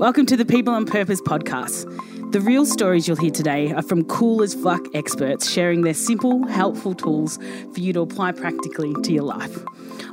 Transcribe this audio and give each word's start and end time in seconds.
Welcome 0.00 0.24
to 0.26 0.36
the 0.38 0.46
People 0.46 0.72
on 0.72 0.86
Purpose 0.86 1.20
podcast. 1.20 2.32
The 2.32 2.40
real 2.40 2.64
stories 2.64 3.06
you'll 3.06 3.18
hear 3.18 3.30
today 3.30 3.70
are 3.74 3.82
from 3.82 4.04
cool 4.04 4.42
as 4.42 4.54
fuck 4.54 4.80
experts 4.94 5.50
sharing 5.50 5.82
their 5.82 5.92
simple, 5.92 6.46
helpful 6.46 6.94
tools 6.94 7.38
for 7.74 7.80
you 7.80 7.92
to 7.92 8.00
apply 8.00 8.32
practically 8.32 8.94
to 8.94 9.12
your 9.12 9.24
life. 9.24 9.58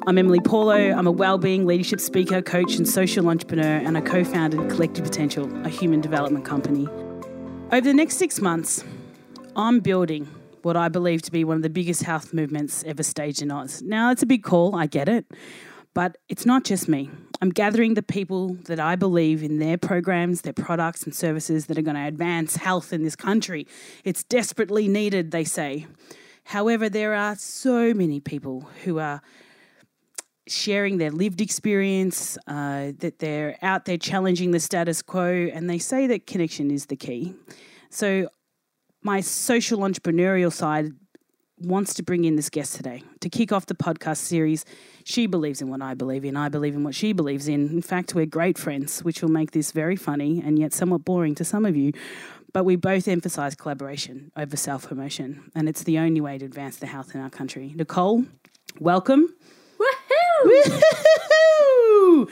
I'm 0.05 0.18
Emeli 0.18 0.44
Paulo. 0.44 0.76
I'm 0.76 1.08
a 1.08 1.12
well-being 1.12 1.65
leadership 1.65 2.02
speaker, 2.02 2.42
coach, 2.42 2.76
and 2.76 2.86
social 2.86 3.29
entrepreneur, 3.29 3.77
and 3.77 3.97
I 3.97 4.02
co-founded 4.02 4.70
Collective 4.70 5.05
Potential, 5.05 5.50
a 5.65 5.70
human 5.70 6.01
development 6.01 6.43
company. 6.43 6.85
Over 7.71 7.79
the 7.79 7.93
next 7.93 8.17
six 8.17 8.41
months, 8.41 8.83
I'm 9.55 9.79
building 9.79 10.27
what 10.63 10.75
I 10.75 10.89
believe 10.89 11.21
to 11.21 11.31
be 11.31 11.45
one 11.45 11.55
of 11.55 11.63
the 11.63 11.69
biggest 11.69 12.04
health 12.04 12.33
movements 12.33 12.83
ever 12.85 13.04
staged 13.04 13.41
in 13.41 13.51
Oz. 13.51 13.81
Now, 13.81 14.11
it's 14.11 14.21
a 14.21 14.25
big 14.25 14.43
call, 14.43 14.75
I 14.75 14.85
get 14.85 15.07
it, 15.07 15.25
but 15.98 16.20
it's 16.29 16.45
not 16.45 16.64
just 16.64 16.88
me. 16.88 17.09
I'm 17.41 17.50
gathering 17.50 17.95
the 17.95 18.04
people 18.04 18.54
that 18.66 18.79
I 18.79 18.96
believe 18.96 19.42
in 19.42 19.57
their 19.57 19.79
programs, 19.79 20.42
their 20.42 20.54
products, 20.54 21.01
and 21.01 21.15
services 21.15 21.65
that 21.65 21.78
are 21.79 21.82
going 21.82 21.96
to 21.96 22.06
advance 22.06 22.56
health 22.56 22.93
in 22.93 23.01
this 23.01 23.15
country. 23.15 23.65
It's 24.04 24.23
desperately 24.23 24.87
needed, 24.87 25.32
they 25.32 25.43
say. 25.43 25.87
However, 26.43 26.87
there 26.87 27.15
are 27.15 27.36
so 27.36 27.96
many 27.96 28.20
people 28.20 28.70
who 28.83 29.00
are 29.00 29.23
sharing 30.47 31.00
their 31.00 31.10
lived 31.10 31.42
experience, 31.42 32.38
uh, 32.45 32.92
that 33.00 33.17
they're 33.17 33.58
out 33.64 33.86
there 33.86 33.98
challenging 33.98 34.52
the 34.52 34.59
status 34.59 35.02
quo, 35.02 35.50
and 35.52 35.67
they 35.67 35.80
say 35.80 36.06
that 36.06 36.28
connection 36.28 36.70
is 36.70 36.86
the 36.86 36.95
key. 36.95 37.34
So, 37.89 38.30
my 39.02 39.22
social 39.22 39.80
entrepreneurial 39.80 40.53
side 40.53 40.92
wants 41.59 41.94
to 41.95 42.03
bring 42.03 42.23
in 42.23 42.36
this 42.36 42.50
guest 42.50 42.75
today 42.75 43.03
to 43.20 43.30
kick 43.30 43.52
off 43.52 43.66
the 43.66 43.75
podcast 43.75 44.17
series. 44.17 44.64
She 45.08 45.25
believes 45.25 45.61
in 45.61 45.70
what 45.70 45.81
I 45.81 45.94
believe 45.94 46.25
in. 46.25 46.36
I 46.36 46.50
believe 46.50 46.75
in 46.75 46.84
what 46.84 46.94
she 46.94 47.14
believes 47.14 47.48
in. 47.48 47.70
In 47.70 47.81
fact, 47.81 48.14
we're 48.14 48.25
great 48.25 48.58
friends, 48.58 49.06
which 49.06 49.22
will 49.22 49.30
make 49.30 49.52
this 49.52 49.72
very 49.72 49.95
funny 49.95 50.44
and 50.45 50.59
yet 50.59 50.73
somewhat 50.73 51.06
boring 51.06 51.34
to 51.36 51.45
some 51.45 51.64
of 51.64 51.78
you. 51.78 51.94
But 52.52 52.66
we 52.66 52.76
both 52.76 53.08
emphasize 53.08 53.56
collaboration 53.56 54.34
over 54.36 54.58
self 54.58 54.90
promotion, 54.90 55.50
and 55.56 55.70
it's 55.70 55.84
the 55.84 55.98
only 55.98 56.20
way 56.20 56.38
to 56.38 56.44
advance 56.44 56.76
the 56.76 56.88
health 56.88 57.16
in 57.16 57.22
our 57.22 57.30
country. 57.30 57.72
Nicole, 57.73 58.26
welcome. 58.81 59.34
Woohoo! 60.46 62.30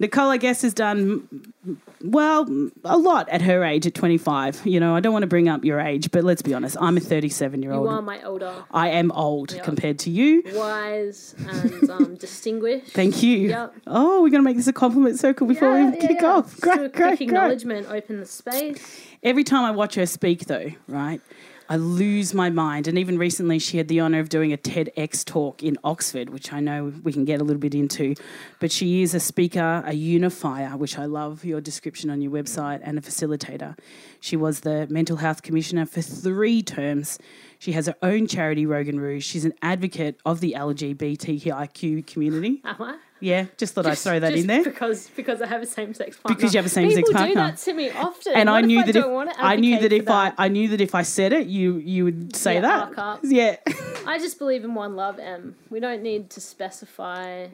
Nicole, 0.00 0.30
I 0.30 0.36
guess, 0.36 0.62
has 0.62 0.72
done 0.74 1.28
well 2.02 2.46
a 2.84 2.96
lot 2.96 3.28
at 3.30 3.42
her 3.42 3.64
age 3.64 3.84
at 3.86 3.94
25. 3.94 4.64
You 4.64 4.78
know, 4.78 4.94
I 4.94 5.00
don't 5.00 5.12
want 5.12 5.24
to 5.24 5.26
bring 5.28 5.48
up 5.48 5.64
your 5.64 5.80
age, 5.80 6.12
but 6.12 6.22
let's 6.22 6.40
be 6.40 6.54
honest. 6.54 6.76
I'm 6.80 6.96
a 6.96 7.00
37 7.00 7.62
year 7.62 7.72
old. 7.72 7.88
You 7.88 7.90
are 7.96 8.02
my 8.02 8.22
older, 8.22 8.64
I 8.70 8.90
am 8.90 9.10
old 9.12 9.52
Yep. 9.52 9.64
compared 9.64 9.98
to 10.00 10.10
you. 10.10 10.42
wise, 10.54 11.34
and 11.48 11.90
um, 11.90 12.14
distinguished. 12.20 12.92
Thank 12.92 13.22
you. 13.24 13.48
Yep. 13.48 13.74
Oh, 13.88 14.22
we're 14.22 14.30
going 14.30 14.42
to 14.42 14.48
make 14.48 14.56
this 14.56 14.68
a 14.68 14.72
compliment 14.72 15.18
circle 15.18 15.46
before 15.48 15.76
Yeah, 15.76 15.90
we 15.90 15.96
yeah, 15.96 16.06
kick 16.06 16.18
yeah. 16.20 16.26
off. 16.28 16.44
Just 16.50 16.60
do 16.62 16.68
Great, 16.68 16.76
quick 16.78 16.92
great, 16.94 17.16
great. 17.18 17.20
acknowledgement. 17.22 17.88
Open 17.90 18.20
the 18.20 18.26
space. 18.26 19.02
Every 19.24 19.42
time 19.42 19.64
I 19.64 19.72
watch 19.72 19.96
her 19.96 20.06
speak, 20.06 20.44
though, 20.46 20.70
right, 20.86 21.20
I 21.70 21.76
lose 21.76 22.32
my 22.32 22.48
mind. 22.48 22.88
And 22.88 22.98
even 22.98 23.18
recently, 23.18 23.58
she 23.58 23.76
had 23.76 23.88
the 23.88 24.00
honour 24.00 24.20
of 24.20 24.28
doing 24.28 24.52
a 24.52 24.56
TEDx 24.56 25.24
talk 25.24 25.62
in 25.62 25.76
Oxford, 25.84 26.30
which 26.30 26.52
I 26.52 26.60
know 26.60 26.92
we 27.02 27.12
can 27.12 27.24
get 27.26 27.40
a 27.40 27.44
little 27.44 27.60
bit 27.60 27.74
into. 27.74 28.14
But 28.58 28.72
she 28.72 29.02
is 29.02 29.14
a 29.14 29.20
speaker, 29.20 29.82
a 29.84 29.92
unifier, 29.92 30.76
which 30.76 30.98
I 30.98 31.04
love 31.04 31.44
your 31.44 31.60
description 31.60 32.08
on 32.08 32.22
your 32.22 32.32
website, 32.32 32.80
and 32.82 32.98
a 32.98 33.02
facilitator. 33.02 33.78
She 34.20 34.36
was 34.36 34.60
the 34.60 34.86
Mental 34.88 35.18
Health 35.18 35.42
Commissioner 35.42 35.84
for 35.84 36.00
three 36.00 36.62
terms. 36.62 37.18
She 37.58 37.72
has 37.72 37.86
her 37.86 37.96
own 38.02 38.26
charity, 38.26 38.64
Rogue 38.64 38.88
and 38.88 39.00
Rouge. 39.00 39.24
She's 39.24 39.44
an 39.44 39.52
advocate 39.60 40.18
of 40.24 40.40
the 40.40 40.54
LGBTIQ 40.56 42.06
community. 42.06 42.62
I? 42.64 42.68
Uh-huh. 42.78 42.96
Yeah, 43.20 43.46
just 43.56 43.74
thought 43.74 43.86
I'd 43.86 43.98
throw 43.98 44.20
that 44.20 44.30
Just 44.30 44.42
in 44.42 44.46
there. 44.46 44.62
because 44.64 45.10
because 45.16 45.42
I 45.42 45.46
have 45.46 45.60
a 45.62 45.66
same 45.66 45.92
sex 45.94 46.16
partner. 46.16 46.36
Because 46.36 46.54
you 46.54 46.58
have 46.58 46.66
a 46.66 46.68
same-sex 46.68 47.10
partner. 47.10 47.28
People 47.28 47.42
do 47.44 47.50
that 47.50 47.58
to 47.58 47.72
me 47.74 47.90
often. 47.90 48.32
and 48.34 48.48
What 48.48 48.54
I 48.56 48.60
if 48.60 48.66
knew 48.66 48.78
I 48.80 48.82
that 48.86 48.92
don't 48.92 49.28
if 49.28 49.36
I 49.38 49.56
knew 49.56 49.78
that 49.80 49.92
if 49.92 50.04
for 50.04 50.12
I 50.12 50.32
I 50.38 50.48
knew 50.48 50.68
that 50.68 50.80
if 50.80 50.94
I 50.94 51.02
said 51.02 51.32
it, 51.32 51.46
you 51.48 51.76
you 51.78 52.04
would 52.04 52.36
say 52.36 52.54
Yeah, 52.54 52.60
that. 52.62 52.80
arc 52.88 52.98
up. 52.98 53.20
Yeah, 53.24 53.56
I 54.06 54.18
just 54.18 54.38
believe 54.38 54.62
in 54.64 54.74
one 54.74 54.94
love, 54.96 55.18
M. 55.18 55.56
We 55.70 55.80
don't 55.80 56.02
need 56.02 56.30
to 56.30 56.40
specify. 56.40 57.48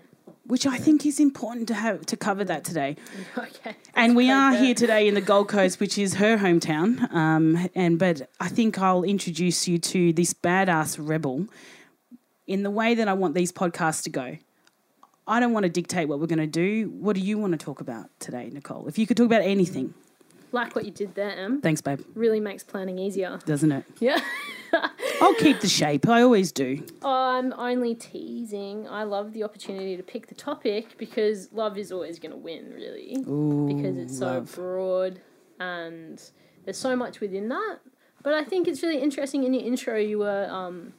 which 0.47 0.67
I 0.67 0.77
think 0.77 1.07
is 1.07 1.19
important 1.21 1.69
to 1.69 1.75
have 1.75 2.05
to 2.07 2.17
cover 2.17 2.45
that 2.45 2.65
today. 2.65 2.97
Okay. 3.39 3.75
And 3.95 4.15
we 4.17 4.31
are 4.31 4.53
here 4.55 4.75
today 4.75 5.09
in 5.09 5.15
the 5.15 5.21
Gold 5.23 5.49
Coast, 5.49 5.81
which 5.81 5.97
is 5.99 6.15
her 6.15 6.37
hometown. 6.37 6.91
Um, 7.13 7.69
and 7.75 7.99
but 7.99 8.29
I 8.41 8.49
think 8.49 8.79
I'll 8.79 9.03
introduce 9.05 9.67
you 9.69 9.79
to 9.79 10.13
this 10.13 10.35
badass 10.35 10.99
rebel 11.01 11.47
in 12.47 12.63
the 12.63 12.71
way 12.71 12.95
that 12.95 13.09
I 13.09 13.15
want 13.15 13.35
these 13.35 13.53
podcasts 13.53 14.03
to 14.05 14.11
go. 14.11 14.37
I 15.27 15.41
don't 15.41 15.53
want 15.53 15.65
to 15.65 15.71
dictate 15.71 16.09
what 16.09 16.21
we're 16.21 16.27
going 16.27 16.39
to 16.39 16.47
do. 16.47 16.91
What 17.01 17.15
do 17.15 17.23
you 17.23 17.39
want 17.39 17.53
to 17.53 17.59
talk 17.59 17.81
about 17.81 18.09
today, 18.21 18.51
Nicole? 18.53 18.87
If 18.89 18.99
you 18.99 19.07
could 19.07 19.17
talk 19.17 19.27
about 19.27 19.43
anything, 19.43 19.95
like 20.53 20.75
what 20.75 20.85
you 20.85 20.91
did 20.91 21.15
there, 21.15 21.31
M. 21.37 21.61
thanks, 21.61 21.81
babe. 21.81 22.01
Really 22.15 22.41
makes 22.41 22.63
planning 22.63 22.99
easier. 22.99 23.39
Doesn't 23.45 23.73
it? 23.73 23.85
Yeah. 24.01 24.21
I'll 25.21 25.35
keep 25.37 25.61
the 25.61 25.69
shape. 25.69 26.09
I 26.09 26.23
always 26.23 26.51
do. 26.51 26.85
I'm 27.05 27.53
only 27.53 27.95
teasing. 27.95 28.89
I 28.89 29.05
love 29.05 29.33
the 29.33 29.45
opportunity 29.45 29.97
to 29.97 30.03
pick 30.03 30.27
the 30.27 30.35
topic 30.35 30.99
because 30.99 31.53
love 31.53 31.79
is 31.79 31.93
always 31.93 32.19
going 32.19 32.33
to 32.33 32.37
win, 32.37 32.73
really. 32.75 33.17
Ooh, 33.29 33.73
because 33.73 33.97
it's 33.97 34.19
so 34.19 34.27
love. 34.27 34.53
broad 34.53 35.21
and 35.61 36.21
there's 36.65 36.77
so 36.77 36.97
much 36.97 37.21
within 37.21 37.49
that. 37.51 37.79
But 38.25 38.35
I 38.35 38.43
think 38.43 38.67
it's 38.67 38.83
really 38.83 38.99
interesting. 38.99 39.45
In 39.45 39.55
your 39.55 39.63
intro, 39.63 39.97
you 39.97 40.19
were 40.19 40.49
um, 40.51 40.95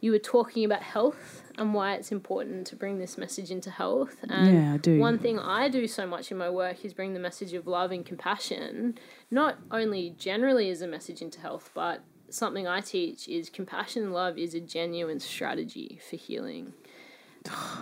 you 0.00 0.10
were 0.10 0.18
talking 0.18 0.64
about 0.64 0.82
health 0.82 1.42
and 1.58 1.74
why 1.74 1.94
it's 1.94 2.12
important 2.12 2.66
to 2.68 2.76
bring 2.76 2.98
this 2.98 3.16
message 3.16 3.50
into 3.50 3.70
health. 3.70 4.16
And 4.28 4.54
Yeah, 4.54 4.74
I 4.74 4.76
do. 4.76 4.98
One 4.98 5.18
thing 5.18 5.38
I 5.38 5.68
do 5.68 5.86
so 5.86 6.06
much 6.06 6.30
in 6.30 6.38
my 6.38 6.50
work 6.50 6.84
is 6.84 6.92
bring 6.92 7.14
the 7.14 7.20
message 7.20 7.52
of 7.52 7.66
love 7.66 7.90
and 7.92 8.04
compassion, 8.04 8.98
not 9.30 9.58
only 9.70 10.14
generally 10.18 10.70
as 10.70 10.82
a 10.82 10.88
message 10.88 11.22
into 11.22 11.40
health, 11.40 11.70
but 11.74 12.02
something 12.28 12.66
I 12.66 12.80
teach 12.80 13.28
is 13.28 13.48
compassion 13.50 14.02
and 14.02 14.12
love 14.12 14.38
is 14.38 14.54
a 14.54 14.60
genuine 14.60 15.20
strategy 15.20 16.00
for 16.08 16.16
healing. 16.16 16.72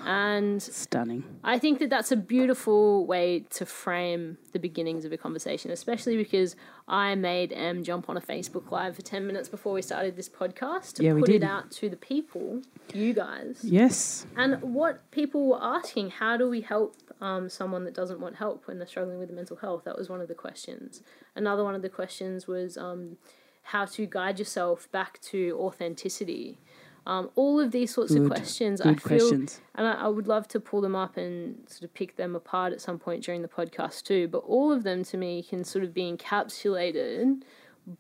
And 0.05 0.61
Stunning. 0.61 1.25
I 1.45 1.59
think 1.59 1.78
that 1.78 1.89
that's 1.89 2.11
a 2.11 2.17
beautiful 2.17 3.06
way 3.06 3.45
to 3.50 3.65
frame 3.65 4.39
the 4.53 4.59
beginnings 4.59 5.05
of 5.05 5.12
a 5.12 5.17
conversation, 5.17 5.71
especially 5.71 6.17
because 6.17 6.56
I 6.89 7.15
made 7.15 7.53
M 7.53 7.84
jump 7.84 8.09
on 8.09 8.17
a 8.17 8.21
Facebook 8.21 8.71
Live 8.71 8.97
for 8.97 9.03
10 9.03 9.27
minutes 9.27 9.49
before 9.49 9.73
we 9.73 9.83
started 9.83 10.17
this 10.17 10.28
podcast 10.28 10.95
to 10.95 11.05
Yeah, 11.05 11.15
put 11.15 11.28
it 11.28 11.45
out 11.45 11.71
to 11.73 11.89
the 11.89 11.97
people, 11.97 12.62
you 12.93 13.15
guys. 13.15 13.61
Yes. 13.62 14.27
And 14.37 14.61
what 14.62 15.09
people 15.12 15.47
were 15.47 15.62
asking, 15.62 16.11
how 16.11 16.37
do 16.37 16.49
we 16.49 16.62
help 16.62 16.97
um, 17.21 17.49
someone 17.49 17.84
that 17.84 17.94
doesn't 17.94 18.21
want 18.21 18.37
help 18.37 18.67
when 18.67 18.79
they're 18.79 18.87
struggling 18.89 19.21
with 19.21 19.31
mental 19.31 19.56
health? 19.56 19.84
That 19.84 19.97
was 19.97 20.09
one 20.09 20.21
of 20.21 20.29
the 20.29 20.34
questions. 20.34 21.03
Another 21.37 21.62
one 21.62 21.77
of 21.77 21.83
the 21.83 21.89
questions 21.89 22.49
was 22.49 22.77
um, 22.77 23.19
how 23.62 23.84
to 23.84 24.06
guide 24.06 24.39
yourself 24.39 24.91
back 24.91 25.21
to 25.21 25.56
authenticity. 25.61 26.59
Um, 27.07 27.31
all 27.35 27.59
of 27.59 27.73
these 27.73 27.93
sorts 27.93 28.13
Good, 28.13 28.23
of 28.23 28.29
questions, 28.29 28.81
I 28.81 28.95
feel, 28.95 29.19
questions. 29.19 29.61
and 29.75 29.87
I, 29.87 29.93
I 29.95 30.09
would 30.09 30.29
love 30.29 30.47
to 30.49 30.61
pull 30.61 30.81
them 30.81 30.95
up 30.95 31.17
and 31.17 31.59
sort 31.69 31.83
of 31.83 31.95
pick 31.95 32.17
them 32.17 32.37
apart 32.37 32.73
at 32.73 32.81
some 32.81 32.99
point 32.99 33.25
during 33.25 33.43
the 33.43 33.49
podcast 33.49 34.05
too. 34.05 34.29
But 34.29 34.39
all 34.39 34.73
of 34.73 34.85
them 34.85 35.03
to 35.05 35.17
me 35.17 35.43
can 35.43 35.65
sort 35.65 35.85
of 35.85 35.93
be 35.93 36.12
encapsulated 36.12 37.43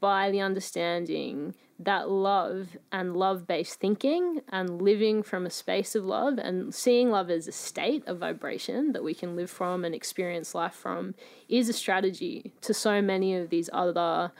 by 0.00 0.30
the 0.30 0.40
understanding 0.40 1.54
that 1.78 2.08
love 2.08 2.76
and 2.92 3.16
love 3.16 3.46
based 3.46 3.80
thinking 3.80 4.40
and 4.50 4.80
living 4.80 5.22
from 5.22 5.44
a 5.44 5.50
space 5.50 5.96
of 5.96 6.04
love 6.04 6.38
and 6.38 6.72
seeing 6.72 7.10
love 7.10 7.28
as 7.28 7.48
a 7.48 7.52
state 7.52 8.06
of 8.06 8.18
vibration 8.18 8.92
that 8.92 9.02
we 9.02 9.14
can 9.14 9.34
live 9.34 9.50
from 9.50 9.84
and 9.84 9.92
experience 9.94 10.54
life 10.54 10.74
from 10.74 11.14
is 11.48 11.68
a 11.68 11.72
strategy 11.72 12.52
to 12.60 12.72
so 12.72 13.02
many 13.02 13.34
of 13.34 13.50
these 13.50 13.68
other 13.72 14.30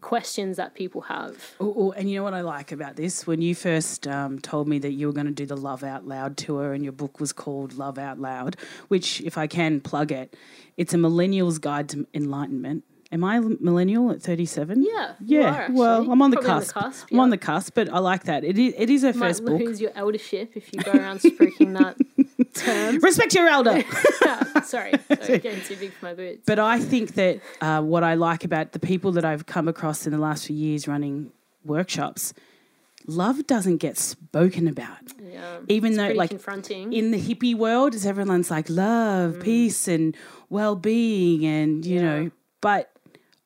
questions 0.00 0.56
that 0.56 0.74
people 0.74 1.02
have. 1.02 1.54
Oh, 1.60 1.74
oh, 1.76 1.92
and 1.92 2.10
you 2.10 2.16
know 2.16 2.24
what 2.24 2.34
I 2.34 2.40
like 2.40 2.72
about 2.72 2.96
this? 2.96 3.26
When 3.26 3.42
you 3.42 3.54
first 3.54 4.06
um, 4.06 4.38
told 4.38 4.68
me 4.68 4.78
that 4.80 4.92
you 4.92 5.06
were 5.06 5.12
going 5.12 5.26
to 5.26 5.32
do 5.32 5.46
the 5.46 5.56
Love 5.56 5.82
Out 5.82 6.06
Loud 6.06 6.36
tour 6.36 6.72
and 6.72 6.82
your 6.82 6.92
book 6.92 7.20
was 7.20 7.32
called 7.32 7.74
Love 7.74 7.98
Out 7.98 8.18
Loud, 8.18 8.56
which, 8.88 9.20
if 9.22 9.36
I 9.38 9.46
can 9.46 9.80
plug 9.80 10.12
it, 10.12 10.36
it's 10.76 10.94
a 10.94 10.98
millennial's 10.98 11.58
guide 11.58 11.88
to 11.90 12.06
enlightenment. 12.14 12.84
Am 13.10 13.24
I 13.24 13.36
a 13.36 13.40
millennial 13.40 14.10
at 14.10 14.20
37? 14.20 14.82
Yeah, 14.82 15.14
Yeah. 15.24 15.70
well, 15.70 16.10
I'm 16.12 16.20
on 16.20 16.30
the 16.30 16.36
cusp. 16.36 16.74
cusp, 16.74 17.06
I'm 17.10 17.20
on 17.20 17.30
the 17.30 17.38
cusp, 17.38 17.72
but 17.74 17.88
I 17.90 18.00
like 18.00 18.24
that. 18.24 18.44
It 18.44 18.58
is, 18.58 18.74
it 18.76 18.90
is 18.90 19.00
her 19.02 19.14
might 19.14 19.28
first 19.28 19.46
book. 19.46 19.58
lose 19.58 19.80
your 19.80 19.92
eldership 19.94 20.52
if 20.54 20.70
you 20.74 20.82
go 20.82 20.92
around 20.92 21.20
speaking 21.20 21.72
that 21.72 21.96
term. 22.54 22.98
Respect 22.98 23.34
your 23.34 23.48
elder. 23.48 23.82
Sorry, 24.64 24.92
sorry, 25.22 25.38
getting 25.38 25.62
too 25.62 25.76
big 25.76 25.92
for 25.94 26.04
my 26.04 26.12
boots. 26.14 26.42
But 26.44 26.58
I 26.58 26.78
think 26.78 27.14
that 27.14 27.40
uh, 27.62 27.80
what 27.80 28.04
I 28.04 28.12
like 28.14 28.44
about 28.44 28.72
the 28.72 28.78
people 28.78 29.12
that 29.12 29.24
I've 29.24 29.46
come 29.46 29.68
across 29.68 30.04
in 30.06 30.12
the 30.12 30.18
last 30.18 30.46
few 30.46 30.56
years 30.56 30.86
running 30.86 31.32
workshops, 31.64 32.34
love 33.06 33.46
doesn't 33.46 33.78
get 33.78 33.96
spoken 33.96 34.68
about. 34.68 34.98
yeah, 35.18 35.60
Even 35.68 35.92
it's 35.92 35.96
though, 35.98 36.08
like, 36.08 36.28
confronting. 36.28 36.92
in 36.92 37.10
the 37.10 37.18
hippie 37.18 37.54
world, 37.54 37.94
is 37.94 38.04
everyone's 38.04 38.50
like 38.50 38.68
love, 38.68 39.36
Mm. 39.36 39.42
peace, 39.42 39.88
and 39.88 40.14
well 40.50 40.76
being, 40.76 41.46
and 41.46 41.86
you 41.86 41.94
Yeah. 42.00 42.02
know. 42.02 42.30
But 42.60 42.90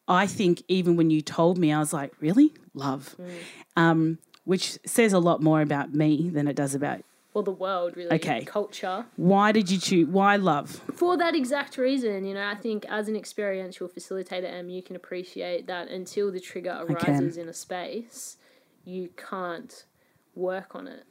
I 0.09 0.27
think 0.27 0.63
even 0.69 0.97
when 0.97 1.11
you 1.11 1.21
told 1.23 1.59
me, 1.59 1.73
I 1.73 1.79
was 1.79 1.93
like, 1.93 2.13
really, 2.21 2.53
love, 2.75 3.17
Mm. 3.21 3.39
um, 3.77 4.19
which 4.45 4.79
says 4.85 5.13
a 5.13 5.19
lot 5.19 5.43
more 5.43 5.61
about 5.63 5.95
me 5.95 6.29
than 6.31 6.49
it 6.49 6.57
does 6.57 6.75
about 6.75 7.03
well, 7.35 7.43
the 7.45 7.51
world 7.51 7.97
really, 7.97 8.15
Okay. 8.17 8.45
culture. 8.45 9.07
Why 9.17 9.53
did 9.53 9.71
you 9.71 9.79
choose? 9.79 10.07
Why 10.07 10.37
love? 10.37 10.83
For 10.95 11.17
that 11.17 11.35
exact 11.35 11.79
reason, 11.79 12.27
you 12.27 12.35
know, 12.35 12.47
I 12.47 12.55
think 12.57 12.85
as 12.91 13.09
an 13.09 13.17
experiential 13.17 13.89
facilitator, 13.89 14.45
Em, 14.53 14.69
you 14.69 14.83
can 14.83 14.97
appreciate 14.97 15.67
that 15.67 15.89
until 15.89 16.31
the 16.31 16.41
trigger 16.41 16.77
arises 16.83 17.39
in 17.39 17.49
a 17.49 17.55
space, 17.55 18.37
you 18.85 19.09
can't 19.17 19.87
work 20.35 20.75
on 20.75 20.87
it. 20.89 21.05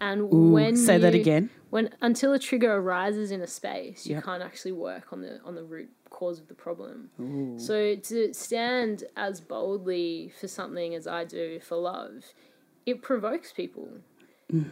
And 0.00 0.22
Ooh, 0.22 0.52
when 0.52 0.74
say 0.74 0.98
that 0.98 1.14
again. 1.14 1.50
when 1.70 1.90
until 2.00 2.32
a 2.32 2.40
trigger 2.40 2.72
arises 2.74 3.30
in 3.30 3.40
a 3.40 3.46
space, 3.46 4.04
you 4.04 4.16
Yep. 4.16 4.24
can't 4.24 4.42
actually 4.42 4.72
work 4.72 5.12
on 5.12 5.20
the 5.20 5.40
on 5.44 5.54
the 5.54 5.62
root 5.62 5.90
cause 6.22 6.38
of 6.38 6.46
the 6.46 6.54
problem. 6.54 7.10
So 7.58 7.96
to 7.96 8.32
stand 8.32 9.04
as 9.16 9.40
boldly 9.40 10.32
for 10.40 10.46
something 10.46 10.94
as 10.94 11.06
I 11.08 11.24
do 11.24 11.58
for 11.58 11.76
love, 11.76 12.32
it 12.86 13.02
provokes 13.02 13.52
people. 13.52 13.88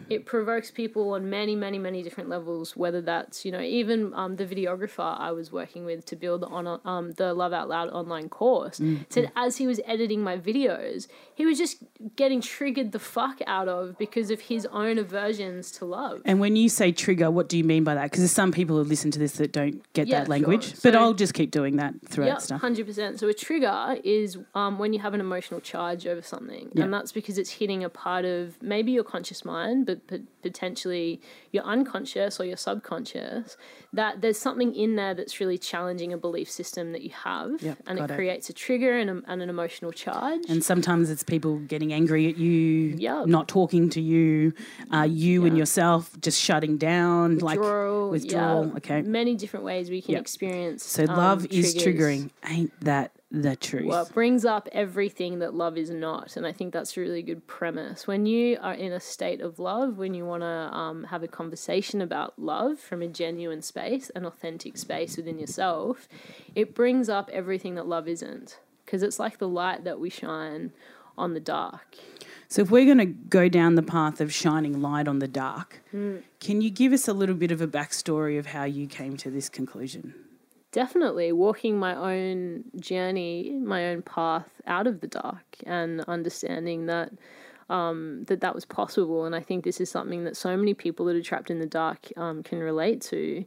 It 0.08 0.26
provokes 0.26 0.70
people 0.70 1.10
on 1.12 1.30
many, 1.30 1.54
many, 1.56 1.78
many 1.78 2.02
different 2.02 2.28
levels. 2.28 2.76
Whether 2.76 3.00
that's 3.00 3.44
you 3.44 3.52
know 3.52 3.60
even 3.60 4.12
um, 4.14 4.36
the 4.36 4.46
videographer 4.46 5.18
I 5.18 5.32
was 5.32 5.50
working 5.52 5.84
with 5.84 6.04
to 6.06 6.16
build 6.16 6.44
on 6.44 6.80
um, 6.84 7.12
the 7.12 7.32
Love 7.34 7.52
Out 7.52 7.68
Loud 7.68 7.88
online 7.90 8.28
course 8.28 8.80
said 9.08 9.30
as 9.36 9.56
he 9.58 9.66
was 9.66 9.80
editing 9.86 10.22
my 10.22 10.36
videos, 10.38 11.06
he 11.34 11.46
was 11.46 11.58
just 11.58 11.78
getting 12.16 12.40
triggered 12.40 12.92
the 12.92 12.98
fuck 12.98 13.38
out 13.46 13.68
of 13.68 13.96
because 13.98 14.30
of 14.30 14.40
his 14.42 14.66
own 14.66 14.98
aversions 14.98 15.70
to 15.72 15.84
love. 15.84 16.20
And 16.24 16.40
when 16.40 16.56
you 16.56 16.68
say 16.68 16.92
trigger, 16.92 17.30
what 17.30 17.48
do 17.48 17.56
you 17.56 17.64
mean 17.64 17.84
by 17.84 17.94
that? 17.94 18.04
Because 18.04 18.20
there's 18.20 18.32
some 18.32 18.52
people 18.52 18.76
who 18.76 18.84
listen 18.84 19.10
to 19.12 19.18
this 19.18 19.32
that 19.34 19.52
don't 19.52 19.80
get 19.92 20.06
Yeah, 20.08 20.20
that 20.20 20.28
language. 20.28 20.64
sure. 20.72 20.92
But 20.92 20.96
I'll 20.96 21.14
just 21.14 21.34
keep 21.34 21.50
doing 21.50 21.76
that 21.76 21.94
throughout 22.08 22.26
Yeah, 22.28 22.38
stuff. 22.38 22.60
hundred 22.60 22.86
percent. 22.86 23.18
So 23.20 23.28
a 23.28 23.34
trigger 23.34 23.96
is 24.04 24.38
um, 24.54 24.78
when 24.78 24.92
you 24.92 24.98
have 25.00 25.14
an 25.14 25.20
emotional 25.20 25.60
charge 25.60 26.06
over 26.06 26.22
something, 26.22 26.70
Yeah. 26.74 26.84
and 26.84 26.92
that's 26.94 27.12
because 27.12 27.38
it's 27.38 27.50
hitting 27.60 27.84
a 27.84 27.88
part 27.88 28.24
of 28.24 28.60
maybe 28.62 28.92
your 28.92 29.04
conscious 29.04 29.44
mind, 29.44 29.69
but, 29.84 30.06
but 30.06 30.20
potentially 30.42 31.20
your 31.52 31.64
unconscious 31.64 32.38
or 32.40 32.44
your 32.44 32.56
subconscious. 32.56 33.56
That 33.92 34.20
there's 34.20 34.38
something 34.38 34.74
in 34.74 34.96
there 34.96 35.14
that's 35.14 35.40
really 35.40 35.58
challenging 35.58 36.12
a 36.12 36.18
belief 36.18 36.50
system 36.50 36.92
that 36.92 37.02
you 37.02 37.10
have, 37.10 37.60
Yep, 37.62 37.78
and 37.86 37.98
it 37.98 38.10
it. 38.10 38.14
creates 38.14 38.48
a 38.48 38.52
trigger 38.52 38.98
and, 38.98 39.10
a, 39.10 39.22
and 39.26 39.42
an 39.42 39.48
emotional 39.50 39.90
charge. 39.92 40.42
And 40.48 40.62
sometimes 40.62 41.10
it's 41.10 41.22
people 41.24 41.58
getting 41.60 41.92
angry 41.92 42.28
at 42.28 42.36
you, 42.36 42.94
Yeah. 42.96 43.24
not 43.26 43.48
talking 43.48 43.90
to 43.90 44.00
you, 44.00 44.52
uh, 44.92 45.06
you 45.10 45.44
and 45.44 45.56
yourself 45.58 46.10
just 46.20 46.40
shutting 46.40 46.76
down, 46.78 47.38
withdrawal, 47.38 48.10
like 48.10 48.22
withdrawal. 48.22 48.72
Okay. 48.76 49.02
many 49.02 49.34
different 49.34 49.64
ways 49.64 49.90
we 49.90 50.00
can 50.02 50.12
Yep. 50.12 50.20
experience. 50.20 50.84
So 50.84 51.04
um, 51.04 51.16
love 51.16 51.46
is 51.50 51.74
triggering. 51.74 52.30
Ain't 52.48 52.72
that 52.84 53.12
the 53.30 53.56
truth? 53.56 53.86
Well, 53.86 54.04
it 54.06 54.12
brings 54.12 54.44
up 54.44 54.68
everything 54.72 55.38
that 55.38 55.54
love 55.54 55.76
is 55.76 55.90
not. 55.90 56.36
And 56.36 56.46
I 56.46 56.52
think 56.52 56.72
that's 56.72 56.96
a 56.96 57.00
really 57.00 57.22
good 57.22 57.46
premise. 57.46 58.06
When 58.06 58.26
you 58.26 58.58
are 58.60 58.74
in 58.74 58.92
a 58.92 59.00
state 59.00 59.40
of 59.40 59.58
love, 59.58 59.98
when 59.98 60.14
you 60.14 60.24
want 60.24 60.42
to 60.42 60.46
um, 60.46 61.04
have 61.04 61.22
a 61.22 61.28
conversation 61.28 62.00
about 62.00 62.38
love 62.38 62.78
from 62.78 63.02
a 63.02 63.06
genuine 63.06 63.62
space, 63.62 64.10
an 64.14 64.24
authentic 64.24 64.76
space 64.76 65.16
within 65.16 65.38
yourself, 65.38 66.08
it 66.54 66.74
brings 66.74 67.08
up 67.08 67.30
everything 67.32 67.76
that 67.76 67.86
love 67.86 68.08
isn't. 68.08 68.58
Because 68.84 69.02
it's 69.02 69.20
like 69.20 69.38
the 69.38 69.48
light 69.48 69.84
that 69.84 70.00
we 70.00 70.10
shine 70.10 70.72
on 71.16 71.34
the 71.34 71.40
dark. 71.40 71.96
So, 72.48 72.62
if 72.62 72.70
we're 72.72 72.86
going 72.86 72.98
to 72.98 73.04
go 73.04 73.48
down 73.48 73.76
the 73.76 73.82
path 73.82 74.20
of 74.20 74.34
shining 74.34 74.82
light 74.82 75.06
on 75.06 75.20
the 75.20 75.28
dark, 75.28 75.80
Hmm. 75.92 76.16
can 76.40 76.60
you 76.62 76.70
give 76.70 76.92
us 76.92 77.06
a 77.06 77.12
little 77.12 77.36
bit 77.36 77.52
of 77.52 77.60
a 77.60 77.68
backstory 77.68 78.36
of 78.40 78.46
how 78.46 78.64
you 78.64 78.88
came 78.88 79.16
to 79.18 79.30
this 79.30 79.48
conclusion? 79.48 80.14
Definitely 80.72 81.32
walking 81.32 81.78
my 81.78 81.94
own 81.94 82.64
journey, 82.78 83.58
my 83.62 83.88
own 83.88 84.02
path 84.02 84.48
out 84.66 84.86
of 84.86 85.00
the 85.00 85.06
dark, 85.06 85.44
and 85.66 86.00
understanding 86.02 86.86
that 86.86 87.12
um, 87.68 88.24
that 88.26 88.40
that 88.40 88.54
was 88.54 88.64
possible. 88.64 89.24
And 89.24 89.34
I 89.34 89.40
think 89.40 89.64
this 89.64 89.80
is 89.80 89.90
something 89.90 90.24
that 90.24 90.36
so 90.36 90.56
many 90.56 90.74
people 90.74 91.06
that 91.06 91.16
are 91.16 91.22
trapped 91.22 91.50
in 91.50 91.60
the 91.60 91.66
dark 91.66 92.08
um, 92.16 92.42
can 92.42 92.58
relate 92.58 93.00
to. 93.02 93.44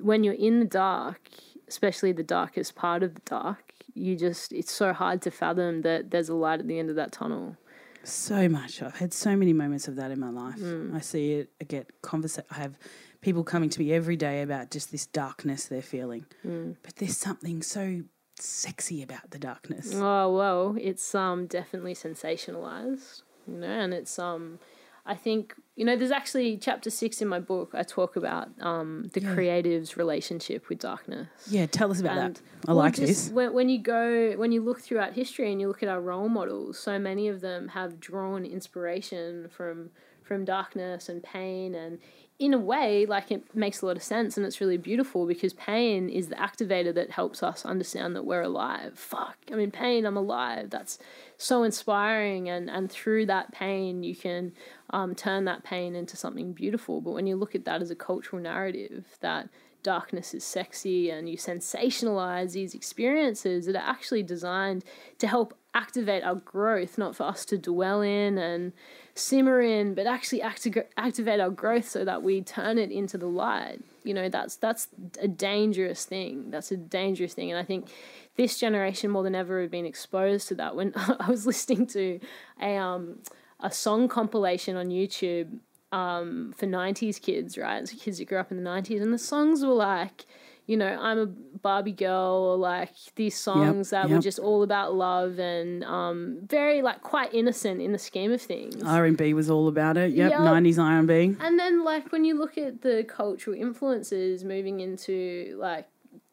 When 0.00 0.24
you're 0.24 0.34
in 0.34 0.58
the 0.58 0.66
dark, 0.66 1.20
especially 1.68 2.12
the 2.12 2.22
darkest 2.22 2.74
part 2.74 3.02
of 3.02 3.14
the 3.14 3.22
dark, 3.24 3.72
you 3.94 4.16
just 4.16 4.52
it's 4.52 4.72
so 4.72 4.92
hard 4.92 5.22
to 5.22 5.30
fathom 5.30 5.82
that 5.82 6.10
there's 6.10 6.28
a 6.28 6.34
light 6.34 6.60
at 6.60 6.66
the 6.66 6.78
end 6.78 6.90
of 6.90 6.96
that 6.96 7.12
tunnel. 7.12 7.56
So 8.02 8.50
much. 8.50 8.82
I've 8.82 8.96
had 8.96 9.14
so 9.14 9.34
many 9.34 9.54
moments 9.54 9.88
of 9.88 9.96
that 9.96 10.10
in 10.10 10.20
my 10.20 10.28
life. 10.28 10.58
Hmm. 10.58 10.94
I 10.94 11.00
see 11.00 11.32
it. 11.32 11.50
I 11.60 11.64
get 11.64 12.02
conversa- 12.02 12.44
I 12.50 12.56
have 12.56 12.76
people 13.24 13.42
coming 13.42 13.70
to 13.70 13.80
me 13.80 13.92
every 13.92 14.16
day 14.16 14.42
about 14.42 14.70
just 14.70 14.92
this 14.92 15.06
darkness 15.06 15.66
they're 15.66 15.82
feeling. 15.82 16.26
Hmm. 16.42 16.72
But 16.82 16.96
there's 16.96 17.16
something 17.16 17.62
so 17.62 18.02
sexy 18.38 19.02
about 19.02 19.30
the 19.30 19.38
darkness. 19.38 19.92
Oh 19.94 20.32
well, 20.36 20.76
it's 20.80 21.14
um 21.14 21.46
definitely 21.46 21.94
sensationalized, 21.94 23.22
you 23.48 23.54
know, 23.58 23.66
and 23.66 23.94
it's 23.94 24.18
um 24.18 24.58
I 25.06 25.14
think 25.14 25.54
you 25.76 25.84
know 25.84 25.96
there's 25.96 26.10
actually 26.10 26.56
chapter 26.56 26.90
six 26.90 27.20
in 27.20 27.28
my 27.28 27.38
book 27.40 27.70
I 27.74 27.82
talk 27.82 28.16
about 28.16 28.48
um 28.60 29.10
the 29.12 29.20
Yeah. 29.20 29.34
creative's 29.34 29.96
relationship 29.96 30.68
with 30.68 30.78
darkness. 30.78 31.28
Yeah, 31.48 31.66
tell 31.66 31.90
us 31.90 32.00
about 32.00 32.18
And, 32.18 32.36
that. 32.36 32.42
I 32.68 32.72
well, 32.72 32.76
like 32.84 32.96
this. 32.96 33.30
When, 33.30 33.52
when 33.52 33.68
you 33.68 33.78
go, 33.82 34.32
when 34.36 34.50
you 34.52 34.62
look 34.62 34.80
throughout 34.80 35.12
history 35.14 35.50
and 35.52 35.60
you 35.60 35.68
look 35.68 35.82
at 35.82 35.88
our 35.88 36.00
role 36.00 36.28
models, 36.28 36.78
so 36.78 36.98
many 36.98 37.28
of 37.28 37.40
them 37.40 37.68
have 37.68 38.00
drawn 38.00 38.44
inspiration 38.44 39.48
from 39.48 39.90
from 40.22 40.42
darkness 40.46 41.10
and 41.10 41.22
pain, 41.22 41.74
and 41.74 41.98
in 42.44 42.54
a 42.54 42.58
way, 42.58 43.06
like 43.06 43.30
it 43.30 43.54
makes 43.54 43.80
a 43.80 43.86
lot 43.86 43.96
of 43.96 44.02
sense 44.02 44.36
and 44.36 44.44
it's 44.44 44.60
really 44.60 44.76
beautiful 44.76 45.26
because 45.26 45.52
pain 45.54 46.08
is 46.08 46.28
the 46.28 46.34
activator 46.36 46.94
that 46.94 47.10
helps 47.10 47.42
us 47.42 47.64
understand 47.64 48.14
that 48.14 48.24
we're 48.24 48.42
alive. 48.42 48.98
Fuck, 48.98 49.36
I 49.50 49.54
mean, 49.54 49.70
pain, 49.70 50.04
I'm 50.04 50.16
alive. 50.16 50.70
That's 50.70 50.98
so 51.38 51.62
inspiring, 51.62 52.48
and 52.48 52.68
and 52.68 52.90
through 52.90 53.26
that 53.26 53.52
pain, 53.52 54.02
you 54.02 54.14
can 54.14 54.52
um, 54.90 55.14
turn 55.14 55.44
that 55.46 55.64
pain 55.64 55.94
into 55.94 56.16
something 56.16 56.52
beautiful. 56.52 57.00
But 57.00 57.12
when 57.12 57.26
you 57.26 57.36
look 57.36 57.54
at 57.54 57.64
that 57.64 57.82
as 57.82 57.90
a 57.90 57.96
cultural 57.96 58.40
narrative, 58.42 59.04
that 59.20 59.48
darkness 59.82 60.34
is 60.34 60.42
sexy 60.42 61.10
and 61.10 61.28
you 61.28 61.36
sensationalize 61.36 62.52
these 62.52 62.74
experiences 62.74 63.66
that 63.66 63.76
are 63.76 63.88
actually 63.88 64.22
designed 64.22 64.84
to 65.18 65.28
help 65.28 65.54
activate 65.74 66.24
our 66.24 66.36
growth, 66.36 66.96
not 66.98 67.14
for 67.14 67.24
us 67.24 67.44
to 67.44 67.58
dwell 67.58 68.00
in 68.00 68.38
and 68.38 68.72
simmer 69.14 69.60
in, 69.60 69.94
but 69.94 70.06
actually 70.06 70.42
acti- 70.42 70.82
activate 70.96 71.40
our 71.40 71.50
growth 71.50 71.88
so 71.88 72.04
that 72.04 72.22
we 72.22 72.42
turn 72.42 72.78
it 72.78 72.90
into 72.90 73.16
the 73.16 73.26
light. 73.26 73.80
You 74.02 74.14
know, 74.14 74.28
that's 74.28 74.56
that's 74.56 74.88
a 75.20 75.28
dangerous 75.28 76.04
thing. 76.04 76.50
That's 76.50 76.70
a 76.70 76.76
dangerous 76.76 77.34
thing, 77.34 77.50
and 77.50 77.58
I 77.58 77.64
think 77.64 77.88
this 78.36 78.58
generation 78.58 79.10
more 79.10 79.22
than 79.22 79.34
ever 79.34 79.62
have 79.62 79.70
been 79.70 79.86
exposed 79.86 80.48
to 80.48 80.54
that. 80.56 80.76
When 80.76 80.92
I 80.96 81.30
was 81.30 81.46
listening 81.46 81.86
to 81.88 82.20
a 82.60 82.76
um 82.76 83.18
a 83.60 83.70
song 83.70 84.08
compilation 84.08 84.76
on 84.76 84.88
YouTube 84.88 85.58
um, 85.90 86.52
for 86.56 86.66
90s 86.66 87.20
kids, 87.20 87.56
right? 87.56 87.88
So 87.88 87.96
kids 87.96 88.18
that 88.18 88.26
grew 88.26 88.38
up 88.38 88.50
in 88.50 88.62
the 88.62 88.68
90s. 88.68 89.00
And 89.00 89.12
the 89.12 89.18
songs 89.18 89.64
were 89.64 89.72
like, 89.72 90.26
you 90.66 90.76
know, 90.78 90.98
I'm 91.00 91.18
a 91.18 91.26
Barbie 91.26 91.92
girl, 91.92 92.52
or 92.52 92.56
like 92.56 92.90
these 93.16 93.38
songs 93.38 93.90
that 93.90 94.08
were 94.08 94.18
just 94.22 94.38
all 94.38 94.62
about 94.62 94.94
love 94.94 95.38
and 95.38 95.84
um, 95.84 96.38
very, 96.48 96.80
like, 96.82 97.02
quite 97.02 97.34
innocent 97.34 97.80
in 97.82 97.92
the 97.92 97.98
scheme 97.98 98.32
of 98.32 98.40
things. 98.40 98.82
R 98.82 99.04
and 99.04 99.16
B 99.16 99.34
was 99.34 99.50
all 99.50 99.68
about 99.68 99.96
it. 99.96 100.12
Yep, 100.12 100.30
Yep. 100.30 100.40
nineties 100.40 100.78
R 100.78 100.98
and 100.98 101.08
B. 101.08 101.36
And 101.40 101.58
then, 101.58 101.84
like, 101.84 102.10
when 102.12 102.24
you 102.24 102.38
look 102.38 102.56
at 102.56 102.80
the 102.82 103.04
cultural 103.06 103.56
influences 103.56 104.42
moving 104.44 104.80
into, 104.80 105.56
like, 105.58 105.86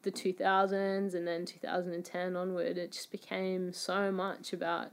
the 0.04 0.12
2000s 0.12 1.14
and 1.14 1.28
then 1.28 1.46
2010 1.46 2.36
onward, 2.36 2.78
it 2.78 2.92
just 2.92 3.12
became 3.12 3.72
so 3.74 4.12
much 4.12 4.54
about 4.54 4.92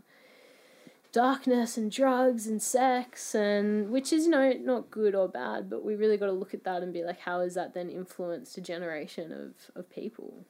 darkness 1.13 1.77
and 1.77 1.91
drugs 1.91 2.47
and 2.47 2.61
sex 2.63 3.35
and 3.35 3.91
which 3.91 4.13
is 4.13 4.25
you 4.27 4.31
know 4.31 4.53
not 4.61 4.91
good 4.91 5.15
or 5.15 5.29
bad 5.29 5.71
but 5.71 5.85
we 5.85 5.95
really 5.95 6.17
got 6.19 6.27
to 6.27 6.33
look 6.33 6.53
at 6.53 6.65
that 6.65 6.83
and 6.83 6.93
be 6.93 7.03
like 7.03 7.21
how 7.21 7.41
has 7.41 7.55
that 7.55 7.73
then 7.75 7.89
influenced 7.89 8.57
a 8.59 8.61
generation 8.61 9.33
of 9.33 9.55
of 9.75 9.89
people 9.91 10.45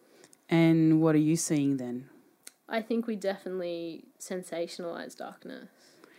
And 0.48 1.00
what 1.00 1.14
are 1.14 1.18
you 1.30 1.36
seeing 1.36 1.76
then? 1.76 2.08
i 2.68 2.82
think 2.82 3.06
we 3.06 3.14
definitely 3.16 4.04
sensationalize 4.18 5.16
darkness 5.16 5.70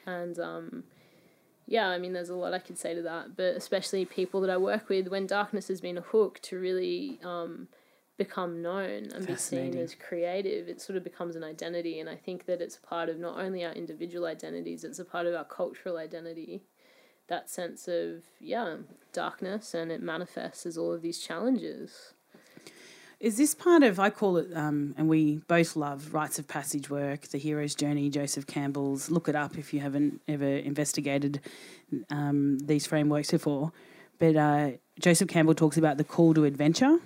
and 0.05 0.39
um 0.39 0.83
yeah 1.67 1.87
i 1.89 1.97
mean 1.97 2.13
there's 2.13 2.29
a 2.29 2.35
lot 2.35 2.53
i 2.53 2.59
could 2.59 2.77
say 2.77 2.95
to 2.95 3.01
that 3.01 3.35
but 3.35 3.55
especially 3.55 4.05
people 4.05 4.39
that 4.41 4.49
i 4.49 4.57
work 4.57 4.87
with 4.89 5.09
when 5.09 5.27
darkness 5.27 5.67
has 5.67 5.81
been 5.81 5.97
a 5.97 6.01
hook 6.01 6.39
to 6.41 6.57
really 6.57 7.19
um 7.23 7.67
become 8.19 8.61
known 8.61 9.09
and 9.15 9.25
be 9.25 9.35
seen 9.35 9.75
as 9.77 9.95
creative 9.95 10.67
it 10.67 10.79
sort 10.79 10.97
of 10.97 11.03
becomes 11.03 11.35
an 11.35 11.43
identity 11.43 11.99
and 12.01 12.09
i 12.09 12.15
think 12.15 12.45
that 12.45 12.61
it's 12.61 12.75
a 12.75 12.81
part 12.81 13.09
of 13.09 13.17
not 13.17 13.39
only 13.39 13.63
our 13.65 13.71
individual 13.71 14.25
identities 14.25 14.83
it's 14.83 14.99
a 14.99 15.05
part 15.05 15.25
of 15.25 15.33
our 15.33 15.45
cultural 15.45 15.97
identity 15.97 16.61
that 17.27 17.49
sense 17.49 17.87
of 17.87 18.21
yeah 18.41 18.75
darkness 19.13 19.73
and 19.73 19.89
it 19.91 20.03
manifests 20.03 20.65
as 20.65 20.77
all 20.77 20.93
of 20.93 21.01
these 21.01 21.19
challenges 21.19 22.13
Is 23.21 23.35
this 23.37 23.53
part 23.55 23.83
of 23.83 23.99
I 23.99 24.09
call 24.11 24.37
it, 24.37 24.47
um, 24.55 24.93
and 24.97 25.09
we 25.09 25.41
both 25.47 25.75
love 25.75 26.13
rites 26.13 26.39
of 26.39 26.47
passage 26.47 26.89
work, 26.89 27.21
the 27.33 27.37
hero's 27.37 27.75
journey, 27.75 28.09
Joseph 28.09 28.47
Campbell's. 28.47 29.11
Look 29.11 29.27
it 29.27 29.35
up 29.35 29.57
if 29.57 29.73
you 29.73 29.81
haven't 29.81 30.21
ever 30.25 30.45
investigated 30.71 31.41
um, 32.09 32.59
these 32.59 32.87
frameworks 32.87 33.31
before. 33.31 33.73
But 34.19 34.35
uh, 34.37 34.71
Joseph 35.01 35.27
Campbell 35.27 35.53
talks 35.53 35.77
about 35.77 35.97
the 35.97 36.05
call 36.05 36.33
to 36.33 36.45
adventure, 36.45 36.99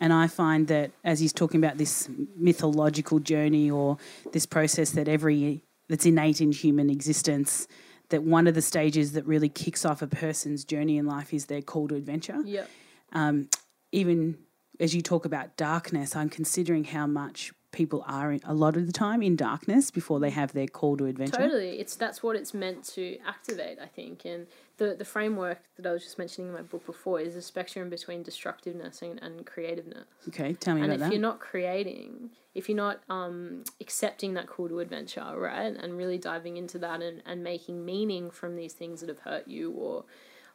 and 0.00 0.12
I 0.12 0.26
find 0.26 0.68
that 0.68 0.90
as 1.04 1.20
he's 1.20 1.32
talking 1.32 1.62
about 1.62 1.78
this 1.78 2.08
mythological 2.36 3.18
journey 3.18 3.70
or 3.70 3.98
this 4.32 4.46
process 4.46 4.90
that 4.92 5.08
every 5.08 5.62
that's 5.88 6.06
innate 6.06 6.40
in 6.40 6.52
human 6.52 6.90
existence, 6.90 7.68
that 8.08 8.22
one 8.22 8.46
of 8.46 8.54
the 8.54 8.62
stages 8.62 9.12
that 9.12 9.26
really 9.26 9.48
kicks 9.48 9.84
off 9.84 10.02
a 10.02 10.06
person's 10.06 10.64
journey 10.64 10.96
in 10.96 11.06
life 11.06 11.32
is 11.32 11.46
their 11.46 11.62
call 11.62 11.88
to 11.88 11.94
adventure. 11.94 12.40
Yep. 12.44 12.70
Um, 13.12 13.48
even 13.92 14.38
as 14.80 14.94
you 14.94 15.02
talk 15.02 15.24
about 15.24 15.56
darkness, 15.56 16.16
I'm 16.16 16.28
considering 16.28 16.84
how 16.84 17.06
much 17.06 17.52
people 17.70 18.04
are 18.06 18.32
in, 18.32 18.40
a 18.44 18.54
lot 18.54 18.76
of 18.76 18.86
the 18.86 18.92
time 18.92 19.22
in 19.22 19.36
darkness 19.36 19.90
before 19.90 20.20
they 20.20 20.30
have 20.30 20.52
their 20.52 20.66
call 20.66 20.96
to 20.96 21.06
adventure. 21.06 21.36
Totally, 21.36 21.80
it's 21.80 21.96
that's 21.96 22.22
what 22.22 22.36
it's 22.36 22.54
meant 22.54 22.84
to 22.94 23.18
activate, 23.26 23.78
I 23.80 23.86
think. 23.86 24.24
And 24.24 24.46
the 24.76 24.94
the 24.96 25.04
framework 25.04 25.60
that 25.76 25.86
I 25.86 25.92
was 25.92 26.02
just 26.02 26.18
mentioning 26.18 26.48
in 26.48 26.54
my 26.54 26.62
book 26.62 26.84
before 26.86 27.20
is 27.20 27.36
a 27.36 27.42
spectrum 27.42 27.88
between 27.90 28.22
destructiveness 28.22 29.02
and, 29.02 29.22
and 29.22 29.46
creativeness. 29.46 30.06
Okay, 30.28 30.54
tell 30.54 30.74
me 30.74 30.82
and 30.82 30.90
about 30.90 30.98
that. 30.98 31.04
And 31.04 31.12
if 31.12 31.16
you're 31.16 31.22
not 31.22 31.40
creating, 31.40 32.30
if 32.54 32.68
you're 32.68 32.76
not 32.76 33.00
um, 33.08 33.64
accepting 33.80 34.34
that 34.34 34.46
call 34.46 34.68
to 34.68 34.80
adventure, 34.80 35.34
right, 35.36 35.74
and 35.76 35.96
really 35.96 36.18
diving 36.18 36.56
into 36.56 36.78
that 36.80 37.02
and, 37.02 37.22
and 37.26 37.42
making 37.42 37.84
meaning 37.84 38.30
from 38.30 38.56
these 38.56 38.72
things 38.72 39.00
that 39.00 39.08
have 39.08 39.20
hurt 39.20 39.46
you 39.46 39.70
or 39.72 40.04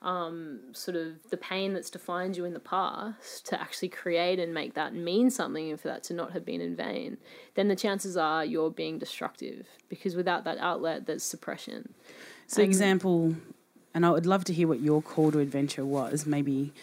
um, 0.01 0.59
sort 0.71 0.95
of 0.95 1.29
the 1.29 1.37
pain 1.37 1.73
that's 1.73 1.89
defined 1.89 2.37
you 2.37 2.45
in 2.45 2.53
the 2.53 2.59
past 2.59 3.45
to 3.47 3.59
actually 3.59 3.89
create 3.89 4.39
and 4.39 4.53
make 4.53 4.73
that 4.75 4.93
mean 4.93 5.29
something 5.29 5.69
and 5.69 5.79
for 5.79 5.89
that 5.89 6.03
to 6.03 6.13
not 6.13 6.31
have 6.31 6.45
been 6.45 6.61
in 6.61 6.75
vain, 6.75 7.17
then 7.55 7.67
the 7.67 7.75
chances 7.75 8.15
are 8.15 8.45
you're 8.45 8.71
being 8.71 8.97
destructive 8.97 9.67
because 9.89 10.15
without 10.15 10.45
that 10.45 10.57
outlet, 10.59 11.05
there's 11.05 11.23
suppression. 11.23 11.93
So, 12.47 12.61
example, 12.61 13.35
and 13.93 14.05
I 14.05 14.11
would 14.11 14.25
love 14.25 14.43
to 14.45 14.53
hear 14.53 14.67
what 14.67 14.79
your 14.81 15.01
call 15.01 15.31
to 15.31 15.39
adventure 15.39 15.85
was. 15.85 16.25
Maybe 16.25 16.73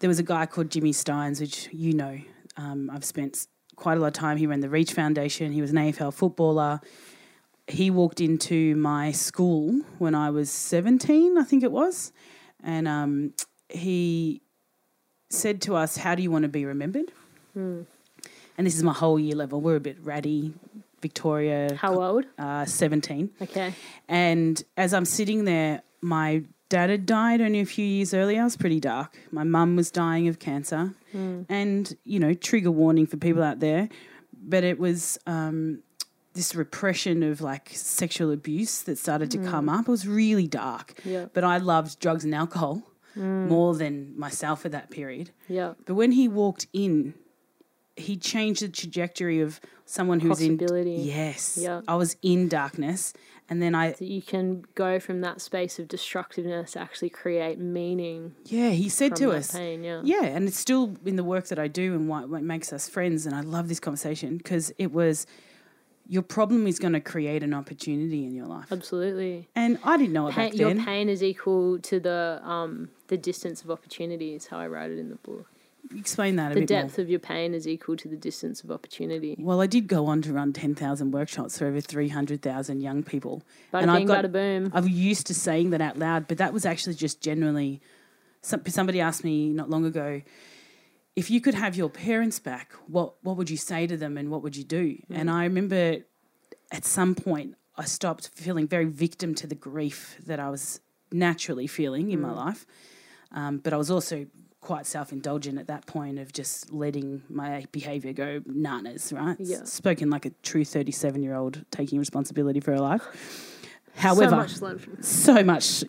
there 0.00 0.08
was 0.08 0.18
a 0.18 0.22
guy 0.24 0.46
called 0.46 0.70
Jimmy 0.70 0.92
Stynes, 0.92 1.40
which 1.40 1.68
you 1.72 1.92
know. 1.92 2.18
Um, 2.56 2.90
I've 2.92 3.04
spent 3.04 3.46
quite 3.76 3.96
a 3.96 4.00
lot 4.00 4.08
of 4.08 4.12
time. 4.12 4.36
He 4.36 4.46
ran 4.46 4.60
the 4.60 4.68
Reach 4.68 4.92
Foundation. 4.92 5.52
He 5.52 5.60
was 5.62 5.70
an 5.70 5.76
AFL 5.76 6.12
footballer. 6.12 6.80
He 7.66 7.90
walked 7.90 8.20
into 8.20 8.76
my 8.76 9.12
school 9.12 9.80
when 9.98 10.14
I 10.14 10.30
was 10.30 10.50
17, 10.50 11.38
I 11.38 11.44
think 11.44 11.62
it 11.62 11.72
was. 11.72 12.12
And 12.62 12.86
um, 12.86 13.32
he 13.68 14.42
said 15.30 15.62
to 15.62 15.76
us, 15.76 15.96
How 15.96 16.14
do 16.14 16.22
you 16.22 16.30
want 16.30 16.42
to 16.42 16.48
be 16.48 16.64
remembered? 16.66 17.10
And 17.54 18.66
this 18.66 18.76
is 18.76 18.82
my 18.82 18.92
whole 18.92 19.18
year 19.18 19.34
level. 19.34 19.60
We're 19.60 19.76
a 19.76 19.80
bit 19.80 19.96
ratty. 20.02 20.52
Victoria, 21.00 21.74
How 21.74 22.00
old? 22.00 22.26
uh, 22.38 22.64
17. 22.64 23.30
Okay. 23.42 23.74
And 24.08 24.62
as 24.76 24.94
I'm 24.94 25.04
sitting 25.04 25.44
there, 25.44 25.82
my 26.02 26.42
dad 26.68 26.90
had 26.90 27.06
died 27.06 27.40
only 27.40 27.60
a 27.60 27.66
few 27.66 27.84
years 27.84 28.12
earlier. 28.12 28.40
It 28.40 28.44
was 28.44 28.56
pretty 28.56 28.80
dark. 28.80 29.16
My 29.30 29.44
mum 29.44 29.76
was 29.76 29.90
dying 29.90 30.28
of 30.28 30.38
cancer. 30.38 30.94
Hmm. 31.12 31.42
And, 31.48 31.96
you 32.04 32.18
know, 32.18 32.34
trigger 32.34 32.70
warning 32.70 33.06
for 33.06 33.16
people 33.16 33.42
out 33.42 33.60
there. 33.60 33.88
But 34.44 34.64
it 34.64 34.78
was 34.78 35.18
um, 35.26 35.82
this 36.32 36.54
repression 36.54 37.22
of 37.22 37.40
like 37.40 37.70
sexual 37.72 38.32
abuse 38.32 38.82
that 38.82 38.98
started 38.98 39.30
to 39.32 39.38
come 39.38 39.66
hmm. 39.66 39.76
up. 39.76 39.88
It 39.88 39.90
was 39.90 40.08
really 40.08 40.48
dark. 40.48 40.94
Yeah. 41.04 41.26
But 41.32 41.44
I 41.44 41.58
loved 41.58 42.00
drugs 42.00 42.24
and 42.24 42.34
alcohol 42.34 42.82
hmm. 43.14 43.48
more 43.48 43.74
than 43.74 44.18
myself 44.18 44.64
at 44.64 44.72
that 44.72 44.90
period. 44.90 45.30
Yeah. 45.48 45.74
But 45.86 45.94
when 45.94 46.12
he 46.12 46.26
walked 46.26 46.66
in, 46.72 47.14
he 47.96 48.16
changed 48.16 48.62
the 48.62 48.68
trajectory 48.68 49.40
of 49.40 49.60
someone 49.84 50.20
who's 50.20 50.40
in. 50.40 50.58
Yes. 50.86 51.58
Yeah. 51.60 51.82
I 51.86 51.96
was 51.96 52.16
in 52.22 52.48
darkness. 52.48 53.12
And 53.52 53.60
then 53.60 53.74
I, 53.74 53.90
that 53.90 54.00
you 54.00 54.22
can 54.22 54.64
go 54.74 54.98
from 54.98 55.20
that 55.20 55.42
space 55.42 55.78
of 55.78 55.86
destructiveness 55.86 56.72
to 56.72 56.80
actually 56.80 57.10
create 57.10 57.58
meaning 57.58 58.34
yeah, 58.46 58.70
he 58.70 58.88
said 58.88 59.14
to 59.16 59.30
us, 59.30 59.52
pain. 59.52 59.84
Yeah. 59.84 60.00
yeah, 60.02 60.24
and 60.24 60.48
it's 60.48 60.56
still 60.56 60.96
in 61.04 61.16
the 61.16 61.22
work 61.22 61.48
that 61.48 61.58
I 61.58 61.68
do 61.68 61.92
and 61.94 62.08
what, 62.08 62.30
what 62.30 62.42
makes 62.42 62.72
us 62.72 62.88
friends. 62.88 63.26
And 63.26 63.34
I 63.34 63.42
love 63.42 63.68
this 63.68 63.78
conversation 63.78 64.38
because 64.38 64.72
it 64.78 64.90
was 64.90 65.26
your 66.08 66.22
problem 66.22 66.66
is 66.66 66.78
going 66.78 66.94
to 66.94 67.00
create 67.00 67.42
an 67.42 67.52
opportunity 67.52 68.24
in 68.24 68.34
your 68.34 68.46
life. 68.46 68.72
Absolutely. 68.72 69.50
And 69.54 69.78
I 69.84 69.98
didn't 69.98 70.14
know 70.14 70.28
it 70.28 70.34
Pain, 70.34 70.50
back 70.52 70.58
your 70.58 70.74
pain 70.74 71.10
is 71.10 71.22
equal 71.22 71.78
to 71.80 72.00
the 72.00 72.40
um 72.42 72.88
the 73.08 73.18
distance 73.18 73.62
of 73.62 73.70
opportunity 73.70 74.34
is 74.34 74.46
how 74.46 74.60
I 74.60 74.66
write 74.66 74.90
it 74.90 74.98
in 74.98 75.10
the 75.10 75.16
book. 75.16 75.46
Explain 75.96 76.36
that 76.36 76.52
a 76.52 76.54
The 76.54 76.66
depth 76.66 76.98
more. 76.98 77.02
of 77.04 77.10
your 77.10 77.18
pain 77.20 77.54
is 77.54 77.66
equal 77.68 77.96
to 77.96 78.08
the 78.08 78.16
distance 78.16 78.62
of 78.62 78.70
opportunity. 78.70 79.36
Well, 79.38 79.60
I 79.60 79.66
did 79.66 79.86
go 79.88 80.06
on 80.06 80.22
to 80.22 80.32
run 80.32 80.52
10,000 80.52 81.10
workshops 81.12 81.58
for 81.58 81.66
over 81.66 81.80
300,000 81.80 82.80
young 82.80 83.02
people. 83.02 83.42
Bada 83.72 83.82
and 83.82 83.90
I've 83.90 84.06
got- 84.06 84.24
bada 84.24 84.32
boom. 84.32 84.70
I'm 84.74 84.88
used 84.88 85.26
to 85.28 85.34
saying 85.34 85.70
that 85.70 85.80
out 85.80 85.98
loud, 85.98 86.28
but 86.28 86.38
that 86.38 86.52
was 86.52 86.64
actually 86.64 86.94
just 86.94 87.20
generally 87.20 87.80
Some, 88.44 88.60
somebody 88.66 89.00
asked 89.00 89.22
me 89.22 89.50
not 89.50 89.70
long 89.70 89.84
ago, 89.84 90.20
if 91.14 91.30
you 91.30 91.40
could 91.40 91.54
have 91.54 91.76
your 91.76 91.88
parents 91.88 92.40
back, 92.40 92.72
what 92.88 93.14
what 93.22 93.36
would 93.36 93.48
you 93.50 93.56
say 93.56 93.86
to 93.86 93.96
them, 93.96 94.16
and 94.18 94.30
what 94.32 94.42
would 94.42 94.56
you 94.56 94.64
do? 94.64 94.98
And 95.10 95.30
I 95.30 95.44
remember, 95.44 95.98
at 96.72 96.84
some 96.84 97.14
point, 97.14 97.54
I 97.76 97.84
stopped 97.84 98.30
feeling 98.34 98.66
very 98.66 98.86
victim 98.86 99.34
to 99.36 99.46
the 99.46 99.54
grief 99.54 100.16
that 100.26 100.40
I 100.40 100.50
was 100.50 100.80
naturally 101.12 101.68
feeling 101.68 102.10
in 102.10 102.20
my 102.20 102.32
life, 102.32 102.66
um, 103.30 103.58
but 103.58 103.72
I 103.72 103.76
was 103.76 103.90
also 103.92 104.26
quite 104.62 104.86
self 104.86 105.12
indulgent 105.12 105.58
at 105.58 105.66
that 105.66 105.84
point 105.86 106.18
of 106.18 106.32
just 106.32 106.72
letting 106.72 107.22
my 107.28 107.66
behaviour 107.72 108.14
go 108.14 108.40
nanas, 108.46 109.12
right? 109.12 109.36
Yeah. 109.38 109.64
Spoken 109.64 110.08
like 110.08 110.24
a 110.24 110.30
true 110.42 110.64
37 110.64 111.22
year 111.22 111.34
old 111.34 111.66
taking 111.70 111.98
responsibility 111.98 112.60
for 112.60 112.72
her 112.72 112.80
life. 112.80 113.02
However, 113.94 114.48
so 114.48 114.70
much 114.72 114.90
so 115.02 115.42
much 115.44 115.84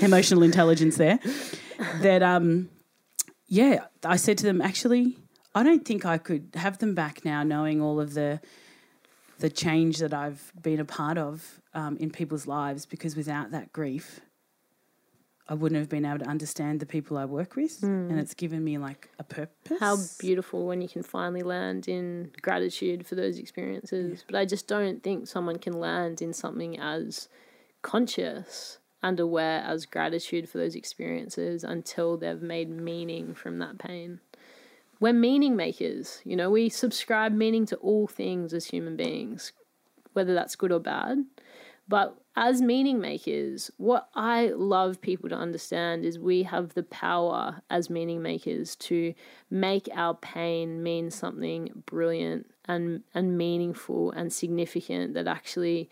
emotional 0.00 0.44
intelligence 0.44 0.96
there 0.96 1.18
that 2.00 2.22
um 2.22 2.68
yeah 3.48 3.84
i 4.04 4.14
said 4.14 4.38
to 4.38 4.44
them 4.44 4.62
actually 4.62 5.16
i 5.54 5.64
don't 5.64 5.84
think 5.84 6.04
i 6.04 6.16
could 6.16 6.48
have 6.54 6.78
them 6.78 6.94
back 6.94 7.24
now 7.24 7.42
knowing 7.42 7.80
all 7.82 7.98
of 7.98 8.14
the 8.14 8.40
the 9.40 9.50
change 9.50 9.98
that 9.98 10.14
i've 10.14 10.52
been 10.62 10.78
a 10.78 10.84
part 10.84 11.18
of 11.18 11.60
um, 11.74 11.96
in 11.96 12.10
people's 12.10 12.46
lives 12.46 12.86
because 12.86 13.16
without 13.16 13.50
that 13.50 13.72
grief 13.72 14.20
i 15.48 15.54
wouldn't 15.54 15.78
have 15.78 15.88
been 15.88 16.04
able 16.04 16.18
to 16.18 16.28
understand 16.28 16.80
the 16.80 16.86
people 16.86 17.16
i 17.16 17.24
work 17.24 17.56
with 17.56 17.82
and 17.82 18.12
hmm. 18.12 18.18
it's 18.18 18.34
given 18.34 18.62
me 18.62 18.78
like 18.78 19.08
a 19.18 19.24
purpose 19.24 19.78
How 19.80 19.96
beautiful 20.18 20.66
when 20.66 20.80
you 20.80 20.88
can 20.88 21.02
finally 21.02 21.42
land 21.42 21.88
in 21.88 22.32
gratitude 22.42 23.06
for 23.06 23.14
those 23.14 23.38
experiences. 23.38 24.24
But 24.26 24.36
I 24.36 24.44
just 24.44 24.66
don't 24.66 25.02
think 25.02 25.28
someone 25.28 25.58
can 25.58 25.74
land 25.74 26.22
in 26.22 26.32
something 26.32 26.78
as 26.78 27.28
conscious 27.82 28.78
and 29.02 29.20
aware 29.20 29.62
as 29.62 29.86
gratitude 29.86 30.48
for 30.48 30.58
those 30.58 30.74
experiences 30.74 31.62
until 31.62 32.16
they've 32.16 32.42
made 32.42 32.68
meaning 32.68 33.34
from 33.34 33.58
that 33.58 33.78
pain. 33.78 34.20
We're 35.00 35.12
meaning 35.12 35.54
makers, 35.54 36.20
you 36.24 36.34
know, 36.34 36.50
we 36.50 36.68
subscribe 36.68 37.32
meaning 37.32 37.66
to 37.66 37.76
all 37.76 38.08
things 38.08 38.52
as 38.52 38.66
human 38.66 38.96
beings, 38.96 39.52
whether 40.12 40.34
that's 40.34 40.56
good 40.56 40.72
or 40.72 40.80
bad. 40.80 41.24
But 41.88 42.18
as 42.36 42.60
meaning 42.60 43.00
makers, 43.00 43.70
what 43.78 44.08
I 44.14 44.48
love 44.48 45.00
people 45.00 45.28
to 45.30 45.34
understand 45.34 46.04
is 46.04 46.18
we 46.18 46.42
have 46.44 46.74
the 46.74 46.82
power 46.82 47.62
as 47.70 47.88
meaning 47.88 48.22
makers 48.22 48.76
to 48.76 49.14
make 49.50 49.88
our 49.94 50.14
pain 50.14 50.82
mean 50.82 51.10
something 51.10 51.82
brilliant 51.86 52.46
and, 52.66 53.02
and 53.14 53.38
meaningful 53.38 54.10
and 54.12 54.32
significant 54.32 55.14
that 55.14 55.26
actually 55.26 55.88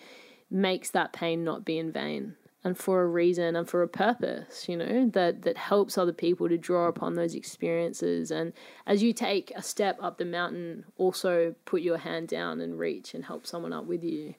makes 0.50 0.90
that 0.90 1.12
pain 1.12 1.42
not 1.42 1.64
be 1.64 1.78
in 1.78 1.90
vain 1.90 2.36
and 2.66 2.76
for 2.76 3.02
a 3.02 3.06
reason 3.06 3.54
and 3.54 3.68
for 3.68 3.82
a 3.82 3.88
purpose, 3.88 4.68
you 4.68 4.76
know, 4.76 5.08
that, 5.10 5.42
that 5.42 5.56
helps 5.56 5.96
other 5.96 6.12
people 6.12 6.48
to 6.48 6.58
draw 6.58 6.88
upon 6.88 7.14
those 7.14 7.36
experiences. 7.36 8.32
And 8.32 8.52
as 8.88 9.04
you 9.04 9.12
take 9.12 9.52
a 9.54 9.62
step 9.62 9.96
up 10.02 10.18
the 10.18 10.24
mountain, 10.24 10.84
also 10.96 11.54
put 11.64 11.80
your 11.82 11.98
hand 11.98 12.26
down 12.26 12.60
and 12.60 12.76
reach 12.76 13.14
and 13.14 13.24
help 13.24 13.46
someone 13.46 13.72
up 13.72 13.84
with 13.84 14.02
you. 14.02 14.34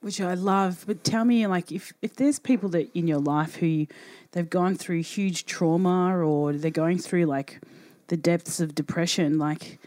Which 0.00 0.20
I 0.20 0.34
love. 0.34 0.84
But 0.86 1.04
tell 1.04 1.24
me, 1.24 1.46
like, 1.46 1.72
if 1.72 1.92
if 2.02 2.14
there's 2.16 2.38
people 2.38 2.68
that 2.70 2.90
in 2.96 3.06
your 3.08 3.18
life 3.20 3.56
who 3.56 3.86
they've 4.32 4.48
gone 4.48 4.74
through 4.74 5.02
huge 5.02 5.44
trauma 5.46 6.16
or 6.18 6.52
they're 6.52 6.70
going 6.70 6.98
through 6.98 7.26
like 7.26 7.60
the 8.08 8.16
depths 8.16 8.60
of 8.60 8.74
depression, 8.74 9.38
like, 9.38 9.78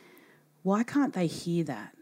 why 0.63 0.83
can't 0.83 1.13
they 1.13 1.27
hear 1.27 1.63
that? 1.65 1.95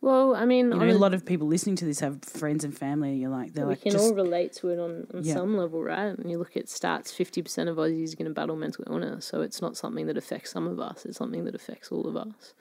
Well, 0.00 0.36
I 0.36 0.44
mean, 0.44 0.70
You 0.70 0.78
know, 0.78 0.90
a 0.90 0.92
lot 0.92 1.12
of 1.12 1.26
people 1.26 1.48
listening 1.48 1.74
to 1.76 1.84
this 1.84 1.98
have 2.00 2.22
friends 2.22 2.62
and 2.62 2.76
family. 2.76 3.16
You're 3.16 3.30
like, 3.30 3.54
they're 3.54 3.64
we 3.64 3.70
like, 3.70 3.82
can 3.82 3.90
just 3.90 4.04
all 4.04 4.14
relate 4.14 4.52
to 4.54 4.68
it 4.68 4.78
on, 4.78 5.08
on 5.12 5.24
Yeah. 5.24 5.34
some 5.34 5.56
level, 5.56 5.82
right? 5.82 6.16
And 6.16 6.30
you 6.30 6.38
look 6.38 6.56
at 6.56 6.66
stats, 6.66 7.08
50% 7.12 7.68
of 7.68 7.78
Aussies 7.78 8.12
are 8.12 8.16
going 8.16 8.28
to 8.28 8.34
battle 8.34 8.54
mental 8.54 8.84
illness. 8.86 9.26
So 9.26 9.40
it's 9.40 9.60
not 9.60 9.76
something 9.76 10.06
that 10.06 10.16
affects 10.16 10.52
some 10.52 10.68
of 10.68 10.78
us, 10.78 11.04
it's 11.04 11.18
something 11.18 11.44
that 11.46 11.54
affects 11.56 11.90
all 11.90 12.06
of 12.06 12.16
us. 12.16 12.54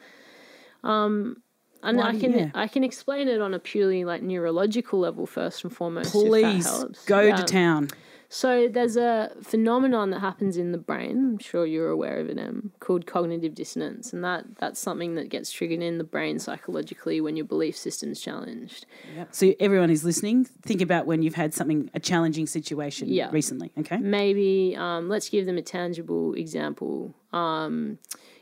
Um, 0.83 1.43
and 1.83 1.97
Why 1.97 2.09
I 2.09 2.19
can 2.19 2.31
yeah. 2.33 2.51
I 2.53 2.67
can 2.67 2.83
explain 2.83 3.27
it 3.27 3.41
on 3.41 3.53
a 3.53 3.59
purely 3.59 4.03
like 4.05 4.21
neurological 4.21 4.99
level 4.99 5.25
first 5.25 5.63
and 5.63 5.73
foremost. 5.73 6.11
please 6.11 6.67
go 7.05 7.21
Yeah. 7.21 7.35
to 7.35 7.43
town. 7.43 7.89
So 8.29 8.67
there's 8.67 8.97
a 8.97 9.31
phenomenon 9.41 10.09
that 10.09 10.19
happens 10.19 10.57
in 10.57 10.73
the 10.73 10.77
brain. 10.77 11.11
I'm 11.17 11.37
sure 11.37 11.65
you're 11.65 11.87
aware 11.89 12.19
of 12.19 12.27
it, 12.27 12.37
Em, 12.37 12.73
called 12.81 13.05
cognitive 13.05 13.55
dissonance, 13.55 14.11
and 14.11 14.21
that 14.21 14.43
that's 14.59 14.81
something 14.81 15.15
that 15.15 15.29
gets 15.29 15.49
triggered 15.49 15.81
in 15.81 15.97
the 15.97 16.03
brain 16.03 16.37
psychologically 16.37 17.21
when 17.21 17.37
your 17.37 17.45
belief 17.45 17.77
system's 17.77 18.19
challenged. 18.19 18.85
So 19.31 19.53
everyone 19.61 19.87
who's 19.87 20.03
listening, 20.03 20.43
think 20.43 20.81
about 20.81 21.05
when 21.05 21.21
you've 21.21 21.35
had 21.35 21.53
something 21.53 21.89
a 21.93 22.01
challenging 22.01 22.47
situation 22.47 23.07
Yeah. 23.07 23.29
recently. 23.31 23.71
Okay, 23.79 23.95
Maybe 23.97 24.75
um, 24.77 25.07
let's 25.07 25.29
give 25.29 25.45
them 25.45 25.57
a 25.57 25.61
tangible 25.61 26.33
example. 26.33 27.15
Um, 27.31 27.97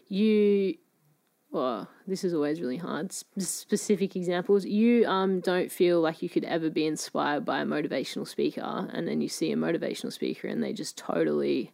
you 0.07 0.75
oh, 1.55 1.88
this 2.07 2.24
is 2.24 2.33
always 2.33 2.62
really 2.62 2.77
hard. 2.77 3.12
Sp- 3.12 3.39
specific 3.39 4.15
examples. 4.15 4.65
You 4.65 5.05
um, 5.05 5.39
don't 5.39 5.71
feel 5.71 6.01
like 6.01 6.21
you 6.21 6.29
could 6.29 6.43
ever 6.45 6.69
be 6.69 6.85
inspired 6.85 7.45
by 7.45 7.62
a 7.62 7.65
motivational 7.65 8.27
speaker, 8.27 8.89
and 8.93 9.07
then 9.07 9.21
you 9.21 9.29
see 9.29 9.51
a 9.51 9.55
motivational 9.55 10.12
speaker 10.13 10.47
and 10.47 10.62
they 10.62 10.74
just 10.74 10.97
totally 10.97 11.71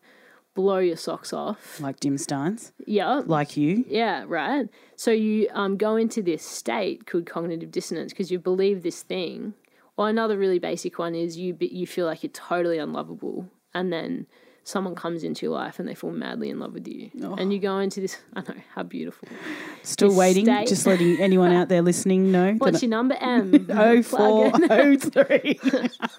blow 0.53 0.79
your 0.79 0.97
socks 0.97 1.31
off. 1.33 1.79
Like 1.79 1.99
Jim 2.01 2.17
Stynes, 2.17 2.73
Yeah. 2.85 3.21
like 3.25 3.55
you. 3.57 3.85
Yeah, 3.87 4.25
right. 4.27 4.67
So 4.97 5.11
you 5.11 5.47
um, 5.51 5.77
go 5.77 5.95
into 5.95 6.21
this 6.21 6.43
state 6.43 7.05
called 7.05 7.25
cognitive 7.25 7.71
dissonance 7.71 8.11
because 8.11 8.31
you 8.31 8.39
believe 8.39 8.83
this 8.83 9.01
thing. 9.01 9.53
Or 9.97 10.09
another 10.09 10.37
really 10.37 10.59
basic 10.59 10.97
one 10.99 11.15
is 11.15 11.37
you 11.37 11.53
be- 11.53 11.67
you 11.67 11.85
feel 11.87 12.05
like 12.05 12.23
you're 12.23 12.31
totally 12.31 12.77
unlovable, 12.79 13.49
and 13.73 13.91
then 13.93 14.25
someone 14.63 14.93
comes 14.95 15.23
into 15.23 15.45
your 15.45 15.55
life 15.55 15.79
and 15.79 15.87
they 15.87 15.95
fall 15.95 16.11
madly 16.11 16.49
in 16.49 16.59
love 16.59 16.73
with 16.73 16.87
you, 16.87 17.09
and 17.37 17.51
you 17.51 17.59
go 17.59 17.79
into 17.79 17.99
this. 18.01 18.17
I 18.35 18.41
know 18.41 18.53
how 18.75 18.83
beautiful. 18.83 19.27
Still 19.83 20.09
This 20.09 20.17
waiting, 20.17 20.45
state- 20.45 20.67
just 20.67 20.85
letting 20.85 21.19
anyone 21.19 21.51
out 21.51 21.67
there 21.69 21.81
listening 21.81 22.31
know. 22.31 22.53
What's 22.57 22.81
your 22.81 22.89
number? 22.89 23.15
M. 23.19 23.67
Oh 23.71 24.01
four 24.03 24.49
Plug 24.51 24.63
in. 24.63 24.71
oh 24.71 24.95
three. 24.97 25.59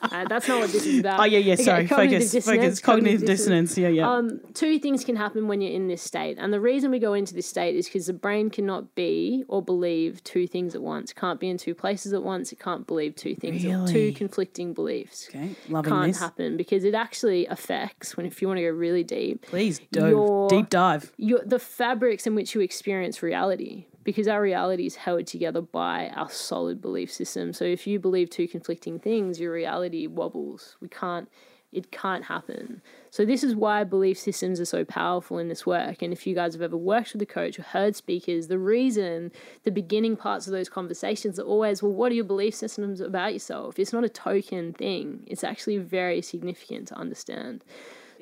Uh, 0.02 0.24
that's 0.28 0.48
not 0.48 0.60
what 0.60 0.70
this 0.72 0.84
is 0.86 0.98
about. 1.00 1.20
Oh 1.20 1.24
yeah, 1.24 1.38
yeah. 1.38 1.54
Okay, 1.54 1.62
Sorry, 1.64 1.86
cognitive 1.86 2.18
focus, 2.20 2.32
dissonance, 2.32 2.62
focus. 2.64 2.80
Cognitive 2.80 3.24
dissonance. 3.26 3.78
Yeah, 3.78 3.88
yeah. 3.88 4.10
Um, 4.12 4.40
two 4.54 4.78
things 4.78 5.04
can 5.04 5.16
happen 5.16 5.46
when 5.48 5.60
you're 5.60 5.72
in 5.72 5.86
this 5.88 6.02
state, 6.02 6.38
and 6.38 6.52
the 6.52 6.60
reason 6.60 6.90
we 6.90 6.98
go 6.98 7.14
into 7.14 7.34
this 7.34 7.46
state 7.46 7.76
is 7.76 7.86
because 7.86 8.06
the 8.06 8.12
brain 8.12 8.50
cannot 8.50 8.94
be 8.94 9.44
or 9.48 9.62
believe 9.62 10.22
two 10.24 10.46
things 10.46 10.74
at 10.74 10.82
once. 10.82 11.10
It 11.12 11.16
can't 11.16 11.38
be 11.38 11.48
in 11.48 11.58
two 11.58 11.74
places 11.74 12.12
at 12.12 12.22
once. 12.22 12.50
It 12.52 12.58
can't 12.58 12.86
believe 12.86 13.14
two 13.14 13.34
things, 13.36 13.64
at 13.64 13.88
two 13.88 14.12
conflicting 14.12 14.72
beliefs. 14.74 15.28
okay, 15.28 15.50
loving 15.68 15.92
Can't 15.92 16.06
this. 16.12 16.18
happen 16.20 16.56
because 16.56 16.84
it 16.84 16.94
actually 16.94 17.46
affects 17.46 18.16
when 18.16 18.26
if 18.32 18.42
you 18.42 18.48
want 18.48 18.58
to 18.58 18.62
go 18.62 18.70
really 18.70 19.04
deep, 19.04 19.46
Please, 19.46 19.80
do. 19.92 20.08
Your- 20.08 20.48
deep 20.48 20.70
dive. 20.70 21.12
your 21.16 21.40
the 21.44 21.58
fabrics 21.58 22.26
in 22.26 22.34
which 22.34 22.54
you 22.54 22.60
experience 22.60 23.22
reality 23.22 23.86
because 24.04 24.28
our 24.28 24.42
reality 24.42 24.86
is 24.86 24.96
held 24.96 25.26
together 25.26 25.60
by 25.60 26.08
our 26.14 26.30
solid 26.30 26.80
belief 26.80 27.12
system. 27.12 27.52
So 27.52 27.64
if 27.64 27.86
you 27.86 27.98
believe 27.98 28.30
two 28.30 28.48
conflicting 28.48 28.98
things 28.98 29.40
your 29.40 29.52
reality 29.52 30.06
wobbles. 30.06 30.76
We 30.80 30.88
can't 30.88 31.28
it 31.72 31.90
can't 31.90 32.24
happen. 32.24 32.82
So 33.10 33.24
this 33.24 33.42
is 33.42 33.54
why 33.54 33.82
belief 33.84 34.18
systems 34.18 34.60
are 34.60 34.66
so 34.66 34.84
powerful 34.84 35.38
in 35.38 35.48
this 35.48 35.64
work. 35.64 36.02
And 36.02 36.12
if 36.12 36.26
you 36.26 36.34
guys 36.34 36.52
have 36.52 36.60
ever 36.60 36.76
worked 36.76 37.14
with 37.14 37.22
a 37.22 37.26
coach 37.26 37.58
or 37.58 37.62
heard 37.62 37.96
speakers 37.96 38.48
the 38.48 38.58
reason 38.58 39.32
the 39.64 39.70
beginning 39.70 40.16
parts 40.16 40.46
of 40.46 40.52
those 40.52 40.68
conversations 40.68 41.38
are 41.38 41.44
always 41.44 41.82
well 41.82 41.92
what 41.92 42.12
are 42.12 42.14
your 42.14 42.24
belief 42.24 42.54
systems 42.54 43.00
about 43.00 43.32
yourself? 43.32 43.78
It's 43.78 43.92
not 43.92 44.04
a 44.04 44.08
token 44.08 44.74
thing. 44.74 45.22
It's 45.26 45.44
actually 45.44 45.78
very 45.78 46.20
significant 46.20 46.88
to 46.88 46.94
understand 46.94 47.64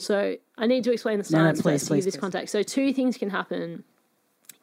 so 0.00 0.36
I 0.58 0.66
need 0.66 0.84
to 0.84 0.92
explain 0.92 1.18
the 1.18 1.28
No, 1.30 1.38
no, 1.38 1.44
science 1.44 1.62
please, 1.62 1.72
first 1.72 1.84
to 1.84 1.88
please, 1.90 1.96
give 1.98 2.04
this 2.06 2.14
please. 2.16 2.20
context. 2.20 2.52
So 2.52 2.62
two 2.62 2.92
things 2.92 3.16
can 3.16 3.30
happen 3.30 3.84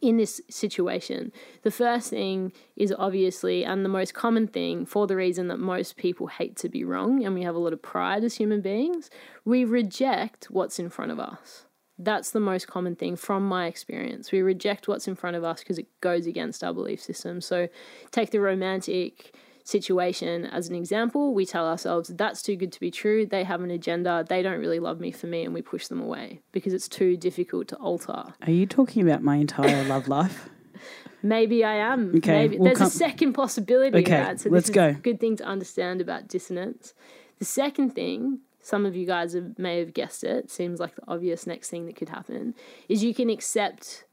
in 0.02 0.18
this 0.18 0.42
situation. 0.50 1.32
The 1.64 1.72
first 1.72 2.10
thing 2.10 2.54
is 2.76 2.94
obviously, 2.98 3.66
and 3.66 3.84
the 3.84 3.90
most 3.90 4.14
common 4.14 4.48
thing 4.48 4.86
for 4.86 5.08
the 5.08 5.16
reason 5.16 5.48
that 5.48 5.58
most 5.58 5.98
people 5.98 6.28
hate 6.28 6.56
to 6.58 6.70
be 6.70 6.84
wrong, 6.84 7.24
and 7.24 7.34
we 7.34 7.44
have 7.44 7.56
a 7.56 7.60
lot 7.60 7.74
of 7.74 7.82
pride 7.82 8.24
as 8.24 8.36
human 8.36 8.62
beings, 8.62 9.10
we 9.44 9.66
reject 9.66 10.52
what's 10.52 10.78
in 10.78 10.90
front 10.90 11.12
of 11.12 11.20
us. 11.20 11.66
That's 12.00 12.30
the 12.30 12.40
most 12.40 12.68
common 12.68 12.96
thing 12.96 13.16
from 13.16 13.48
my 13.48 13.66
experience. 13.66 14.32
We 14.32 14.44
reject 14.44 14.88
what's 14.88 15.08
in 15.08 15.16
front 15.16 15.36
of 15.36 15.44
us 15.44 15.62
because 15.62 15.80
it 15.80 15.88
goes 16.00 16.28
against 16.28 16.64
our 16.64 16.74
belief 16.74 17.02
system. 17.02 17.42
So, 17.42 17.68
take 18.12 18.30
the 18.30 18.40
romantic 18.40 19.34
situation 19.68 20.46
as 20.46 20.70
an 20.70 20.76
example. 20.76 21.34
We 21.34 21.46
tell 21.46 21.68
ourselves 21.68 22.10
that's 22.10 22.42
too 22.42 22.56
good 22.56 22.72
to 22.72 22.80
be 22.80 22.90
true. 22.90 23.26
They 23.26 23.44
have 23.44 23.62
an 23.62 23.72
agenda. 23.72 24.26
They 24.28 24.42
don't 24.42 24.60
really 24.60 24.80
love 24.80 25.00
me 25.00 25.12
for 25.12 25.28
me, 25.28 25.44
and 25.44 25.54
we 25.54 25.62
push 25.62 25.88
them 25.88 26.02
away 26.02 26.40
because 26.52 26.74
it's 26.74 26.88
too 26.88 27.18
difficult 27.18 27.68
to 27.70 27.76
alter. 27.76 28.24
Are 28.44 28.52
you 28.52 28.66
talking 28.66 29.02
about 29.08 29.22
my 29.24 29.36
entire 29.36 29.84
love 29.84 30.08
life? 30.08 30.50
Maybe 31.24 31.64
I 31.64 31.76
am. 31.76 32.16
Okay, 32.18 32.32
Maybe 32.32 32.58
we'll 32.58 32.66
there's 32.66 32.78
come- 32.78 32.88
a 32.88 32.92
second 32.92 33.34
possibility. 33.34 33.98
Okay, 34.00 34.22
right? 34.22 34.40
So 34.40 34.50
let's 34.50 34.70
go. 34.70 34.94
Good 34.94 35.20
thing 35.20 35.36
to 35.38 35.44
understand 35.44 36.00
about 36.00 36.28
dissonance. 36.28 36.94
The 37.40 37.46
second 37.46 37.92
thing, 37.94 38.40
some 38.62 38.86
of 38.86 38.96
you 38.96 39.06
guys 39.06 39.34
have, 39.34 39.58
may 39.60 39.80
have 39.80 39.94
guessed 39.94 40.24
it. 40.24 40.50
Seems 40.50 40.80
like 40.80 40.96
the 40.96 41.02
obvious 41.08 41.46
next 41.46 41.70
thing 41.70 41.86
that 41.88 41.96
could 41.96 42.10
happen 42.10 42.54
is 42.88 43.04
you 43.04 43.14
can 43.14 43.30
accept 43.30 44.06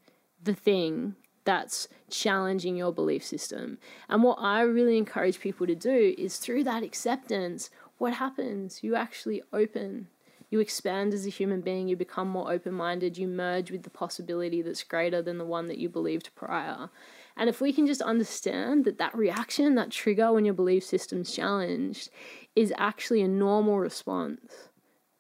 the 0.43 0.55
thing 0.55 1.15
that's 1.45 1.89
challenging 2.11 2.77
your 2.77 2.93
belief 2.93 3.25
system. 3.25 3.79
And 4.09 4.23
what 4.23 4.39
I 4.41 4.63
really 4.63 4.99
encourage 4.99 5.41
people 5.41 5.67
to 5.67 5.75
do 5.75 6.15
is 6.17 6.39
through 6.39 6.65
that 6.65 6.83
acceptance, 6.83 7.71
what 7.99 8.15
happens? 8.15 8.83
You 8.83 8.95
actually 8.97 9.43
open. 9.53 10.09
You 10.51 10.61
expand 10.61 11.15
as 11.15 11.27
a 11.27 11.31
human 11.31 11.63
being, 11.63 11.89
you 11.89 11.97
become 11.97 12.29
more 12.29 12.53
open 12.53 12.75
minded, 12.75 13.19
you 13.19 13.27
merge 13.27 13.73
with 13.73 13.83
the 13.83 13.91
possibility 13.91 14.63
that's 14.63 14.85
greater 14.85 15.21
than 15.21 15.39
the 15.39 15.45
one 15.45 15.67
that 15.67 15.79
you 15.79 15.89
believed 15.89 16.31
prior. 16.37 16.91
And 17.37 17.49
if 17.51 17.61
we 17.61 17.73
can 17.73 17.87
just 17.87 18.01
understand 18.01 18.85
that 18.85 18.99
that 18.99 19.17
reaction, 19.17 19.75
that 19.75 19.91
trigger 19.91 20.33
when 20.33 20.45
your 20.45 20.55
belief 20.55 20.85
system's 20.85 21.35
challenged, 21.35 22.11
is 22.55 22.73
actually 22.79 23.23
a 23.23 23.29
normal 23.29 23.81
response 23.81 24.69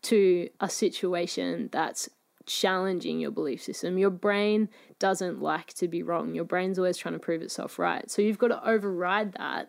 to 0.02 0.48
a 0.60 0.68
situation 0.68 1.68
that's 1.72 2.08
challenging 2.46 3.20
your 3.20 3.30
belief 3.30 3.62
system. 3.62 3.98
Your 3.98 4.10
brain 4.10 4.68
doesn't 4.98 5.40
like 5.40 5.72
to 5.74 5.88
be 5.88 6.02
wrong. 6.02 6.34
Your 6.34 6.44
brain's 6.44 6.78
always 6.78 6.96
trying 6.96 7.14
to 7.14 7.20
prove 7.20 7.42
itself 7.42 7.78
right. 7.78 8.10
So 8.10 8.22
you've 8.22 8.38
got 8.38 8.48
to 8.48 8.68
override 8.68 9.32
that 9.32 9.68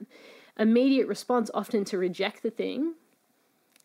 immediate 0.57 1.07
response, 1.07 1.51
often 1.53 1.83
to 1.85 1.97
reject 1.97 2.43
the 2.43 2.51
thing 2.51 2.95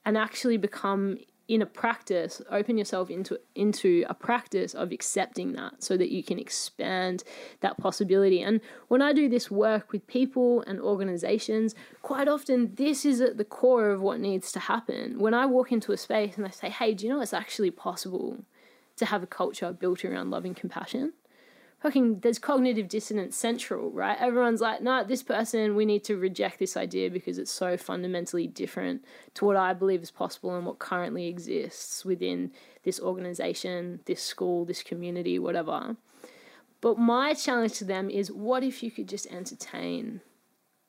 and 0.05 0.17
actually 0.17 0.57
become 0.57 1.19
in 1.51 1.63
a 1.63 1.67
practice 1.67 2.41
open 2.49 2.79
yourself 2.79 3.11
into 3.11 3.37
into 3.57 4.05
a 4.09 4.15
practice 4.15 4.73
of 4.73 4.93
accepting 4.93 5.53
that 5.53 5.83
so 5.83 5.97
that 5.97 6.13
you 6.13 6.23
can 6.23 6.39
expand 6.39 7.25
that 7.61 7.77
possibility 7.77 8.41
and 8.41 8.61
when 8.87 9.03
i 9.03 9.13
do 9.13 9.29
this 9.29 9.51
work 9.51 9.91
with 9.91 10.07
people 10.07 10.63
and 10.69 10.81
organizations 10.81 11.75
quite 12.03 12.29
often 12.29 12.73
this 12.77 13.05
is 13.05 13.21
at 13.21 13.37
the 13.37 13.45
core 13.45 13.91
of 13.91 14.01
what 14.01 14.21
needs 14.21 14.53
to 14.53 14.61
happen 14.61 15.19
when 15.19 15.35
i 15.35 15.45
walk 15.45 15.73
into 15.73 15.91
a 15.91 15.97
space 15.97 16.37
and 16.37 16.47
they 16.47 16.51
say 16.53 16.71
hey 16.71 16.95
do 16.95 17.05
you 17.05 17.13
know 17.13 17.21
it's 17.21 17.35
actually 17.35 17.71
possible 17.71 18.45
to 19.01 19.07
have 19.07 19.23
a 19.23 19.27
culture 19.27 19.73
built 19.73 20.05
around 20.05 20.31
loving 20.31 20.55
compassion 20.55 21.13
fucking 21.81 22.21
there's 22.21 22.39
cognitive 22.39 22.89
dissonance 22.89 23.37
central, 23.37 23.91
right? 23.91 24.17
Everyone's 24.21 24.61
like, 24.61 24.83
no, 24.83 25.03
this 25.03 25.23
person, 25.23 25.75
we 25.75 25.87
need 25.87 26.05
to 26.05 26.17
reject 26.17 26.59
this 26.59 26.77
idea 26.77 27.11
because 27.11 27.39
it's 27.39 27.51
so 27.51 27.77
fundamentally 27.77 28.47
different 28.47 29.05
to 29.35 29.47
what 29.47 29.57
I 29.57 29.73
believe 29.73 30.03
is 30.03 30.11
possible 30.11 30.55
and 30.55 30.67
what 30.67 30.79
currently 30.79 31.27
exists 31.27 32.05
within 32.05 32.53
this 32.85 33.01
organization, 33.01 34.01
this 34.05 34.23
school, 34.23 34.67
this 34.67 34.83
community, 34.83 35.39
whatever. 35.39 35.97
But 36.83 36.99
my 36.99 37.35
challenge 37.35 37.75
to 37.75 37.85
them 37.85 38.11
is 38.11 38.31
what 38.31 38.63
if 38.63 38.83
you 38.83 38.91
could 38.91 39.09
just 39.09 39.27
entertain 39.27 40.21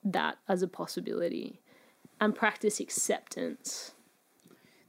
that 0.04 0.38
as 0.48 0.62
a 0.62 0.68
possibility 0.68 1.62
and 2.20 2.36
practice 2.36 2.80
acceptance? 2.80 3.94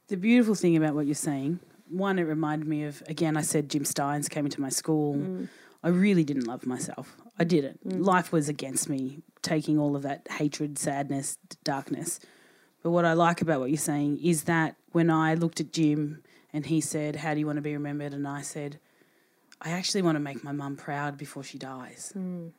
The 0.08 0.16
beautiful 0.16 0.56
thing 0.56 0.76
about 0.76 0.94
what 0.94 1.06
you're 1.06 1.14
saying, 1.14 1.60
one, 1.92 2.18
it 2.18 2.22
reminded 2.22 2.68
me 2.68 2.84
of 2.84 3.02
again. 3.08 3.36
I 3.36 3.42
said 3.42 3.68
Jim 3.68 3.84
Stynes 3.84 4.28
came 4.28 4.44
into 4.44 4.60
my 4.60 4.68
school. 4.68 5.16
Mm. 5.16 5.48
I 5.84 5.88
really 5.88 6.24
didn't 6.24 6.46
love 6.46 6.64
myself. 6.64 7.16
I 7.38 7.44
didn't. 7.44 8.02
Life 8.02 8.30
was 8.30 8.48
against 8.48 8.88
me, 8.88 9.22
taking 9.42 9.78
all 9.78 9.96
of 9.96 10.02
that 10.02 10.26
hatred, 10.30 10.78
sadness, 10.78 11.38
d- 11.48 11.56
darkness. 11.64 12.20
But 12.82 12.90
what 12.90 13.04
I 13.04 13.14
like 13.14 13.42
about 13.42 13.60
what 13.60 13.70
you're 13.70 13.78
saying 13.78 14.20
is 14.22 14.44
that 14.44 14.76
when 14.92 15.10
I 15.10 15.34
looked 15.34 15.60
at 15.60 15.72
Jim 15.72 16.22
and 16.52 16.66
he 16.66 16.80
said, 16.80 17.16
"How 17.16 17.34
do 17.34 17.40
you 17.40 17.46
want 17.46 17.56
to 17.56 17.62
be 17.62 17.72
remembered?" 17.72 18.14
and 18.14 18.28
I 18.28 18.42
said, 18.42 18.78
"I 19.60 19.70
actually 19.70 20.02
want 20.02 20.16
to 20.16 20.20
make 20.20 20.44
my 20.44 20.52
mum 20.52 20.76
proud 20.76 21.18
before 21.18 21.42
she 21.42 21.58
dies." 21.58 22.12
Boom. 22.14 22.52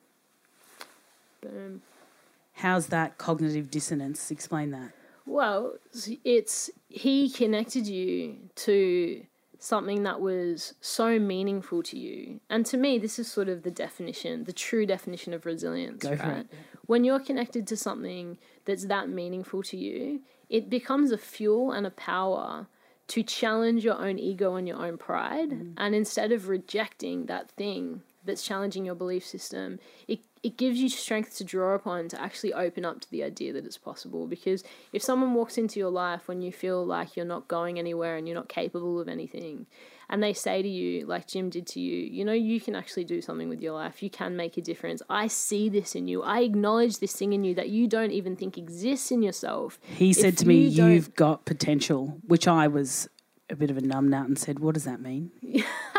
How's 2.56 2.88
that 2.88 3.18
cognitive 3.18 3.72
dissonance? 3.72 4.32
Explain 4.32 4.72
that. 4.72 4.92
Well, 5.26 5.76
it's 6.24 6.70
he 6.90 7.30
connected 7.30 7.88
you 7.88 8.38
to 8.56 9.26
something 9.64 10.04
that 10.04 10.20
was 10.20 10.74
so 10.82 11.18
meaningful 11.18 11.82
to 11.84 11.98
you. 11.98 12.42
And 12.50 12.66
to 12.66 12.78
me, 12.78 13.00
this 13.00 13.18
is 13.18 13.32
sort 13.32 13.48
of 13.48 13.64
the 13.64 13.72
definition, 13.72 14.44
the 14.44 14.52
true 14.52 14.86
definition 14.86 15.34
of 15.34 15.46
resilience, 15.46 16.04
Go 16.04 16.18
for 16.18 16.24
right? 16.24 16.38
it. 16.40 16.48
When 16.86 17.06
you're 17.06 17.22
connected 17.22 17.66
to 17.68 17.78
something 17.78 18.38
that's 18.66 18.86
that 18.88 19.08
meaningful 19.08 19.64
to 19.64 19.78
you, 19.78 20.22
it 20.50 20.70
becomes 20.70 21.12
a 21.12 21.18
fuel 21.18 21.72
and 21.72 21.88
a 21.88 21.92
power 21.92 22.68
to 23.08 23.24
challenge 23.24 23.86
your 23.86 24.00
own 24.00 24.20
ego 24.20 24.56
and 24.56 24.68
your 24.68 24.86
own 24.86 24.98
pride. 24.98 25.52
Mm. 25.52 25.74
And 25.78 25.96
instead 25.96 26.34
of 26.34 26.50
rejecting 26.50 27.28
that 27.28 27.50
thing 27.52 28.02
that's 28.26 28.44
challenging 28.44 28.86
your 28.86 28.96
belief 28.96 29.26
system, 29.26 29.80
it, 30.08 30.20
it 30.44 30.58
gives 30.58 30.80
you 30.80 30.90
strength 30.90 31.38
to 31.38 31.44
draw 31.44 31.74
upon 31.74 32.10
to 32.10 32.22
actually 32.22 32.54
open 32.54 32.86
up 32.86 33.02
to 33.02 33.12
the 33.12 33.24
idea 33.24 33.54
that 33.54 33.66
it's 33.66 33.78
possible. 33.78 34.28
Because 34.28 34.64
if 34.92 35.02
someone 35.02 35.34
walks 35.34 35.58
into 35.58 35.80
your 35.80 35.90
life 35.90 36.28
when 36.28 36.42
you 36.42 36.52
feel 36.52 36.86
like 36.86 37.16
you're 37.16 37.26
not 37.26 37.48
going 37.48 37.80
anywhere 37.80 38.18
and 38.18 38.28
you're 38.28 38.36
not 38.36 38.50
capable 38.50 39.00
of 39.00 39.08
anything, 39.08 39.68
and 40.10 40.22
they 40.22 40.34
say 40.34 40.62
to 40.62 40.68
you, 40.68 41.06
like 41.06 41.28
Jim 41.28 41.50
did 41.50 41.66
to 41.68 41.80
you, 41.80 42.06
you 42.06 42.26
know, 42.26 42.34
you 42.34 42.60
can 42.60 42.76
actually 42.76 43.06
do 43.06 43.22
something 43.22 43.50
with 43.50 43.62
your 43.62 43.74
life. 43.74 44.04
You 44.04 44.10
can 44.10 44.36
make 44.36 44.58
a 44.58 44.62
difference. 44.62 45.02
I 45.10 45.28
see 45.28 45.70
this 45.70 45.96
in 45.96 46.08
you. 46.08 46.22
I 46.22 46.42
acknowledge 46.42 47.00
this 47.00 47.14
thing 47.16 47.34
in 47.34 47.44
you 47.44 47.56
that 47.56 47.70
you 47.70 47.88
don't 47.88 48.12
even 48.12 48.36
think 48.36 48.58
exists 48.58 49.12
in 49.12 49.22
yourself. 49.22 49.80
He 49.82 50.14
said 50.14 50.38
to 50.40 50.48
me, 50.48 50.68
you 50.68 50.86
"You've 50.86 51.16
got 51.16 51.46
potential," 51.46 52.20
which 52.28 52.48
I 52.48 52.68
was 52.68 53.08
a 53.50 53.56
bit 53.56 53.72
of 53.72 53.78
a 53.78 53.82
numb 53.82 54.10
nut 54.10 54.28
and 54.28 54.38
said, 54.38 54.60
"What 54.60 54.74
does 54.74 54.84
that 54.84 55.02
mean?" 55.02 55.32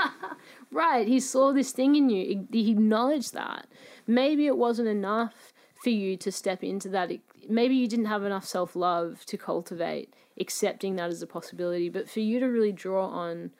Right. 0.75 1.07
He 1.07 1.21
saw 1.21 1.53
this 1.53 1.71
thing 1.71 1.95
in 1.95 2.11
you. 2.11 2.49
He 2.51 2.73
acknowledged 2.73 3.33
that. 3.33 3.69
Maybe 4.09 4.49
it 4.49 4.57
wasn't 4.57 4.89
enough 4.89 5.53
for 5.81 5.91
you 5.91 6.17
to 6.17 6.33
step 6.33 6.65
into 6.65 6.89
that. 6.89 7.13
Maybe 7.49 7.77
you 7.77 7.87
didn't 7.87 8.07
have 8.07 8.25
enough 8.25 8.45
self 8.45 8.75
love 8.75 9.25
to 9.27 9.39
cultivate 9.39 10.13
accepting 10.41 10.97
that 10.97 11.11
as 11.11 11.23
a 11.23 11.29
possibility. 11.29 11.89
But 11.89 12.11
for 12.11 12.19
you 12.19 12.41
to 12.41 12.47
really 12.47 12.73
draw 12.73 13.07
on, 13.07 13.53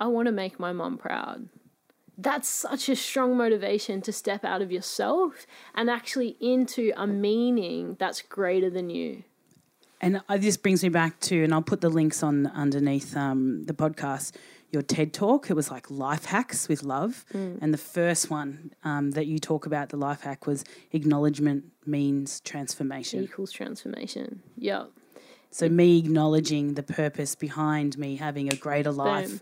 I 0.00 0.06
want 0.06 0.26
to 0.26 0.32
make 0.32 0.58
my 0.58 0.72
mum 0.72 0.96
proud. 0.96 1.50
That's 2.16 2.48
such 2.48 2.88
a 2.88 2.96
strong 2.96 3.36
motivation 3.36 4.00
to 4.00 4.10
step 4.10 4.42
out 4.42 4.62
of 4.62 4.72
yourself 4.72 5.46
and 5.74 5.90
actually 5.90 6.38
into 6.40 6.90
a 6.96 7.06
meaning 7.06 7.96
that's 7.98 8.22
greater 8.22 8.70
than 8.70 8.88
you. 8.88 9.24
And 10.00 10.22
this 10.30 10.56
brings 10.56 10.82
me 10.82 10.88
back 10.88 11.20
to, 11.20 11.44
and 11.44 11.52
I'll 11.52 11.60
put 11.60 11.82
the 11.82 11.90
links 11.90 12.22
on 12.22 12.46
underneath 12.46 13.14
um, 13.14 13.64
the 13.64 13.74
podcast 13.74 14.32
your 14.70 14.82
TED 14.82 15.12
talk. 15.12 15.50
It 15.50 15.54
was 15.54 15.70
like 15.70 15.90
life 15.90 16.26
hacks 16.26 16.68
with 16.68 16.82
love. 16.82 17.24
Mm. 17.32 17.58
And 17.60 17.72
the 17.72 17.78
first 17.78 18.30
one 18.30 18.72
um, 18.84 19.12
that 19.12 19.26
you 19.26 19.38
talk 19.38 19.66
about, 19.66 19.90
the 19.90 19.96
life 19.96 20.22
hack, 20.22 20.46
was 20.46 20.64
acknowledgement 20.92 21.64
means 21.84 22.40
transformation. 22.40 23.22
Equals 23.22 23.52
transformation. 23.52 24.42
Yeah. 24.56 24.86
So, 25.50 25.68
me 25.68 25.98
acknowledging 25.98 26.74
the 26.74 26.82
purpose 26.82 27.34
behind 27.34 27.96
me 27.96 28.16
having 28.16 28.52
a 28.52 28.56
greater 28.56 28.92
life 28.92 29.30
Boom. 29.30 29.40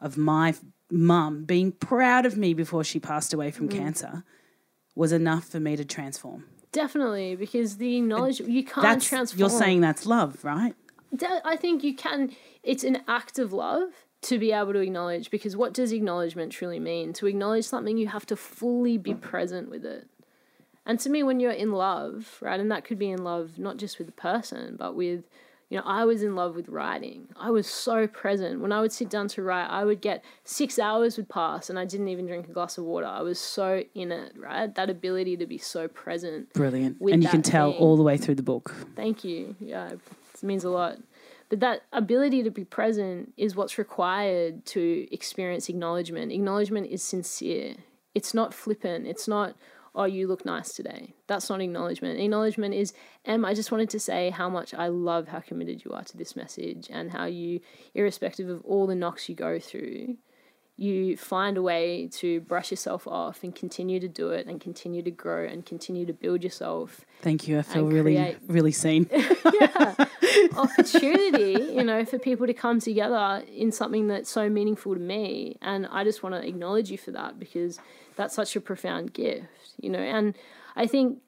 of 0.00 0.16
my 0.16 0.54
mum 0.90 1.44
being 1.44 1.72
proud 1.72 2.26
of 2.26 2.36
me 2.36 2.54
before 2.54 2.84
she 2.84 3.00
passed 3.00 3.34
away 3.34 3.50
from 3.50 3.68
mm. 3.68 3.76
cancer 3.76 4.24
was 4.94 5.12
enough 5.12 5.44
for 5.44 5.60
me 5.60 5.76
to 5.76 5.84
transform. 5.84 6.44
Definitely, 6.70 7.34
because 7.34 7.78
the 7.78 8.00
knowledge 8.00 8.40
you 8.40 8.62
can't 8.62 8.82
that's, 8.82 9.08
transform. 9.08 9.40
You're 9.40 9.50
saying 9.50 9.80
that's 9.80 10.06
love, 10.06 10.44
right? 10.44 10.74
I 11.44 11.56
think 11.56 11.82
you 11.82 11.94
can. 11.94 12.36
It's 12.62 12.84
an 12.84 13.02
act 13.08 13.38
of 13.38 13.52
love 13.52 13.90
to 14.22 14.38
be 14.38 14.52
able 14.52 14.72
to 14.72 14.80
acknowledge 14.80 15.30
because 15.30 15.56
what 15.56 15.72
does 15.72 15.92
acknowledgement 15.92 16.52
truly 16.52 16.80
mean? 16.80 17.12
To 17.14 17.26
acknowledge 17.26 17.64
something, 17.64 17.96
you 17.96 18.08
have 18.08 18.26
to 18.26 18.36
fully 18.36 18.98
be 18.98 19.14
present 19.14 19.70
with 19.70 19.84
it. 19.84 20.08
And 20.84 20.98
to 21.00 21.10
me, 21.10 21.22
when 21.22 21.38
you're 21.38 21.50
in 21.52 21.72
love, 21.72 22.38
right, 22.40 22.58
and 22.58 22.70
that 22.72 22.84
could 22.84 22.98
be 22.98 23.10
in 23.10 23.22
love 23.22 23.58
not 23.58 23.76
just 23.76 23.98
with 23.98 24.06
the 24.06 24.12
person, 24.12 24.74
but 24.78 24.96
with, 24.96 25.24
you 25.68 25.76
know, 25.76 25.84
I 25.84 26.06
was 26.06 26.22
in 26.22 26.34
love 26.34 26.56
with 26.56 26.68
writing. 26.70 27.28
I 27.36 27.50
was 27.50 27.66
so 27.66 28.06
present. 28.06 28.60
When 28.60 28.72
I 28.72 28.80
would 28.80 28.90
sit 28.90 29.10
down 29.10 29.28
to 29.28 29.42
write, 29.42 29.66
I 29.66 29.84
would 29.84 30.00
get 30.00 30.24
six 30.44 30.78
hours 30.78 31.18
would 31.18 31.28
pass 31.28 31.68
and 31.68 31.78
I 31.78 31.84
didn't 31.84 32.08
even 32.08 32.26
drink 32.26 32.48
a 32.48 32.52
glass 32.52 32.78
of 32.78 32.84
water. 32.84 33.06
I 33.06 33.20
was 33.20 33.38
so 33.38 33.84
in 33.94 34.10
it, 34.10 34.32
right? 34.38 34.74
That 34.74 34.88
ability 34.88 35.36
to 35.36 35.46
be 35.46 35.58
so 35.58 35.88
present. 35.88 36.54
Brilliant. 36.54 37.00
And 37.02 37.22
you 37.22 37.28
can 37.28 37.42
tell 37.42 37.72
thing. 37.72 37.80
all 37.80 37.98
the 37.98 38.02
way 38.02 38.16
through 38.16 38.36
the 38.36 38.42
book. 38.42 38.74
Thank 38.96 39.24
you. 39.24 39.56
Yeah, 39.60 39.90
it 39.90 40.00
means 40.42 40.64
a 40.64 40.70
lot. 40.70 40.96
But 41.48 41.60
that 41.60 41.82
ability 41.92 42.42
to 42.42 42.50
be 42.50 42.64
present 42.64 43.32
is 43.36 43.56
what's 43.56 43.78
required 43.78 44.66
to 44.66 45.12
experience 45.12 45.68
acknowledgement. 45.68 46.32
Acknowledgement 46.32 46.88
is 46.88 47.02
sincere. 47.02 47.76
It's 48.14 48.34
not 48.34 48.52
flippant. 48.52 49.06
It's 49.06 49.26
not, 49.26 49.54
oh, 49.94 50.04
you 50.04 50.26
look 50.26 50.44
nice 50.44 50.74
today. 50.74 51.14
That's 51.26 51.48
not 51.48 51.60
acknowledgement. 51.60 52.20
Acknowledgement 52.20 52.74
is, 52.74 52.92
Em, 53.24 53.44
I 53.44 53.54
just 53.54 53.72
wanted 53.72 53.88
to 53.90 54.00
say 54.00 54.30
how 54.30 54.50
much 54.50 54.74
I 54.74 54.88
love 54.88 55.28
how 55.28 55.40
committed 55.40 55.84
you 55.84 55.92
are 55.92 56.04
to 56.04 56.16
this 56.16 56.36
message 56.36 56.88
and 56.90 57.10
how 57.10 57.24
you, 57.24 57.60
irrespective 57.94 58.48
of 58.50 58.62
all 58.64 58.86
the 58.86 58.94
knocks 58.94 59.28
you 59.28 59.34
go 59.34 59.58
through, 59.58 60.18
you 60.78 61.16
find 61.16 61.56
a 61.56 61.62
way 61.62 62.08
to 62.12 62.40
brush 62.42 62.70
yourself 62.70 63.08
off 63.08 63.42
and 63.42 63.54
continue 63.54 63.98
to 63.98 64.06
do 64.06 64.30
it 64.30 64.46
and 64.46 64.60
continue 64.60 65.02
to 65.02 65.10
grow 65.10 65.44
and 65.44 65.66
continue 65.66 66.06
to 66.06 66.12
build 66.12 66.44
yourself. 66.44 67.00
Thank 67.20 67.48
you. 67.48 67.58
I 67.58 67.62
feel 67.62 67.86
really, 67.86 68.14
create... 68.14 68.36
really 68.46 68.70
seen. 68.70 69.10
yeah. 69.60 70.06
Opportunity, 70.56 71.72
you 71.72 71.84
know, 71.84 72.04
for 72.04 72.18
people 72.18 72.46
to 72.46 72.54
come 72.54 72.80
together 72.80 73.42
in 73.52 73.72
something 73.72 74.08
that's 74.08 74.30
so 74.30 74.48
meaningful 74.48 74.94
to 74.94 75.00
me. 75.00 75.58
And 75.62 75.86
I 75.90 76.04
just 76.04 76.22
want 76.22 76.34
to 76.34 76.46
acknowledge 76.46 76.90
you 76.90 76.98
for 76.98 77.10
that 77.12 77.38
because 77.38 77.78
that's 78.16 78.34
such 78.34 78.56
a 78.56 78.60
profound 78.60 79.12
gift, 79.12 79.74
you 79.80 79.90
know. 79.90 79.98
And 79.98 80.34
I 80.76 80.86
think 80.86 81.20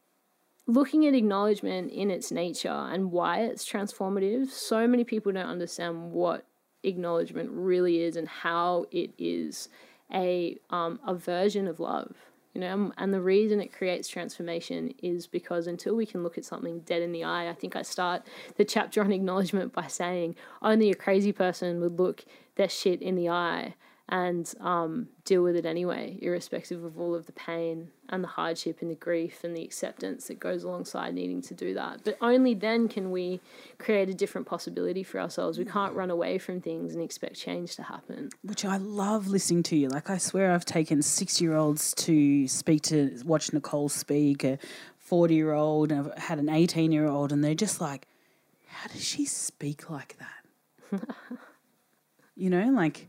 looking 0.66 1.06
at 1.06 1.14
acknowledgement 1.14 1.92
in 1.92 2.10
its 2.10 2.30
nature 2.30 2.68
and 2.68 3.12
why 3.12 3.40
it's 3.40 3.68
transformative, 3.68 4.48
so 4.48 4.86
many 4.86 5.04
people 5.04 5.32
don't 5.32 5.46
understand 5.46 6.12
what 6.12 6.46
acknowledgement 6.82 7.50
really 7.52 8.02
is 8.02 8.16
and 8.16 8.28
how 8.28 8.86
it 8.90 9.10
is 9.18 9.68
a 10.12 10.58
um, 10.70 10.98
a 11.06 11.14
version 11.14 11.68
of 11.68 11.78
love 11.78 12.16
you 12.54 12.60
know 12.60 12.92
and 12.98 13.14
the 13.14 13.20
reason 13.20 13.60
it 13.60 13.72
creates 13.72 14.08
transformation 14.08 14.92
is 15.02 15.26
because 15.26 15.66
until 15.66 15.94
we 15.94 16.06
can 16.06 16.22
look 16.22 16.36
at 16.36 16.44
something 16.44 16.80
dead 16.80 17.02
in 17.02 17.12
the 17.12 17.24
eye 17.24 17.48
i 17.48 17.54
think 17.54 17.76
i 17.76 17.82
start 17.82 18.22
the 18.56 18.64
chapter 18.64 19.02
on 19.02 19.12
acknowledgement 19.12 19.72
by 19.72 19.86
saying 19.86 20.34
only 20.62 20.90
a 20.90 20.94
crazy 20.94 21.32
person 21.32 21.80
would 21.80 21.98
look 21.98 22.24
their 22.56 22.68
shit 22.68 23.00
in 23.00 23.14
the 23.14 23.28
eye 23.28 23.74
and 24.10 24.52
um, 24.60 25.08
deal 25.24 25.42
with 25.42 25.54
it 25.54 25.64
anyway, 25.64 26.18
irrespective 26.20 26.82
of 26.82 26.98
all 26.98 27.14
of 27.14 27.26
the 27.26 27.32
pain 27.32 27.90
and 28.08 28.24
the 28.24 28.28
hardship 28.28 28.78
and 28.80 28.90
the 28.90 28.96
grief 28.96 29.44
and 29.44 29.56
the 29.56 29.62
acceptance 29.62 30.26
that 30.26 30.40
goes 30.40 30.64
alongside 30.64 31.14
needing 31.14 31.40
to 31.42 31.54
do 31.54 31.74
that. 31.74 32.02
But 32.02 32.18
only 32.20 32.52
then 32.54 32.88
can 32.88 33.12
we 33.12 33.40
create 33.78 34.08
a 34.08 34.14
different 34.14 34.48
possibility 34.48 35.04
for 35.04 35.20
ourselves. 35.20 35.58
We 35.58 35.64
can't 35.64 35.94
run 35.94 36.10
away 36.10 36.38
from 36.38 36.60
things 36.60 36.92
and 36.92 37.04
expect 37.04 37.36
change 37.36 37.76
to 37.76 37.84
happen. 37.84 38.30
Which 38.42 38.64
I 38.64 38.78
love 38.78 39.28
listening 39.28 39.62
to 39.64 39.76
you. 39.76 39.88
Like, 39.88 40.10
I 40.10 40.18
swear 40.18 40.50
I've 40.50 40.64
taken 40.64 41.02
six 41.02 41.40
year 41.40 41.54
olds 41.54 41.94
to 41.94 42.48
speak 42.48 42.82
to, 42.82 43.16
watch 43.24 43.52
Nicole 43.52 43.88
speak, 43.88 44.42
a 44.42 44.58
40 44.98 45.36
year 45.36 45.52
old, 45.52 45.92
and 45.92 46.08
I've 46.08 46.18
had 46.18 46.40
an 46.40 46.48
18 46.48 46.90
year 46.90 47.06
old, 47.06 47.30
and 47.30 47.44
they're 47.44 47.54
just 47.54 47.80
like, 47.80 48.08
how 48.66 48.88
does 48.88 49.04
she 49.04 49.24
speak 49.24 49.88
like 49.88 50.16
that? 50.18 51.00
you 52.34 52.50
know, 52.50 52.70
like, 52.70 53.08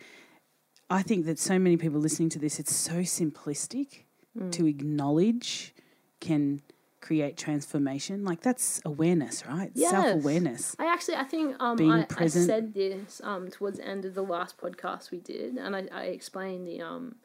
I 0.91 1.01
think 1.01 1.25
that 1.25 1.39
so 1.39 1.57
many 1.57 1.77
people 1.77 1.99
listening 1.99 2.29
to 2.29 2.39
this, 2.39 2.59
it's 2.59 2.75
so 2.75 2.95
simplistic 2.95 4.03
mm. 4.37 4.51
to 4.51 4.65
acknowledge 4.67 5.73
can 6.19 6.61
create 6.99 7.37
transformation. 7.37 8.23
Like 8.23 8.41
that's 8.41 8.81
awareness, 8.85 9.45
right? 9.45 9.71
Yes. 9.73 9.91
Self 9.91 10.13
awareness. 10.13 10.75
I 10.79 10.85
actually, 10.85 11.15
I 11.15 11.23
think 11.23 11.55
um, 11.59 11.77
Being 11.77 11.91
I, 11.91 12.03
present. 12.03 12.43
I 12.43 12.53
said 12.53 12.73
this 12.73 13.21
um, 13.23 13.49
towards 13.49 13.77
the 13.77 13.87
end 13.87 14.05
of 14.05 14.13
the 14.13 14.21
last 14.21 14.57
podcast 14.57 15.11
we 15.11 15.19
did, 15.19 15.57
and 15.57 15.75
I, 15.75 15.87
I 15.91 16.03
explained 16.05 16.67
the 16.67 16.81
um, 16.81 17.15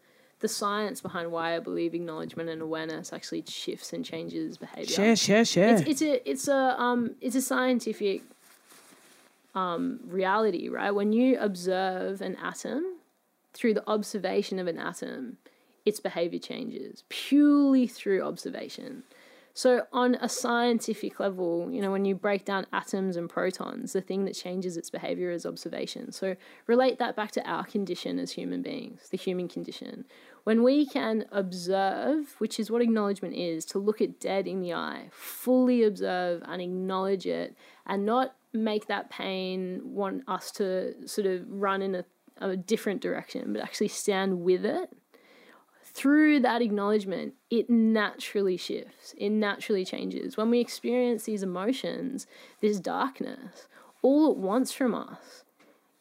the 0.41 0.49
science 0.49 1.01
behind 1.01 1.31
why 1.33 1.57
I 1.57 1.59
believe 1.59 1.95
acknowledgement 1.95 2.49
and 2.49 2.63
awareness 2.63 3.13
actually 3.13 3.45
shifts 3.49 3.93
and 3.93 4.05
changes 4.05 4.59
behavior. 4.59 4.95
Share, 4.95 5.17
share, 5.17 5.45
share. 5.45 5.75
It's, 5.77 5.89
it's 5.89 6.03
a 6.03 6.31
it's 6.31 6.49
a 6.49 6.81
um 6.81 7.17
it's 7.21 7.37
a 7.37 7.43
scientific 7.43 8.23
um 9.55 10.01
reality, 10.07 10.69
right? 10.69 10.91
When 10.91 11.13
you 11.13 11.39
observe 11.39 12.21
an 12.21 12.37
atom 12.37 12.96
through 13.57 13.75
the 13.75 13.89
observation 13.89 14.59
of 14.59 14.67
an 14.67 14.79
atom, 14.79 15.39
its 15.85 16.01
behavior 16.01 16.39
changes 16.39 17.05
purely 17.09 17.87
through 17.87 18.23
observation. 18.23 19.05
So, 19.55 19.87
on 19.91 20.17
a 20.17 20.29
scientific 20.29 21.19
level, 21.19 21.71
you 21.71 21.81
know, 21.81 21.91
when 21.91 22.05
you 22.05 22.15
break 22.15 22.45
down 22.45 22.67
atoms 22.75 23.17
and 23.17 23.27
protons, 23.27 23.95
the 23.95 24.03
thing 24.03 24.27
that 24.27 24.35
changes 24.35 24.77
its 24.77 24.91
behavior 24.91 25.31
is 25.31 25.47
observation. 25.47 26.13
So, 26.13 26.37
relate 26.67 26.99
that 26.99 27.17
back 27.17 27.31
to 27.33 27.49
our 27.49 27.65
condition 27.65 28.19
as 28.19 28.33
human 28.33 28.61
beings, 28.61 29.09
the 29.09 29.17
human 29.17 29.49
condition. 29.49 30.05
When 30.45 30.63
we 30.63 30.85
can 30.85 31.25
observe, 31.33 32.35
which 32.37 32.61
is 32.61 32.71
what 32.71 32.83
acknowledgement 32.83 33.35
is, 33.35 33.65
to 33.67 33.79
look 33.79 34.03
it 34.03 34.21
dead 34.21 34.47
in 34.47 34.61
the 34.61 34.75
eye, 34.75 35.09
fully 35.11 35.83
observe 35.85 36.43
and 36.47 36.61
acknowledge 36.61 37.27
it, 37.27 37.57
and 37.87 38.05
not 38.05 38.37
make 38.53 38.89
that 38.89 39.09
pain 39.09 39.81
want 39.83 40.23
us 40.29 40.51
to 40.53 41.09
sort 41.09 41.27
of 41.27 41.43
run 41.49 41.81
in 41.81 41.95
a 41.95 42.05
a 42.39 42.57
different 42.57 43.01
direction, 43.01 43.53
but 43.53 43.63
actually 43.63 43.89
stand 43.89 44.41
with 44.41 44.65
it, 44.65 44.91
through 45.83 46.41
that 46.41 46.61
acknowledgement, 46.61 47.33
it 47.49 47.71
naturally 47.71 48.59
shifts, 48.59 49.15
it 49.17 49.31
naturally 49.31 49.85
changes. 49.85 50.37
When 50.37 50.51
we 50.51 50.61
experience 50.61 51.25
these 51.25 51.43
emotions, 51.43 52.27
this 52.61 52.79
darkness, 52.79 53.67
all 54.03 54.31
it 54.31 54.37
wants 54.37 54.73
from 54.73 54.95
us 54.95 55.45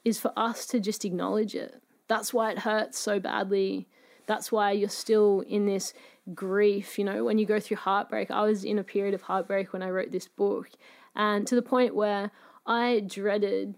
is 0.03 0.19
for 0.19 0.33
us 0.35 0.65
to 0.67 0.81
just 0.81 1.05
acknowledge 1.05 1.55
it. 1.55 1.81
That's 2.09 2.33
why 2.33 2.51
it 2.51 2.59
hurts 2.59 2.99
so 2.99 3.21
badly. 3.21 3.87
That's 4.27 4.51
why 4.51 4.73
you're 4.73 4.89
still 4.89 5.45
in 5.47 5.65
this 5.65 5.93
grief. 6.33 6.99
You 6.99 7.05
know, 7.05 7.23
when 7.23 7.37
you 7.37 7.45
go 7.45 7.61
through 7.61 7.77
heartbreak, 7.77 8.29
I 8.29 8.41
was 8.43 8.65
in 8.65 8.77
a 8.77 8.83
period 8.83 9.13
of 9.13 9.21
heartbreak 9.21 9.71
when 9.71 9.81
I 9.81 9.89
wrote 9.89 10.11
this 10.11 10.27
book, 10.27 10.71
and 11.15 11.47
to 11.47 11.55
the 11.55 11.61
point 11.61 11.95
where 11.95 12.31
I 12.65 13.01
dreaded 13.07 13.75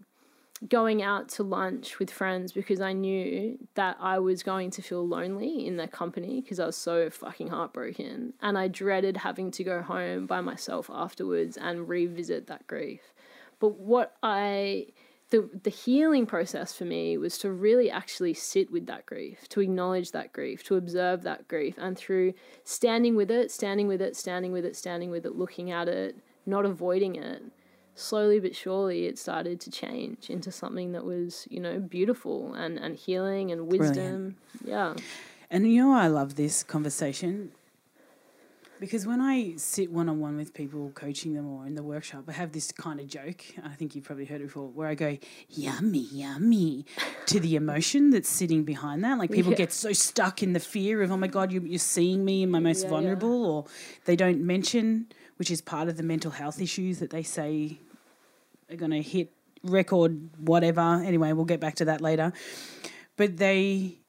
going 0.67 1.01
out 1.01 1.29
to 1.29 1.43
lunch 1.43 1.99
with 1.99 2.09
friends 2.09 2.51
because 2.51 2.81
I 2.81 2.93
knew 2.93 3.59
that 3.75 3.97
I 3.99 4.19
was 4.19 4.41
going 4.43 4.71
to 4.71 4.81
feel 4.81 5.07
lonely 5.07 5.65
in 5.67 5.77
their 5.77 5.87
company 5.87 6.41
because 6.41 6.59
I 6.59 6.65
was 6.65 6.75
so 6.75 7.09
fucking 7.09 7.49
heartbroken. 7.49 8.33
And 8.41 8.57
I 8.57 8.67
dreaded 8.67 9.17
having 9.17 9.51
to 9.51 9.63
go 9.63 9.81
home 9.81 10.25
by 10.25 10.41
myself 10.41 10.89
afterwards 10.91 11.57
and 11.57 11.87
revisit 11.87 12.47
that 12.47 12.65
grief. 12.67 13.01
But 13.59 13.79
what 13.79 14.15
I 14.23 14.87
the 15.29 15.49
the 15.63 15.69
healing 15.69 16.25
process 16.25 16.73
for 16.73 16.85
me 16.85 17.17
was 17.17 17.37
to 17.39 17.51
really 17.51 17.91
actually 17.91 18.33
sit 18.33 18.71
with 18.71 18.85
that 18.85 19.05
grief, 19.05 19.47
to 19.49 19.61
acknowledge 19.61 20.11
that 20.11 20.31
grief, 20.31 20.63
to 20.63 20.75
observe 20.75 21.23
that 21.23 21.47
grief, 21.47 21.75
and 21.77 21.97
through 21.97 22.33
standing 22.63 23.15
with 23.15 23.29
it, 23.29 23.51
standing 23.51 23.87
with 23.87 24.01
it, 24.01 24.15
standing 24.15 24.51
with 24.51 24.65
it, 24.65 24.75
standing 24.75 25.11
with 25.11 25.25
it, 25.25 25.35
looking 25.35 25.69
at 25.69 25.87
it, 25.87 26.15
not 26.45 26.65
avoiding 26.65 27.15
it, 27.15 27.43
slowly 27.97 28.39
but 28.39 28.55
surely 28.55 29.05
it 29.05 29.17
started 29.17 29.59
to 29.61 29.71
change 29.71 30.29
into 30.29 30.51
something 30.51 30.91
that 30.93 31.03
was, 31.03 31.47
you 31.49 31.59
know, 31.59 31.79
beautiful 31.79 32.53
and, 32.53 32.77
and 32.77 32.95
healing 32.95 33.51
and 33.51 33.67
wisdom. 33.71 34.37
Yeah. 34.63 34.93
And 35.49 35.71
you 35.71 35.81
know, 35.83 35.93
I 35.93 36.07
love 36.07 36.35
this 36.35 36.63
conversation 36.63 37.51
because 38.79 39.07
when 39.07 39.19
I 39.19 39.55
sit 39.57 39.91
one 39.91 40.07
on 40.07 40.19
one 40.19 40.37
with 40.37 40.53
people, 40.53 40.91
coaching 40.93 41.33
them 41.33 41.47
or 41.47 41.65
in 41.65 41.73
the 41.73 41.81
workshop, 41.81 42.25
I 42.27 42.33
have 42.33 42.51
this 42.51 42.71
kind 42.71 42.99
of 42.99 43.07
joke. 43.07 43.43
I 43.63 43.69
think 43.69 43.95
you've 43.95 44.03
probably 44.03 44.25
heard 44.25 44.41
it 44.41 44.45
before, 44.45 44.67
where 44.67 44.87
I 44.87 44.93
go, 44.93 45.17
yummy, 45.49 46.05
yummy, 46.11 46.85
to 47.25 47.39
the 47.39 47.55
emotion 47.55 48.11
that's 48.11 48.29
sitting 48.29 48.63
behind 48.63 49.03
that. 49.03 49.17
Like 49.17 49.31
people 49.31 49.51
Yeah. 49.51 49.57
get 49.57 49.73
so 49.73 49.93
stuck 49.93 50.43
in 50.43 50.53
the 50.53 50.59
fear 50.59 51.01
of, 51.01 51.11
oh 51.11 51.17
my 51.17 51.25
God, 51.25 51.51
you, 51.51 51.61
you're 51.61 51.79
seeing 51.79 52.23
me 52.23 52.43
in 52.43 52.51
my 52.51 52.59
most 52.59 52.79
Yeah, 52.81 52.83
yeah. 52.83 52.89
vulnerable, 52.91 53.45
or 53.47 53.65
they 54.05 54.15
don't 54.15 54.41
mention, 54.41 55.07
which 55.37 55.49
is 55.49 55.59
part 55.59 55.87
of 55.89 55.97
the 55.97 56.03
mental 56.03 56.29
health 56.31 56.61
issues 56.61 56.99
that 56.99 57.09
they 57.09 57.23
say 57.23 57.79
are 58.69 58.75
going 58.75 58.91
to 58.91 59.01
hit 59.01 59.31
record 59.63 60.29
whatever. 60.39 60.81
Anyway, 60.81 61.31
we'll 61.33 61.45
get 61.45 61.59
back 61.59 61.75
to 61.75 61.85
that 61.85 62.01
later. 62.01 62.33
But 63.15 63.37
they 63.37 63.99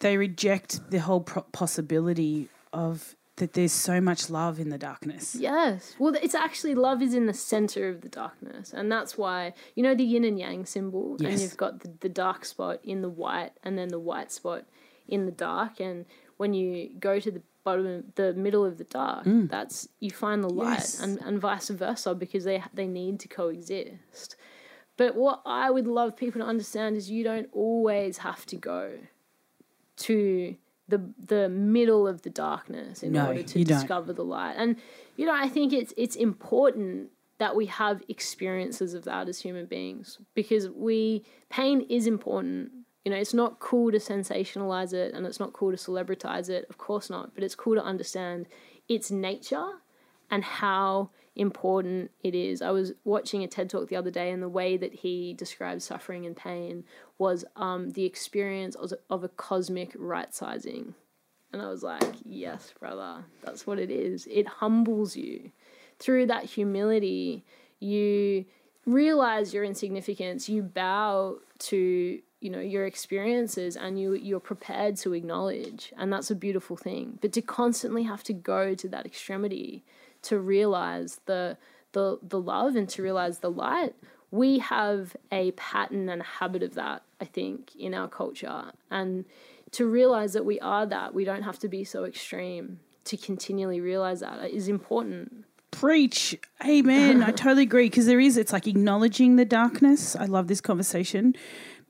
they 0.00 0.16
reject 0.16 0.90
the 0.90 0.98
whole 0.98 1.20
pro- 1.20 1.42
possibility 1.52 2.48
of 2.72 3.14
that 3.36 3.54
there's 3.54 3.72
so 3.72 4.00
much 4.00 4.28
love 4.28 4.60
in 4.60 4.68
the 4.68 4.78
darkness. 4.78 5.34
Yes. 5.34 5.94
Well, 5.98 6.14
it's 6.20 6.34
actually 6.34 6.74
love 6.74 7.00
is 7.00 7.14
in 7.14 7.26
the 7.26 7.34
center 7.34 7.88
of 7.88 8.02
the 8.02 8.08
darkness. 8.08 8.72
And 8.74 8.92
that's 8.92 9.16
why, 9.16 9.54
you 9.74 9.82
know, 9.82 9.94
the 9.94 10.04
yin 10.04 10.24
and 10.24 10.38
yang 10.38 10.66
symbol, 10.66 11.16
and 11.24 11.40
you've 11.40 11.56
got 11.56 11.80
the, 11.80 11.94
the 12.00 12.08
dark 12.08 12.44
spot 12.44 12.80
in 12.84 13.00
the 13.00 13.08
white 13.08 13.52
and 13.62 13.78
then 13.78 13.88
the 13.88 13.98
white 13.98 14.30
spot 14.30 14.64
in 15.08 15.24
the 15.24 15.32
dark. 15.32 15.80
And 15.80 16.04
when 16.36 16.52
you 16.52 16.90
go 17.00 17.18
to 17.18 17.30
the 17.30 17.42
bottom, 17.64 18.12
the 18.16 18.32
middle 18.34 18.64
of 18.64 18.78
the 18.78 18.84
dark, 18.84 19.24
mm. 19.24 19.48
that's 19.48 19.88
you 20.00 20.10
find 20.10 20.42
the 20.42 20.48
light 20.50 20.78
Yes. 20.80 21.00
and, 21.00 21.18
and 21.20 21.40
vice 21.40 21.68
versa 21.68 22.14
because 22.14 22.44
they, 22.44 22.62
they 22.74 22.86
need 22.86 23.20
to 23.20 23.28
coexist. 23.28 24.36
But 24.96 25.14
what 25.16 25.40
I 25.46 25.70
would 25.70 25.86
love 25.86 26.16
people 26.16 26.40
to 26.40 26.46
understand 26.46 26.96
is 26.96 27.10
you 27.10 27.24
don't 27.24 27.48
always 27.52 28.18
have 28.18 28.44
to 28.46 28.56
go 28.56 28.92
to 29.98 30.56
the 30.88 31.00
the 31.18 31.48
middle 31.48 32.06
of 32.08 32.22
the 32.22 32.30
darkness 32.30 33.02
in 33.02 33.12
No, 33.12 33.28
order 33.28 33.42
to 33.42 33.58
you 33.58 33.64
don't. 33.64 33.78
discover 33.78 34.12
the 34.12 34.24
light. 34.24 34.54
And 34.56 34.76
you 35.16 35.26
know, 35.26 35.34
I 35.34 35.48
think 35.48 35.72
it's 35.72 35.94
it's 35.96 36.16
important 36.16 37.10
that 37.38 37.56
we 37.56 37.66
have 37.66 38.02
experiences 38.08 38.94
of 38.94 39.04
that 39.04 39.28
as 39.28 39.40
human 39.40 39.66
beings 39.66 40.18
because 40.34 40.68
we 40.68 41.24
pain 41.48 41.80
is 41.88 42.06
important. 42.06 42.70
You 43.04 43.10
know, 43.10 43.18
it's 43.18 43.34
not 43.34 43.58
cool 43.58 43.90
to 43.90 43.98
sensationalize 43.98 44.92
it 44.92 45.12
and 45.14 45.26
it's 45.26 45.40
not 45.40 45.52
cool 45.52 45.72
to 45.72 45.76
celebritize 45.76 46.48
it, 46.48 46.66
of 46.70 46.78
course 46.78 47.10
not, 47.10 47.34
but 47.34 47.42
it's 47.42 47.56
cool 47.56 47.74
to 47.74 47.82
understand 47.82 48.46
its 48.88 49.10
nature 49.10 49.66
and 50.30 50.44
how 50.44 51.10
important 51.36 52.10
it 52.22 52.34
is. 52.34 52.62
I 52.62 52.70
was 52.70 52.92
watching 53.04 53.42
a 53.42 53.48
TED 53.48 53.70
talk 53.70 53.88
the 53.88 53.96
other 53.96 54.10
day, 54.10 54.30
and 54.30 54.42
the 54.42 54.48
way 54.48 54.76
that 54.76 54.94
he 54.94 55.34
described 55.34 55.82
suffering 55.82 56.26
and 56.26 56.36
pain 56.36 56.84
was 57.18 57.44
um, 57.56 57.90
the 57.90 58.04
experience 58.04 58.74
of, 58.74 58.92
of 59.08 59.24
a 59.24 59.28
cosmic 59.28 59.92
right 59.96 60.34
sizing. 60.34 60.94
And 61.52 61.60
I 61.60 61.68
was 61.68 61.82
like, 61.82 62.02
yes, 62.24 62.72
brother, 62.78 63.24
that's 63.44 63.66
what 63.66 63.78
it 63.78 63.90
is. 63.90 64.26
It 64.30 64.46
humbles 64.46 65.16
you. 65.16 65.52
Through 65.98 66.26
that 66.26 66.44
humility, 66.44 67.44
you 67.78 68.46
realize 68.86 69.52
your 69.52 69.64
insignificance, 69.64 70.48
you 70.48 70.62
bow 70.62 71.38
to 71.58 72.20
you 72.42 72.50
know 72.50 72.60
your 72.60 72.84
experiences 72.84 73.76
and 73.76 74.00
you 74.00 74.14
you're 74.14 74.40
prepared 74.40 74.96
to 74.96 75.14
acknowledge 75.14 75.92
and 75.96 76.12
that's 76.12 76.30
a 76.30 76.34
beautiful 76.34 76.76
thing 76.76 77.18
but 77.20 77.32
to 77.32 77.40
constantly 77.40 78.02
have 78.02 78.22
to 78.24 78.32
go 78.32 78.74
to 78.74 78.88
that 78.88 79.06
extremity 79.06 79.84
to 80.22 80.38
realize 80.38 81.20
the 81.26 81.56
the 81.92 82.18
the 82.22 82.40
love 82.40 82.74
and 82.74 82.88
to 82.88 83.02
realize 83.02 83.38
the 83.38 83.50
light 83.50 83.94
we 84.30 84.58
have 84.58 85.16
a 85.30 85.52
pattern 85.52 86.08
and 86.08 86.20
a 86.20 86.24
habit 86.24 86.62
of 86.62 86.74
that 86.74 87.02
i 87.20 87.24
think 87.24 87.74
in 87.76 87.94
our 87.94 88.08
culture 88.08 88.72
and 88.90 89.24
to 89.70 89.86
realize 89.86 90.32
that 90.32 90.44
we 90.44 90.58
are 90.60 90.84
that 90.84 91.14
we 91.14 91.24
don't 91.24 91.42
have 91.42 91.58
to 91.58 91.68
be 91.68 91.84
so 91.84 92.04
extreme 92.04 92.80
to 93.04 93.16
continually 93.16 93.80
realize 93.80 94.20
that 94.20 94.50
is 94.50 94.68
important 94.68 95.44
Preach. 95.70 96.38
Amen. 96.64 97.22
I 97.22 97.30
totally 97.30 97.62
agree 97.62 97.86
because 97.86 98.04
there 98.04 98.20
is 98.20 98.36
it's 98.36 98.52
like 98.52 98.66
acknowledging 98.66 99.36
the 99.36 99.46
darkness. 99.46 100.14
I 100.14 100.26
love 100.26 100.46
this 100.46 100.60
conversation. 100.60 101.34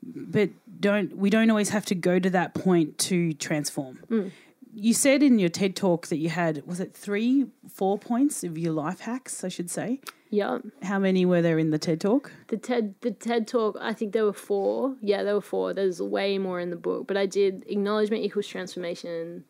But 0.05 0.49
don't 0.79 1.15
we 1.17 1.29
don't 1.29 1.49
always 1.49 1.69
have 1.69 1.85
to 1.87 1.95
go 1.95 2.19
to 2.19 2.29
that 2.31 2.53
point 2.53 2.97
to 3.09 3.33
transform. 3.33 4.31
You 4.75 4.93
said 4.95 5.21
in 5.21 5.37
your 5.37 5.49
TED 5.49 5.75
talk 5.75 6.07
that 6.07 6.17
you 6.17 6.29
had 6.29 6.65
was 6.65 6.79
it 6.79 6.95
3 6.95 7.45
4 7.69 7.97
points 7.99 8.43
of 8.43 8.57
your 8.57 8.73
life 8.73 9.01
hacks, 9.01 9.43
I 9.43 9.49
should 9.49 9.69
say. 9.69 9.99
yeah 10.31 10.57
How 10.81 10.97
many 10.97 11.25
were 11.25 11.43
there 11.43 11.59
in 11.59 11.69
the 11.69 11.77
TED 11.77 12.01
talk? 12.01 12.31
the 12.47 12.57
TED 12.57 12.95
the 13.01 13.11
TED 13.11 13.47
talk, 13.47 13.77
I 13.79 13.93
think 13.93 14.13
there 14.13 14.25
were 14.25 14.33
four. 14.51 14.95
Yeah, 15.01 15.21
there 15.23 15.35
were 15.35 15.41
four. 15.55 15.73
There's 15.75 16.01
way 16.01 16.39
more 16.39 16.59
in 16.59 16.69
the 16.71 16.75
book, 16.87 17.05
but 17.07 17.17
I 17.17 17.27
did 17.27 17.63
acknowledgement 17.67 18.23
equals 18.23 18.47
transformation. 18.47 19.43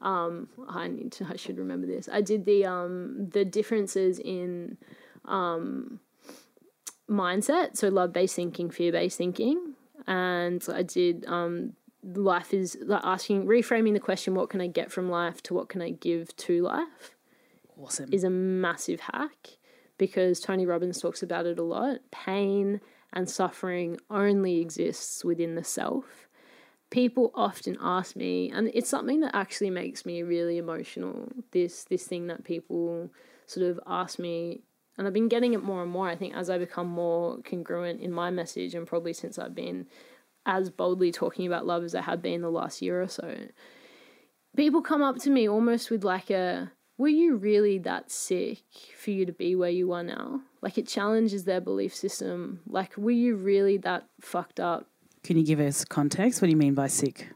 Um, 0.00 0.48
I 0.68 0.86
need 0.86 1.10
to. 1.16 1.26
I 1.28 1.34
should 1.34 1.58
remember 1.58 1.86
this. 1.88 2.08
I 2.12 2.20
did 2.20 2.44
the 2.44 2.64
um 2.64 3.30
the 3.36 3.44
differences 3.44 4.20
in 4.20 4.76
um 5.24 5.98
mindset. 7.10 7.76
So 7.76 7.88
love 7.88 8.12
based 8.12 8.36
thinking, 8.36 8.70
fear 8.70 8.92
based 8.92 9.18
thinking, 9.18 9.74
and 10.08 10.66
I 10.72 10.82
did 10.82 11.24
um 11.26 11.74
life 12.02 12.52
is 12.54 12.76
like 12.82 13.02
asking 13.04 13.46
reframing 13.46 13.92
the 13.92 14.00
question 14.00 14.34
what 14.34 14.50
can 14.50 14.60
I 14.60 14.66
get 14.66 14.90
from 14.90 15.08
life 15.08 15.42
to 15.44 15.54
what 15.54 15.68
can 15.68 15.82
I 15.82 15.90
give 15.90 16.34
to 16.38 16.62
life 16.62 17.14
Awesome. 17.80 18.12
is 18.12 18.24
a 18.24 18.30
massive 18.30 19.00
hack 19.00 19.58
because 19.98 20.40
Tony 20.40 20.64
Robbins 20.64 21.00
talks 21.00 21.22
about 21.22 21.46
it 21.46 21.58
a 21.58 21.62
lot. 21.62 21.98
Pain 22.10 22.80
and 23.12 23.28
suffering 23.28 23.98
only 24.10 24.60
exists 24.60 25.24
within 25.24 25.54
the 25.54 25.64
self. 25.64 26.28
People 26.90 27.30
often 27.34 27.76
ask 27.80 28.16
me, 28.16 28.50
and 28.50 28.70
it's 28.72 28.88
something 28.88 29.20
that 29.20 29.34
actually 29.34 29.70
makes 29.70 30.06
me 30.06 30.22
really 30.22 30.56
emotional. 30.56 31.28
This 31.50 31.84
this 31.84 32.06
thing 32.06 32.28
that 32.28 32.44
people 32.44 33.10
sort 33.46 33.66
of 33.66 33.78
ask 33.86 34.18
me, 34.18 34.62
and 34.98 35.06
I've 35.06 35.14
been 35.14 35.28
getting 35.28 35.54
it 35.54 35.62
more 35.62 35.82
and 35.82 35.90
more. 35.90 36.08
I 36.08 36.16
think 36.16 36.34
as 36.34 36.50
I 36.50 36.58
become 36.58 36.88
more 36.88 37.38
congruent 37.42 38.00
in 38.00 38.12
my 38.12 38.30
message, 38.30 38.74
and 38.74 38.86
probably 38.86 39.12
since 39.12 39.38
I've 39.38 39.54
been 39.54 39.86
as 40.44 40.68
boldly 40.68 41.12
talking 41.12 41.46
about 41.46 41.66
love 41.66 41.84
as 41.84 41.94
I 41.94 42.02
have 42.02 42.20
been 42.20 42.42
the 42.42 42.50
last 42.50 42.82
year 42.82 43.00
or 43.00 43.08
so, 43.08 43.36
people 44.56 44.82
come 44.82 45.02
up 45.02 45.16
to 45.18 45.30
me 45.30 45.48
almost 45.48 45.90
with 45.90 46.04
like 46.04 46.30
a 46.30 46.72
were 46.98 47.08
you 47.08 47.36
really 47.36 47.78
that 47.78 48.10
sick 48.10 48.64
for 48.96 49.12
you 49.12 49.24
to 49.24 49.32
be 49.32 49.54
where 49.54 49.70
you 49.70 49.92
are 49.92 50.02
now 50.02 50.40
like 50.62 50.76
it 50.76 50.88
challenges 50.88 51.44
their 51.44 51.60
belief 51.60 51.94
system 51.94 52.58
like 52.66 52.96
were 52.96 53.12
you 53.12 53.36
really 53.36 53.76
that 53.76 54.08
fucked 54.20 54.58
up 54.58 54.88
Can 55.22 55.36
you 55.36 55.44
give 55.44 55.60
us 55.60 55.84
context? 55.84 56.40
What 56.40 56.46
do 56.46 56.50
you 56.50 56.56
mean 56.56 56.74
by 56.74 56.86
sick? 56.86 57.28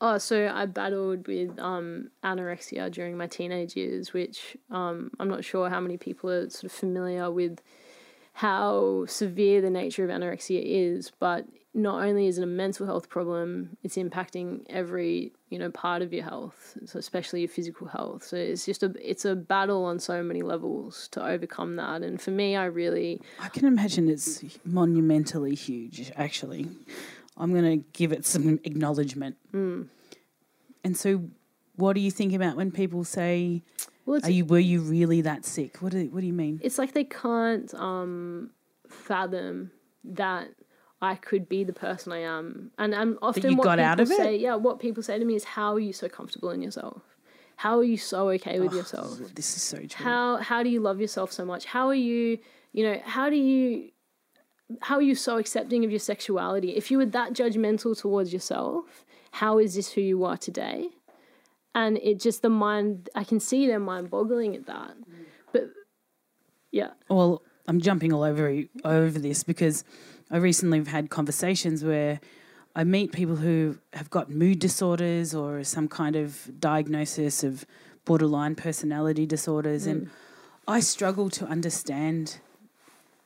Oh 0.00 0.18
so 0.18 0.50
i 0.54 0.66
battled 0.66 1.26
with 1.26 1.58
um, 1.58 2.10
anorexia 2.24 2.90
during 2.90 3.16
my 3.16 3.26
teenage 3.26 3.76
years 3.76 4.12
which 4.12 4.56
um, 4.70 5.10
i'm 5.18 5.28
not 5.28 5.44
sure 5.44 5.68
how 5.68 5.80
many 5.80 5.96
people 5.96 6.30
are 6.30 6.48
sort 6.50 6.64
of 6.64 6.72
familiar 6.72 7.30
with 7.30 7.60
how 8.34 9.04
severe 9.06 9.60
the 9.60 9.70
nature 9.70 10.04
of 10.04 10.10
anorexia 10.10 10.62
is 10.62 11.12
but 11.18 11.46
not 11.72 12.02
only 12.02 12.26
is 12.26 12.36
it 12.38 12.42
a 12.42 12.46
mental 12.46 12.84
health 12.84 13.08
problem 13.08 13.76
it's 13.84 13.96
impacting 13.96 14.62
every 14.70 15.32
you 15.50 15.58
know 15.58 15.70
part 15.70 16.02
of 16.02 16.12
your 16.12 16.24
health 16.24 16.76
so 16.84 16.98
especially 16.98 17.40
your 17.40 17.48
physical 17.48 17.86
health 17.86 18.24
so 18.24 18.36
it's 18.36 18.66
just 18.66 18.82
a 18.82 18.92
it's 19.00 19.24
a 19.24 19.36
battle 19.36 19.84
on 19.84 19.98
so 19.98 20.22
many 20.22 20.42
levels 20.42 21.08
to 21.08 21.24
overcome 21.24 21.76
that 21.76 22.02
and 22.02 22.20
for 22.20 22.32
me 22.32 22.56
i 22.56 22.64
really 22.64 23.20
I 23.40 23.48
can 23.48 23.66
imagine 23.66 24.08
it's 24.08 24.42
monumentally 24.64 25.54
huge, 25.54 26.10
actually. 26.16 26.68
I'm 27.36 27.52
going 27.52 27.80
to 27.80 27.84
give 27.92 28.12
it 28.12 28.26
some 28.26 28.60
acknowledgement. 28.64 29.36
And 29.52 30.96
so, 30.96 31.24
what 31.76 31.94
do 31.94 32.00
you 32.00 32.10
think 32.10 32.32
about 32.32 32.56
when 32.56 32.70
people 32.70 33.04
say, 33.04 33.62
well 34.06 34.20
Are 34.22 34.30
you, 34.30 34.44
were 34.44 34.58
you 34.58 34.80
really 34.80 35.20
that 35.22 35.44
sick? 35.44 35.78
What 35.78 35.92
do, 35.92 36.08
what 36.10 36.20
do 36.20 36.26
you 36.26 36.32
mean? 36.32 36.60
it's 36.62 36.78
like 36.78 36.92
they 36.92 37.04
can't 37.04 37.72
um 37.74 38.50
fathom 38.88 39.70
that 40.04 40.48
I 41.02 41.14
could 41.14 41.48
be 41.48 41.64
the 41.64 41.72
person 41.72 42.12
I 42.12 42.18
am. 42.20 42.70
And 42.78 42.94
and 42.94 43.16
often 43.22 43.56
what 43.56 43.64
people 43.64 43.84
out 43.84 44.00
of 44.00 44.10
it? 44.10 44.16
say, 44.16 44.36
yeah, 44.36 44.56
what 44.56 44.80
people 44.80 45.02
say 45.02 45.18
to 45.18 45.24
me 45.24 45.34
is 45.34 45.44
how 45.44 45.74
are 45.74 45.80
you 45.80 45.92
so 45.92 46.08
comfortable 46.08 46.50
in 46.50 46.60
yourself? 46.62 47.02
How 47.56 47.78
are 47.78 47.84
you 47.84 47.96
so 47.98 48.30
okay 48.30 48.58
with 48.58 48.72
yourself? 48.72 49.18
This 49.34 49.56
is 49.56 49.62
so 49.62 49.78
true. 49.78 50.04
How 50.04 50.38
how 50.38 50.62
do 50.62 50.70
you 50.70 50.80
love 50.80 51.00
yourself 51.00 51.30
so 51.32 51.44
much? 51.44 51.66
How 51.66 51.88
are 51.88 51.94
you, 51.94 52.38
you 52.72 52.84
know, 52.84 53.00
how 53.04 53.28
do 53.30 53.36
you 53.36 53.90
how 54.82 54.96
are 54.96 55.02
you 55.02 55.14
so 55.14 55.38
accepting 55.38 55.84
of 55.84 55.90
your 55.90 56.00
sexuality? 56.00 56.76
If 56.76 56.90
you 56.90 56.98
were 56.98 57.06
that 57.06 57.32
judgmental 57.32 57.98
towards 57.98 58.32
yourself, 58.32 59.04
how 59.32 59.58
is 59.58 59.74
this 59.74 59.92
who 59.92 60.00
you 60.00 60.24
are 60.24 60.36
today? 60.36 60.88
And 61.74 61.98
it 61.98 62.20
just 62.20 62.42
the 62.42 62.48
mind 62.48 63.08
I 63.14 63.24
can 63.24 63.40
see 63.40 63.66
their 63.66 63.78
mind 63.78 64.10
boggling 64.10 64.56
at 64.56 64.66
that. 64.66 64.94
But 65.52 65.70
yeah. 66.72 66.90
well, 67.08 67.42
I'm 67.68 67.80
jumping 67.80 68.12
all 68.12 68.24
over 68.24 68.62
over 68.84 69.18
this 69.18 69.44
because 69.44 69.84
I 70.30 70.38
recently 70.38 70.78
have 70.78 70.88
had 70.88 71.10
conversations 71.10 71.84
where 71.84 72.20
I 72.74 72.84
meet 72.84 73.12
people 73.12 73.36
who 73.36 73.78
have 73.92 74.10
got 74.10 74.30
mood 74.30 74.58
disorders 74.58 75.34
or 75.34 75.64
some 75.64 75.88
kind 75.88 76.16
of 76.16 76.50
diagnosis 76.58 77.42
of 77.42 77.64
borderline 78.04 78.54
personality 78.54 79.26
disorders, 79.26 79.86
and 79.86 80.06
mm. 80.06 80.10
I 80.66 80.80
struggle 80.80 81.30
to 81.30 81.46
understand 81.46 82.40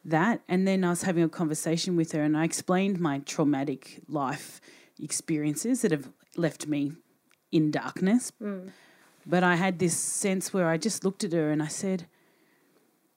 that. 0.04 0.40
And 0.48 0.66
then 0.66 0.84
I 0.84 0.90
was 0.90 1.02
having 1.02 1.24
a 1.24 1.28
conversation 1.28 1.96
with 1.96 2.12
her 2.12 2.22
and 2.22 2.36
I 2.36 2.44
explained 2.44 3.00
my 3.00 3.20
traumatic 3.20 4.00
life 4.08 4.60
experiences 5.02 5.82
that 5.82 5.90
have 5.90 6.10
left 6.36 6.66
me 6.66 6.92
in 7.50 7.70
darkness. 7.70 8.32
Mm. 8.42 8.70
But 9.26 9.42
I 9.42 9.56
had 9.56 9.78
this 9.78 9.96
sense 9.96 10.52
where 10.52 10.68
I 10.68 10.76
just 10.76 11.04
looked 11.04 11.24
at 11.24 11.32
her 11.32 11.50
and 11.50 11.62
I 11.62 11.68
said, 11.68 12.06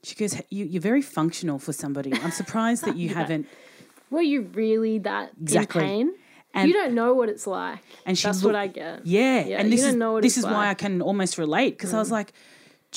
she 0.04 0.16
goes, 0.16 0.40
you, 0.50 0.66
You're 0.66 0.82
very 0.82 1.02
functional 1.02 1.60
for 1.60 1.74
somebody. 1.74 2.14
I'm 2.14 2.32
surprised 2.32 2.86
that 2.86 2.96
you 2.96 3.10
haven't. 3.16 3.48
Were 4.10 4.22
you 4.22 4.44
really 4.54 5.00
that 5.00 5.32
Exactly. 5.42 5.84
in 5.84 5.88
pain? 5.88 6.14
And- 6.54 6.68
you 6.70 6.74
don't 6.74 6.96
know 6.96 7.14
what 7.14 7.30
it's 7.30 7.46
like. 7.46 7.80
And 8.06 8.18
she 8.18 8.28
That's 8.28 8.42
look- 8.42 8.54
what 8.54 8.56
I 8.56 8.68
get. 8.68 9.06
Yeah. 9.06 9.46
Yeah, 9.46 9.60
and 9.60 9.70
you 9.70 9.76
this 9.76 9.82
don't 9.82 9.90
is, 9.90 9.96
know 9.98 10.14
what 10.14 10.24
this 10.24 10.38
is 10.38 10.46
why 10.46 10.70
I 10.70 10.74
can 10.74 11.02
almost 11.02 11.38
relate 11.38 11.72
because 11.72 11.94
I 11.94 12.00
was 12.00 12.10
mm. 12.10 12.14
like, 12.14 12.34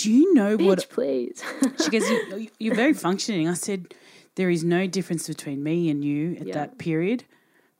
Do 0.00 0.10
you 0.12 0.32
know 0.34 0.56
Bitch, 0.56 0.66
what 0.66 0.86
please. 0.90 1.42
She 1.82 1.90
goes, 1.90 2.08
you, 2.08 2.48
You're 2.58 2.74
very 2.74 2.94
functioning. 2.94 3.48
I 3.48 3.54
said, 3.54 3.94
There 4.36 4.50
is 4.50 4.62
no 4.64 4.86
difference 4.86 5.28
between 5.28 5.62
me 5.62 5.90
and 5.90 6.04
you 6.04 6.36
at 6.40 6.46
Yeah. 6.48 6.54
that 6.54 6.78
period. 6.78 7.24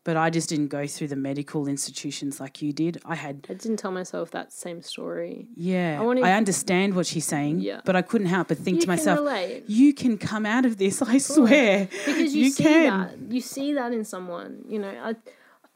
But 0.02 0.16
I 0.16 0.30
just 0.30 0.48
didn't 0.48 0.68
go 0.68 0.86
through 0.86 1.08
the 1.08 1.16
medical 1.30 1.68
institutions 1.68 2.40
like 2.40 2.62
you 2.62 2.72
did. 2.72 3.00
I 3.04 3.14
had, 3.14 3.46
I 3.50 3.54
didn't 3.54 3.76
tell 3.76 3.90
myself 3.90 4.30
that 4.30 4.50
same 4.50 4.80
story. 4.82 5.46
yeah, 5.54 5.98
I 5.98 6.02
I, 6.02 6.06
wanna- 6.06 6.22
understand 6.22 6.94
what 6.96 7.06
she's 7.06 7.26
saying, 7.26 7.60
Yeah. 7.60 7.80
but 7.84 7.94
I 7.96 8.02
couldn't 8.02 8.28
help 8.28 8.48
but 8.48 8.56
think 8.58 8.76
You 8.76 8.82
to 8.82 8.88
myself, 8.88 9.18
relate. 9.18 9.64
you 9.68 9.92
can 9.92 10.16
come 10.16 10.46
out 10.46 10.64
of 10.64 10.78
this, 10.78 11.02
I 11.14 11.18
swear. 11.18 11.86
because 12.06 12.34
you, 12.34 12.48
see 12.50 12.62
can. 12.62 12.90
that 12.98 13.34
you 13.34 13.42
see 13.42 13.74
that 13.74 13.92
in 13.92 14.04
someone 14.04 14.64
you 14.66 14.78
know 14.78 14.88
I, 15.08 15.16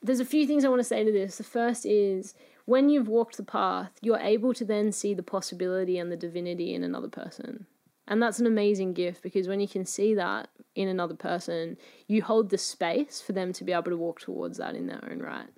there's 0.02 0.20
a 0.20 0.24
few 0.34 0.46
things 0.46 0.64
i 0.64 0.68
want 0.68 0.80
to 0.80 0.84
say 0.94 1.04
to 1.04 1.12
this 1.12 1.36
the 1.36 1.44
first 1.44 1.84
is 1.86 2.34
when 2.66 2.88
you've 2.88 3.08
walked 3.08 3.36
the 3.36 3.42
path 3.42 3.90
you're 4.02 4.18
able 4.18 4.52
to 4.54 4.64
then 4.64 4.90
see 4.92 5.14
the 5.14 5.22
possibility 5.22 5.98
and 5.98 6.10
the 6.10 6.16
divinity 6.16 6.74
in 6.74 6.82
another 6.84 7.08
person 7.08 7.66
and 8.06 8.20
that's 8.22 8.38
an 8.38 8.46
amazing 8.46 8.92
gift 8.92 9.22
because 9.22 9.48
when 9.48 9.60
you 9.60 9.68
can 9.68 9.84
see 9.84 10.14
that 10.14 10.48
in 10.74 10.88
another 10.88 11.14
person 11.14 11.76
you 12.06 12.22
hold 12.22 12.50
the 12.50 12.58
space 12.58 13.20
for 13.20 13.32
them 13.32 13.52
to 13.52 13.64
be 13.64 13.72
able 13.72 13.90
to 13.90 13.96
walk 13.96 14.20
towards 14.20 14.58
that 14.58 14.74
in 14.74 14.86
their 14.86 15.02
own 15.10 15.18
right 15.20 15.48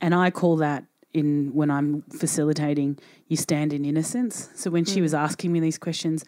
And 0.00 0.14
I 0.14 0.30
call 0.30 0.56
that 0.56 0.84
in 1.12 1.52
when 1.54 1.70
I'm 1.70 2.02
facilitating, 2.12 2.98
you 3.26 3.36
stand 3.36 3.72
in 3.72 3.84
innocence. 3.84 4.48
So 4.54 4.70
when 4.70 4.84
Mm. 4.84 4.94
she 4.94 5.00
was 5.00 5.14
asking 5.14 5.50
me 5.52 5.58
these 5.60 5.78
questions, 5.78 6.24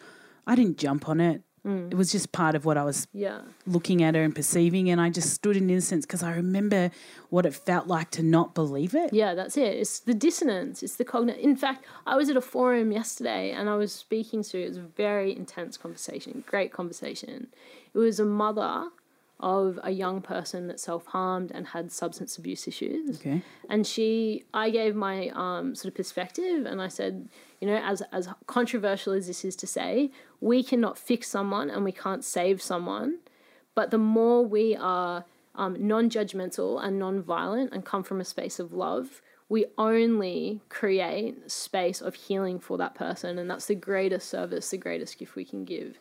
I 0.47 0.55
didn't 0.55 0.77
jump 0.77 1.07
on 1.07 1.21
it. 1.21 1.41
Mm. 1.65 1.91
It 1.91 1.95
was 1.95 2.11
just 2.11 2.31
part 2.31 2.55
of 2.55 2.65
what 2.65 2.77
I 2.77 2.83
was 2.83 3.07
yeah 3.13 3.41
looking 3.67 4.01
at 4.01 4.15
her 4.15 4.23
and 4.23 4.33
perceiving, 4.33 4.89
and 4.89 4.99
I 4.99 5.09
just 5.09 5.33
stood 5.33 5.55
in 5.55 5.69
innocence 5.69 6.05
because 6.05 6.23
I 6.23 6.33
remember 6.35 6.89
what 7.29 7.45
it 7.45 7.53
felt 7.53 7.87
like 7.87 8.09
to 8.11 8.23
not 8.23 8.55
believe 8.55 8.95
it. 8.95 9.13
Yeah, 9.13 9.35
that's 9.35 9.57
it. 9.57 9.75
It's 9.75 9.99
the 9.99 10.15
dissonance. 10.15 10.81
It's 10.81 10.95
the 10.95 11.05
cognitive. 11.05 11.43
In 11.43 11.55
fact, 11.55 11.85
I 12.07 12.15
was 12.15 12.29
at 12.29 12.37
a 12.37 12.41
forum 12.41 12.91
yesterday 12.91 13.51
and 13.51 13.69
I 13.69 13.75
was 13.75 13.91
speaking 13.91 14.43
to. 14.43 14.61
It 14.61 14.69
was 14.69 14.77
a 14.77 14.81
very 14.81 15.35
intense 15.35 15.77
conversation. 15.77 16.43
Great 16.47 16.73
conversation. 16.73 17.47
It 17.93 17.97
was 17.97 18.19
a 18.19 18.25
mother 18.25 18.89
of 19.41 19.79
a 19.83 19.91
young 19.91 20.21
person 20.21 20.67
that 20.67 20.79
self 20.79 21.05
harmed 21.07 21.51
and 21.51 21.67
had 21.67 21.91
substance 21.91 22.37
abuse 22.37 22.67
issues. 22.67 23.19
Okay. 23.19 23.41
And 23.69 23.85
she, 23.85 24.45
I 24.53 24.69
gave 24.69 24.95
my 24.95 25.29
um, 25.29 25.75
sort 25.75 25.91
of 25.91 25.95
perspective, 25.95 26.65
and 26.65 26.81
I 26.81 26.87
said, 26.87 27.29
you 27.59 27.67
know, 27.67 27.81
as 27.83 28.01
as 28.11 28.29
controversial 28.47 29.13
as 29.13 29.27
this 29.27 29.43
is 29.43 29.55
to 29.57 29.67
say, 29.67 30.11
we 30.39 30.63
cannot 30.63 30.97
fix 30.97 31.27
someone 31.27 31.69
and 31.69 31.83
we 31.83 31.91
can't 31.91 32.23
save 32.23 32.61
someone, 32.61 33.19
but 33.75 33.91
the 33.91 33.97
more 33.97 34.45
we 34.45 34.75
are 34.75 35.25
um, 35.55 35.75
non-judgmental 35.87 36.83
and 36.83 36.97
non-violent 36.97 37.73
and 37.73 37.85
come 37.85 38.03
from 38.03 38.21
a 38.21 38.25
space 38.25 38.59
of 38.59 38.73
love, 38.73 39.21
we 39.49 39.65
only 39.77 40.61
create 40.69 41.51
space 41.51 41.99
of 42.01 42.15
healing 42.15 42.57
for 42.59 42.77
that 42.77 42.95
person, 42.95 43.37
and 43.37 43.49
that's 43.49 43.65
the 43.65 43.75
greatest 43.75 44.29
service, 44.29 44.69
the 44.69 44.77
greatest 44.77 45.19
gift 45.19 45.35
we 45.35 45.43
can 45.43 45.65
give. 45.65 45.99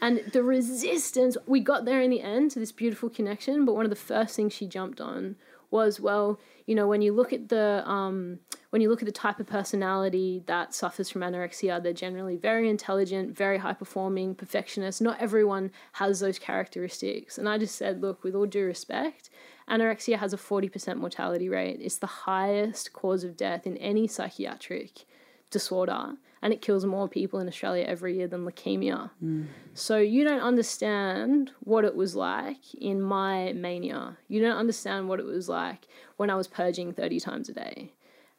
And 0.00 0.22
the 0.32 0.42
resistance, 0.42 1.36
we 1.46 1.60
got 1.60 1.84
there 1.84 2.00
in 2.00 2.10
the 2.10 2.20
end 2.20 2.52
to 2.52 2.58
this 2.58 2.72
beautiful 2.72 3.10
connection, 3.10 3.64
but 3.64 3.74
one 3.74 3.84
of 3.84 3.90
the 3.90 3.96
first 3.96 4.36
things 4.36 4.52
she 4.52 4.66
jumped 4.66 5.00
on 5.00 5.36
was, 5.70 6.00
well, 6.00 6.38
you 6.66 6.74
know, 6.74 6.86
when 6.86 7.02
you 7.02 7.12
look 7.12 7.32
at 7.32 7.48
the 7.48 7.82
um, 7.88 8.40
when 8.70 8.82
you 8.82 8.90
look 8.90 9.00
at 9.00 9.06
the 9.06 9.12
type 9.12 9.40
of 9.40 9.46
personality 9.46 10.42
that 10.46 10.74
suffers 10.74 11.08
from 11.08 11.22
anorexia, 11.22 11.82
they're 11.82 11.92
generally 11.92 12.36
very 12.36 12.68
intelligent, 12.68 13.34
very 13.34 13.58
high 13.58 13.72
performing, 13.72 14.34
perfectionist. 14.34 15.00
Not 15.00 15.20
everyone 15.20 15.70
has 15.92 16.20
those 16.20 16.38
characteristics. 16.38 17.38
And 17.38 17.48
I 17.48 17.56
just 17.56 17.76
said, 17.76 18.02
look, 18.02 18.22
with 18.22 18.34
all 18.34 18.46
due 18.46 18.66
respect, 18.66 19.30
anorexia 19.68 20.18
has 20.18 20.34
a 20.34 20.36
40% 20.36 20.96
mortality 20.96 21.48
rate. 21.48 21.78
It's 21.80 21.96
the 21.96 22.06
highest 22.06 22.92
cause 22.92 23.24
of 23.24 23.36
death 23.36 23.66
in 23.66 23.78
any 23.78 24.06
psychiatric 24.06 25.06
disorder 25.50 26.16
and 26.42 26.52
it 26.52 26.62
kills 26.62 26.84
more 26.84 27.08
people 27.08 27.40
in 27.40 27.48
Australia 27.48 27.84
every 27.84 28.16
year 28.16 28.28
than 28.28 28.44
leukemia. 28.44 29.10
Mm. 29.22 29.46
So 29.74 29.98
you 29.98 30.24
don't 30.24 30.40
understand 30.40 31.50
what 31.60 31.84
it 31.84 31.94
was 31.94 32.14
like 32.14 32.74
in 32.74 33.00
my 33.00 33.52
mania. 33.52 34.16
You 34.28 34.40
don't 34.40 34.56
understand 34.56 35.08
what 35.08 35.20
it 35.20 35.26
was 35.26 35.48
like 35.48 35.86
when 36.16 36.30
I 36.30 36.34
was 36.34 36.46
purging 36.46 36.92
30 36.92 37.20
times 37.20 37.48
a 37.48 37.52
day. 37.52 37.92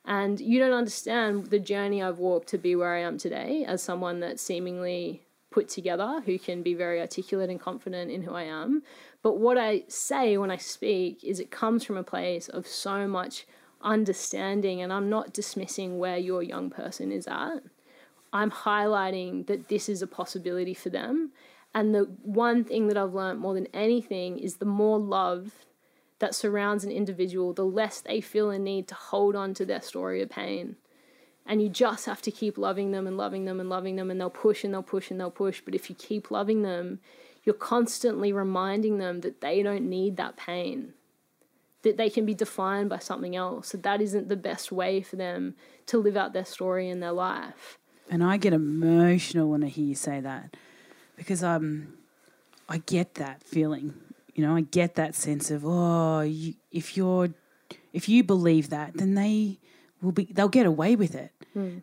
And 0.05 0.39
you 0.39 0.59
don't 0.59 0.73
understand 0.73 1.47
the 1.47 1.59
journey 1.59 2.01
I've 2.01 2.19
walked 2.19 2.49
to 2.49 2.57
be 2.57 2.75
where 2.75 2.95
I 2.95 3.01
am 3.01 3.17
today 3.17 3.65
as 3.67 3.83
someone 3.83 4.19
that's 4.21 4.41
seemingly 4.41 5.21
put 5.51 5.67
together, 5.67 6.21
who 6.25 6.38
can 6.38 6.62
be 6.62 6.73
very 6.73 6.99
articulate 6.99 7.49
and 7.49 7.59
confident 7.59 8.12
in 8.12 8.23
who 8.23 8.33
I 8.33 8.43
am. 8.43 8.83
But 9.21 9.38
what 9.38 9.57
I 9.57 9.83
say 9.88 10.38
when 10.38 10.51
I 10.51 10.57
speak 10.57 11.23
is 11.23 11.39
it 11.39 11.51
comes 11.51 11.83
from 11.83 11.97
a 11.97 12.03
place 12.03 12.47
of 12.47 12.67
so 12.67 13.07
much 13.07 13.45
understanding, 13.81 14.81
and 14.81 14.91
I'm 14.91 15.09
not 15.09 15.33
dismissing 15.33 15.99
where 15.99 16.17
your 16.17 16.43
young 16.43 16.69
person 16.69 17.12
is 17.12 17.27
at. 17.27 17.59
I'm 18.31 18.51
highlighting 18.51 19.47
that 19.47 19.69
this 19.69 19.89
is 19.89 20.01
a 20.01 20.07
possibility 20.07 20.73
for 20.73 20.89
them. 20.89 21.31
And 21.73 21.93
the 21.93 22.09
one 22.23 22.63
thing 22.63 22.87
that 22.87 22.97
I've 22.97 23.13
learned 23.13 23.39
more 23.39 23.53
than 23.53 23.67
anything 23.73 24.39
is 24.39 24.55
the 24.55 24.65
more 24.65 24.99
love 24.99 25.65
that 26.19 26.35
surrounds 26.35 26.83
an 26.83 26.91
individual, 26.91 27.53
the 27.53 27.65
less 27.65 28.01
they 28.01 28.21
feel 28.21 28.49
a 28.49 28.59
need 28.59 28.87
to 28.89 28.95
hold 28.95 29.35
on 29.35 29.53
to 29.55 29.65
their 29.65 29.81
story 29.81 30.21
of 30.21 30.29
pain. 30.29 30.75
And 31.45 31.61
you 31.61 31.69
just 31.69 32.05
have 32.05 32.21
to 32.23 32.31
keep 32.31 32.57
loving 32.57 32.91
them 32.91 33.07
and 33.07 33.17
loving 33.17 33.45
them 33.45 33.59
and 33.59 33.69
loving 33.69 33.95
them, 33.95 34.11
and 34.11 34.19
they'll 34.19 34.29
push 34.29 34.63
and 34.63 34.73
they'll 34.73 34.83
push 34.83 35.09
and 35.09 35.19
they'll 35.19 35.31
push. 35.31 35.61
But 35.63 35.73
if 35.73 35.89
you 35.89 35.95
keep 35.95 36.29
loving 36.29 36.61
them, 36.61 36.99
you're 37.43 37.55
constantly 37.55 38.31
reminding 38.31 38.97
them 38.97 39.21
that 39.21 39.41
they 39.41 39.63
don't 39.63 39.89
need 39.89 40.17
that 40.17 40.37
pain, 40.37 40.93
that 41.83 41.97
they 41.97 42.09
can 42.09 42.25
be 42.25 42.35
defined 42.35 42.89
by 42.89 42.99
something 42.99 43.35
else, 43.35 43.71
that 43.71 43.83
that 43.83 44.01
isn't 44.01 44.27
the 44.27 44.35
best 44.35 44.71
way 44.71 45.01
for 45.01 45.15
them 45.15 45.55
to 45.87 45.97
live 45.97 46.17
out 46.17 46.33
their 46.33 46.45
story 46.45 46.89
in 46.89 46.99
their 46.99 47.13
life. 47.13 47.79
And 48.09 48.23
I 48.23 48.37
get 48.37 48.53
emotional 48.53 49.49
when 49.49 49.63
I 49.63 49.67
hear 49.67 49.85
you 49.85 49.95
say 49.95 50.19
that 50.19 50.55
because 51.15 51.43
um, 51.43 51.93
I 52.67 52.79
get 52.79 53.15
that 53.15 53.43
feeling. 53.43 53.93
You 54.33 54.45
know, 54.45 54.55
I 54.55 54.61
get 54.61 54.95
that 54.95 55.15
sense 55.15 55.51
of 55.51 55.63
oh, 55.65 56.21
you, 56.21 56.55
if 56.71 56.97
you're 56.97 57.29
if 57.93 58.07
you 58.09 58.23
believe 58.23 58.69
that, 58.69 58.93
then 58.95 59.15
they 59.15 59.59
will 60.01 60.11
be 60.11 60.25
they'll 60.31 60.47
get 60.47 60.65
away 60.65 60.95
with 60.95 61.15
it. 61.15 61.31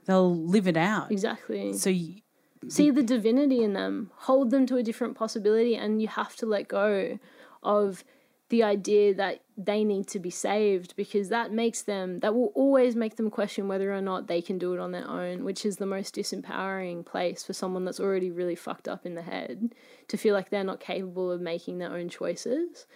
They'll 0.07 0.35
live 0.35 0.67
it 0.67 0.77
out. 0.77 1.13
Exactly. 1.13 1.75
So 1.75 1.91
you, 1.91 2.23
see 2.69 2.91
the 2.91 3.03
divinity 3.03 3.63
in 3.63 3.75
them, 3.75 4.11
hold 4.17 4.51
them 4.51 4.67
to 4.67 4.77
a 4.77 4.83
different 4.83 5.17
possibility, 5.17 5.77
and 5.77 6.01
you 6.01 6.09
have 6.09 6.35
to 6.37 6.47
let 6.47 6.69
go 6.69 7.19
of 7.63 8.05
the 8.49 8.63
idea 8.63 9.15
that 9.15 9.41
they 9.57 9.85
need 9.85 10.07
to 10.09 10.19
be 10.19 10.31
saved 10.31 10.95
because 10.97 11.31
that 11.31 11.51
makes 11.51 11.83
them, 11.83 12.21
that 12.21 12.35
will 12.35 12.53
always 12.55 12.95
make 12.95 13.17
them 13.17 13.31
question 13.31 13.69
whether 13.69 13.93
or 13.93 14.03
not 14.03 14.27
they 14.27 14.43
can 14.43 14.59
do 14.59 14.75
it 14.75 14.81
on 14.81 14.93
their 14.93 15.09
own, 15.09 15.45
which 15.45 15.65
is 15.65 15.77
the 15.77 15.87
most 15.87 16.15
disempowering 16.15 17.05
place 17.05 17.43
for 17.43 17.55
someone 17.55 17.85
that's 17.85 18.01
already 18.01 18.31
really 18.31 18.55
fucked 18.55 18.87
up 18.87 19.07
in 19.07 19.15
the 19.15 19.23
head 19.23 19.75
to 20.09 20.17
feel 20.19 20.35
like 20.35 20.51
they're 20.51 20.63
not 20.63 20.81
capable 20.81 21.31
of 21.31 21.41
making 21.41 21.79
their 21.79 21.93
own 21.93 22.09
choices. 22.09 22.87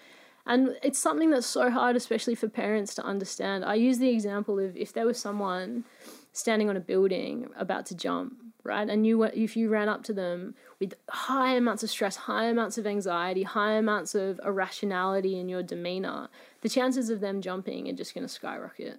And 0.47 0.77
it's 0.83 0.99
something 0.99 1.31
that's 1.31 1.47
so 1.47 1.71
hard, 1.71 1.97
especially 1.97 2.35
for 2.35 2.49
parents 2.49 2.95
to 2.97 3.05
understand. 3.05 3.65
I 3.65 3.75
use 3.75 3.99
the 3.99 4.11
example 4.11 4.59
of 4.59 4.77
if 4.77 4.93
there 4.93 5.07
was 5.07 5.19
someone 5.19 5.85
standing 6.33 6.69
on 6.69 6.77
a 6.77 6.81
building 6.81 7.49
about 7.57 7.87
to 7.87 7.95
jump, 7.95 8.35
right? 8.65 8.89
And 8.89 9.07
you 9.07 9.19
were, 9.19 9.31
if 9.35 9.57
you 9.57 9.69
ran 9.69 9.89
up 9.89 10.03
to 10.05 10.13
them 10.13 10.55
with 10.79 10.95
high 11.09 11.55
amounts 11.55 11.83
of 11.83 11.91
stress, 11.91 12.17
high 12.17 12.45
amounts 12.45 12.79
of 12.79 12.87
anxiety, 12.87 13.43
high 13.43 13.73
amounts 13.73 14.15
of 14.15 14.41
irrationality 14.45 15.39
in 15.39 15.49
your 15.49 15.63
demeanor, 15.63 16.29
the 16.63 16.69
chances 16.69 17.11
of 17.11 17.21
them 17.21 17.41
jumping 17.41 17.89
are 17.89 17.93
just 17.93 18.15
going 18.15 18.27
to 18.27 18.33
skyrocket. 18.33 18.99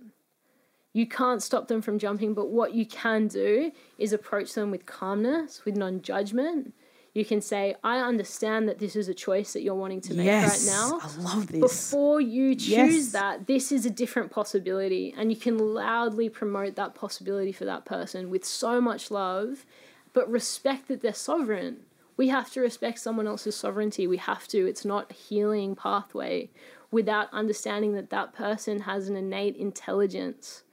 You 0.94 1.08
can't 1.08 1.42
stop 1.42 1.68
them 1.68 1.82
from 1.82 2.00
jumping, 2.00 2.34
but 2.34 2.50
what 2.50 2.74
you 2.74 2.86
can 2.86 3.28
do 3.28 3.72
is 3.98 4.12
approach 4.12 4.54
them 4.54 4.72
with 4.72 4.86
calmness, 4.86 5.64
with 5.64 5.78
non 5.78 6.02
judgment. 6.02 6.74
You 7.14 7.26
can 7.26 7.42
say, 7.42 7.76
I 7.84 7.98
understand 8.00 8.70
that 8.70 8.80
this 8.80 8.96
is 8.96 9.10
a 9.10 9.14
choice 9.14 9.52
that 9.54 9.64
you're 9.64 9.76
wanting 9.76 10.00
to 10.02 10.14
make 10.14 10.26
yes, 10.26 10.66
right 10.66 10.74
now 10.74 11.00
I 11.02 11.22
love 11.22 11.48
this. 11.48 11.60
before 11.60 12.22
you 12.22 12.56
choose 12.56 12.70
Yes. 12.70 13.12
that, 13.12 13.48
this 13.48 13.72
is 13.72 13.86
a 13.86 13.90
different 13.90 14.32
possibility. 14.32 15.14
And 15.18 15.30
you 15.30 15.36
can 15.36 15.58
loudly 15.58 16.30
promote 16.30 16.76
that 16.76 16.96
possibility 16.96 17.52
for 17.52 17.66
that 17.66 17.84
person 17.84 18.30
with 18.30 18.46
so 18.46 18.80
much 18.80 19.12
love, 19.12 19.66
but 20.14 20.30
respect 20.32 20.88
that 20.88 21.02
they're 21.02 21.14
sovereign. 21.14 21.82
We 22.16 22.30
have 22.30 22.50
to 22.52 22.62
respect 22.62 23.00
someone 23.00 23.28
else's 23.28 23.58
sovereignty. 23.58 24.08
We 24.08 24.18
have 24.18 24.48
to. 24.50 24.66
It's 24.66 24.86
not 24.86 25.12
a 25.12 25.14
healing 25.14 25.76
pathway 25.76 26.50
without 26.92 27.28
understanding 27.34 27.94
that 27.94 28.10
that 28.10 28.34
person 28.34 28.82
has 28.82 29.08
an 29.10 29.16
innate 29.16 29.56
intelligence, 29.56 30.64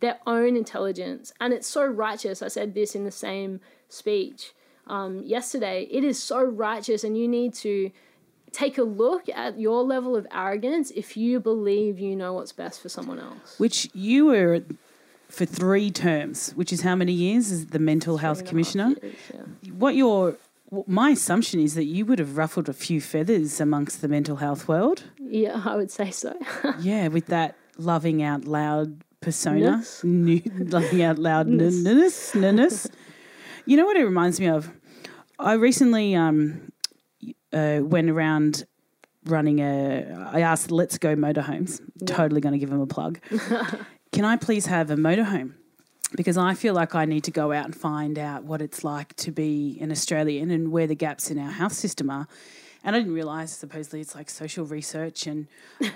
their 0.00 0.18
own 0.26 0.56
intelligence. 0.56 1.32
And 1.40 1.52
it's 1.52 1.66
so 1.68 1.84
righteous. 1.84 2.42
I 2.42 2.48
said 2.48 2.74
this 2.74 2.94
in 2.94 3.04
the 3.04 3.10
same 3.10 3.60
speech. 3.88 4.52
um, 4.86 5.22
yesterday. 5.24 5.88
It 5.90 6.04
is 6.04 6.22
so 6.22 6.42
righteous, 6.42 7.04
and 7.04 7.16
you 7.16 7.26
need 7.26 7.54
to 7.54 7.90
take 8.52 8.76
a 8.76 8.82
look 8.82 9.28
at 9.30 9.58
your 9.58 9.82
level 9.82 10.14
of 10.14 10.26
arrogance 10.30 10.90
if 10.94 11.16
you 11.16 11.40
believe 11.40 11.98
you 11.98 12.14
know 12.14 12.34
what's 12.34 12.52
best 12.52 12.82
for 12.82 12.90
someone 12.90 13.18
else. 13.18 13.58
Which 13.58 13.88
you 13.94 14.26
were 14.26 14.60
for 15.30 15.46
three 15.46 15.90
terms, 15.90 16.52
which 16.54 16.70
is 16.72 16.82
how 16.82 16.94
many 16.96 17.12
years 17.12 17.50
as 17.50 17.66
the 17.68 17.78
mental 17.78 18.18
health 18.18 18.40
Three 18.40 18.40
and 18.40 18.46
a 18.46 18.64
half 18.64 18.72
commissioner? 18.72 18.94
years, 19.02 19.14
yeah. 19.32 19.72
What 19.72 19.94
your 19.96 20.36
my 20.86 21.10
assumption 21.10 21.60
is 21.60 21.74
that 21.74 21.84
you 21.84 22.06
would 22.06 22.18
have 22.18 22.36
ruffled 22.36 22.68
a 22.68 22.72
few 22.72 23.00
feathers 23.00 23.60
amongst 23.60 24.00
the 24.00 24.08
mental 24.08 24.36
health 24.36 24.66
world. 24.68 25.04
Yeah, 25.18 25.62
I 25.64 25.76
would 25.76 25.90
say 25.90 26.10
so. 26.10 26.34
Yeah, 26.80 27.08
with 27.08 27.26
that 27.26 27.56
loving 27.78 28.22
out 28.22 28.44
loud 28.44 29.02
persona. 29.20 29.82
Nu- 30.02 30.42
loving 30.58 31.02
out 31.02 31.18
loud 31.18 31.46
ness. 31.46 31.84
You 33.66 33.78
know 33.78 33.86
what 33.86 33.96
it 33.96 34.04
reminds 34.04 34.38
me 34.40 34.48
of? 34.48 34.70
I 35.38 35.54
recently 35.54 36.14
um, 36.14 36.70
uh, 37.50 37.80
went 37.82 38.10
around 38.10 38.66
running 39.24 39.60
a. 39.60 40.28
I 40.32 40.40
asked 40.40 40.70
Let's 40.70 40.98
Go 40.98 41.16
Motorhomes. 41.16 41.80
Totally 42.06 42.42
going 42.42 42.52
to 42.52 42.58
give 42.58 42.68
them 42.68 42.82
a 42.82 42.86
plug. 42.86 43.20
Can 44.12 44.24
I 44.24 44.36
please 44.36 44.66
have 44.66 44.90
a 44.90 44.96
motorhome? 44.96 45.54
Because 46.16 46.38
I 46.38 46.54
feel 46.54 46.74
like 46.74 46.94
I 46.94 47.04
need 47.04 47.24
to 47.24 47.30
go 47.30 47.52
out 47.52 47.64
and 47.64 47.74
find 47.74 48.18
out 48.18 48.44
what 48.44 48.62
it's 48.62 48.84
like 48.84 49.14
to 49.16 49.30
be 49.32 49.78
an 49.80 49.90
Australian 49.90 50.50
and 50.50 50.70
where 50.70 50.86
the 50.86 50.94
gaps 50.94 51.30
in 51.30 51.38
our 51.38 51.50
health 51.50 51.72
system 51.72 52.10
are. 52.10 52.28
And 52.84 52.94
I 52.94 52.98
didn't 52.98 53.14
realise 53.14 53.50
supposedly 53.50 54.00
it's 54.00 54.14
like 54.14 54.28
social 54.28 54.66
research 54.66 55.26
and, 55.26 55.46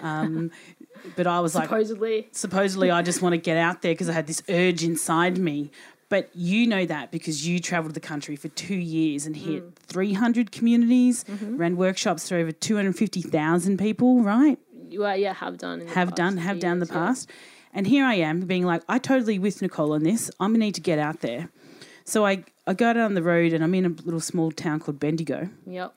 um, 0.03 0.51
but 1.17 1.27
I 1.27 1.41
was 1.41 1.55
like, 1.55 1.69
Supposedly, 1.69 2.29
supposedly 2.33 2.91
I 2.91 3.03
just 3.03 3.21
want 3.21 3.35
to 3.35 3.39
get 3.39 3.57
out 3.59 3.83
there 3.83 3.93
because 3.93 4.09
I 4.09 4.13
had 4.13 4.27
this 4.27 4.43
urge 4.49 4.83
inside 4.83 5.39
me. 5.39 5.71
But 6.09 6.31
you 6.35 6.67
know 6.67 6.87
that 6.87 7.11
because 7.11 7.47
you 7.47 7.59
travelled 7.59 7.93
the 7.93 8.01
country 8.01 8.35
for 8.35 8.49
two 8.49 8.75
years 8.75 9.27
and 9.27 9.37
hit 9.37 9.63
300 9.79 10.51
communities, 10.51 11.27
ran 11.43 11.77
workshops 11.77 12.27
to 12.29 12.37
over 12.37 12.51
250,000 12.51 13.77
people, 13.79 14.23
right? 14.23 14.59
you 14.91 15.05
are, 15.05 15.17
yeah, 15.17 15.35
have 15.35 15.59
done. 15.59 15.87
Have 15.89 16.15
done, 16.15 16.37
have 16.37 16.61
done 16.61 16.79
the 16.79 16.87
past. 16.87 17.29
yeah. 17.29 17.35
And 17.75 17.87
here 17.87 18.05
I 18.05 18.15
am 18.15 18.41
being 18.41 18.65
like, 18.65 18.83
I 18.89 18.99
totally 18.99 19.39
with 19.39 19.61
Nicole 19.63 19.93
on 19.93 20.03
this. 20.03 20.31
I'm 20.41 20.51
going 20.51 20.61
to 20.61 20.67
need 20.67 20.75
to 20.77 20.81
get 20.81 20.99
out 20.99 21.21
there. 21.21 21.51
So 22.05 22.25
I, 22.27 22.45
I 22.67 22.75
go 22.75 22.93
down 22.93 23.15
the 23.15 23.23
road 23.23 23.53
and 23.53 23.63
I'm 23.63 23.75
in 23.75 23.85
a 23.87 23.91
little 23.91 24.21
small 24.21 24.51
town 24.51 24.81
called 24.81 24.99
Bendigo 24.99 25.51
Yep. 25.67 25.95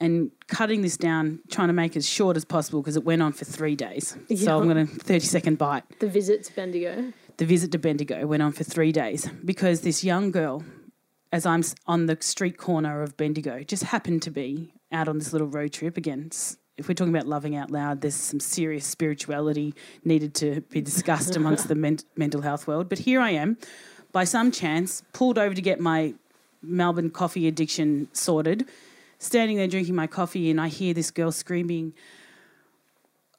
and 0.00 0.30
cutting 0.46 0.82
this 0.82 0.96
down, 0.96 1.40
trying 1.50 1.68
to 1.68 1.72
make 1.74 1.92
it 1.96 1.98
as 1.98 2.08
short 2.08 2.36
as 2.36 2.44
possible 2.44 2.80
because 2.80 2.96
it 2.96 3.04
went 3.04 3.20
on 3.22 3.32
for 3.32 3.44
three 3.44 3.74
days. 3.76 4.16
Yeah. 4.28 4.44
So 4.46 4.58
I'm 4.60 4.68
going 4.68 4.86
to 4.86 4.92
30 4.94 5.20
second 5.26 5.58
bite. 5.58 5.82
The 5.98 6.08
visit 6.08 6.44
to 6.44 6.54
Bendigo. 6.54 7.12
the 7.38 7.44
visit 7.44 7.72
to 7.72 7.78
Bendigo 7.78 8.26
went 8.26 8.42
on 8.42 8.52
for 8.52 8.62
three 8.64 8.92
days 8.92 9.28
because 9.44 9.80
this 9.80 10.04
young 10.04 10.30
girl, 10.30 10.64
as 11.32 11.46
I'm 11.46 11.64
on 11.86 12.06
the 12.06 12.16
street 12.20 12.56
corner 12.56 13.02
of 13.02 13.16
Bendigo, 13.16 13.62
just 13.64 13.82
happened 13.84 14.22
to 14.22 14.30
be 14.30 14.72
out 14.92 15.08
on 15.08 15.18
this 15.18 15.32
little 15.32 15.48
road 15.48 15.72
trip. 15.72 15.96
Again, 15.96 16.30
if 16.82 16.88
we're 16.88 16.94
talking 16.94 17.14
about 17.14 17.26
loving 17.26 17.56
out 17.56 17.70
loud, 17.70 18.00
there's 18.00 18.14
some 18.14 18.40
serious 18.40 18.84
spirituality 18.84 19.74
needed 20.04 20.34
to 20.34 20.60
be 20.62 20.80
discussed 20.80 21.36
amongst 21.36 21.68
the 21.68 21.74
men- 21.74 22.00
mental 22.16 22.42
health 22.42 22.66
world. 22.66 22.88
But 22.88 22.98
here 22.98 23.20
I 23.20 23.30
am, 23.30 23.56
by 24.12 24.24
some 24.24 24.50
chance, 24.50 25.02
pulled 25.12 25.38
over 25.38 25.54
to 25.54 25.62
get 25.62 25.80
my 25.80 26.14
Melbourne 26.62 27.10
coffee 27.10 27.48
addiction 27.48 28.08
sorted, 28.12 28.68
standing 29.18 29.56
there 29.56 29.68
drinking 29.68 29.94
my 29.94 30.06
coffee, 30.06 30.50
and 30.50 30.60
I 30.60 30.68
hear 30.68 30.94
this 30.94 31.10
girl 31.10 31.32
screaming, 31.32 31.94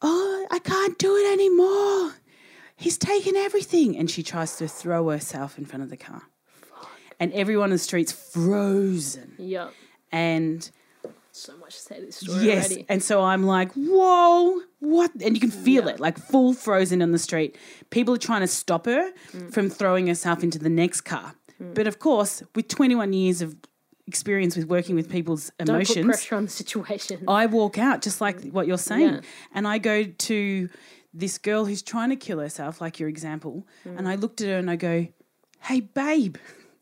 Oh, 0.01 0.47
I 0.51 0.59
can't 0.59 0.97
do 0.97 1.15
it 1.15 1.31
anymore 1.33 2.13
he's 2.83 2.97
taken 2.97 3.35
everything. 3.35 3.97
And 3.97 4.09
she 4.09 4.23
tries 4.23 4.57
to 4.57 4.67
throw 4.67 5.09
herself 5.09 5.57
in 5.57 5.65
front 5.65 5.83
of 5.83 5.89
the 5.89 5.97
car. 5.97 6.23
And 7.19 7.31
everyone 7.33 7.65
in 7.65 7.71
the 7.71 7.79
street's 7.79 8.11
frozen. 8.11 9.35
Yep. 9.37 9.73
And 10.11 10.69
So 11.35 11.57
much 11.57 11.75
to 11.77 11.81
say 11.81 11.99
this 11.99 12.17
story 12.17 12.45
yes, 12.45 12.67
already. 12.67 12.85
and 12.89 13.01
so 13.01 13.23
I'm 13.23 13.43
like, 13.43 13.71
whoa, 13.73 14.59
what? 14.79 15.11
And 15.15 15.35
you 15.35 15.41
can 15.41 15.49
feel 15.49 15.85
Yeah. 15.85 15.93
it, 15.95 15.99
like 15.99 16.19
full 16.19 16.53
frozen 16.53 17.01
on 17.01 17.11
the 17.11 17.17
street. 17.17 17.57
People 17.89 18.13
are 18.13 18.19
trying 18.19 18.41
to 18.41 18.47
stop 18.47 18.85
her 18.85 19.11
Mm. 19.31 19.51
from 19.51 19.69
throwing 19.71 20.05
herself 20.07 20.43
into 20.43 20.59
the 20.59 20.69
next 20.69 21.01
car. 21.01 21.33
Mm. 21.59 21.73
But 21.73 21.87
of 21.87 21.97
course, 21.97 22.43
with 22.53 22.67
21 22.67 23.13
years 23.13 23.41
of 23.41 23.55
experience 24.05 24.55
with 24.55 24.67
working 24.67 24.95
with 24.95 25.09
people's 25.09 25.49
Don't 25.57 25.67
put 25.67 25.69
emotions, 25.97 26.05
pressure 26.05 26.35
on 26.35 26.45
the 26.45 26.51
situation. 26.51 27.23
I 27.27 27.47
walk 27.47 27.79
out 27.79 28.03
just 28.03 28.21
like 28.21 28.41
mm. 28.41 28.51
what 28.51 28.67
you're 28.67 28.77
saying. 28.77 29.13
Yeah. 29.15 29.21
And 29.55 29.67
I 29.67 29.79
go 29.79 30.03
to 30.03 30.69
this 31.15 31.39
girl 31.39 31.65
who's 31.65 31.81
trying 31.81 32.09
to 32.09 32.15
kill 32.15 32.39
herself, 32.39 32.79
like 32.79 32.99
your 32.99 33.09
example. 33.09 33.65
And 33.85 34.01
mm. 34.01 34.07
I 34.07 34.15
looked 34.15 34.39
at 34.41 34.47
her 34.49 34.57
and 34.57 34.69
I 34.69 34.75
go, 34.75 35.07
Hey, 35.61 35.79
babe, 35.79 36.37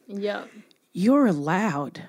yep. 0.07 0.49
you're 0.91 1.25
allowed. 1.27 2.03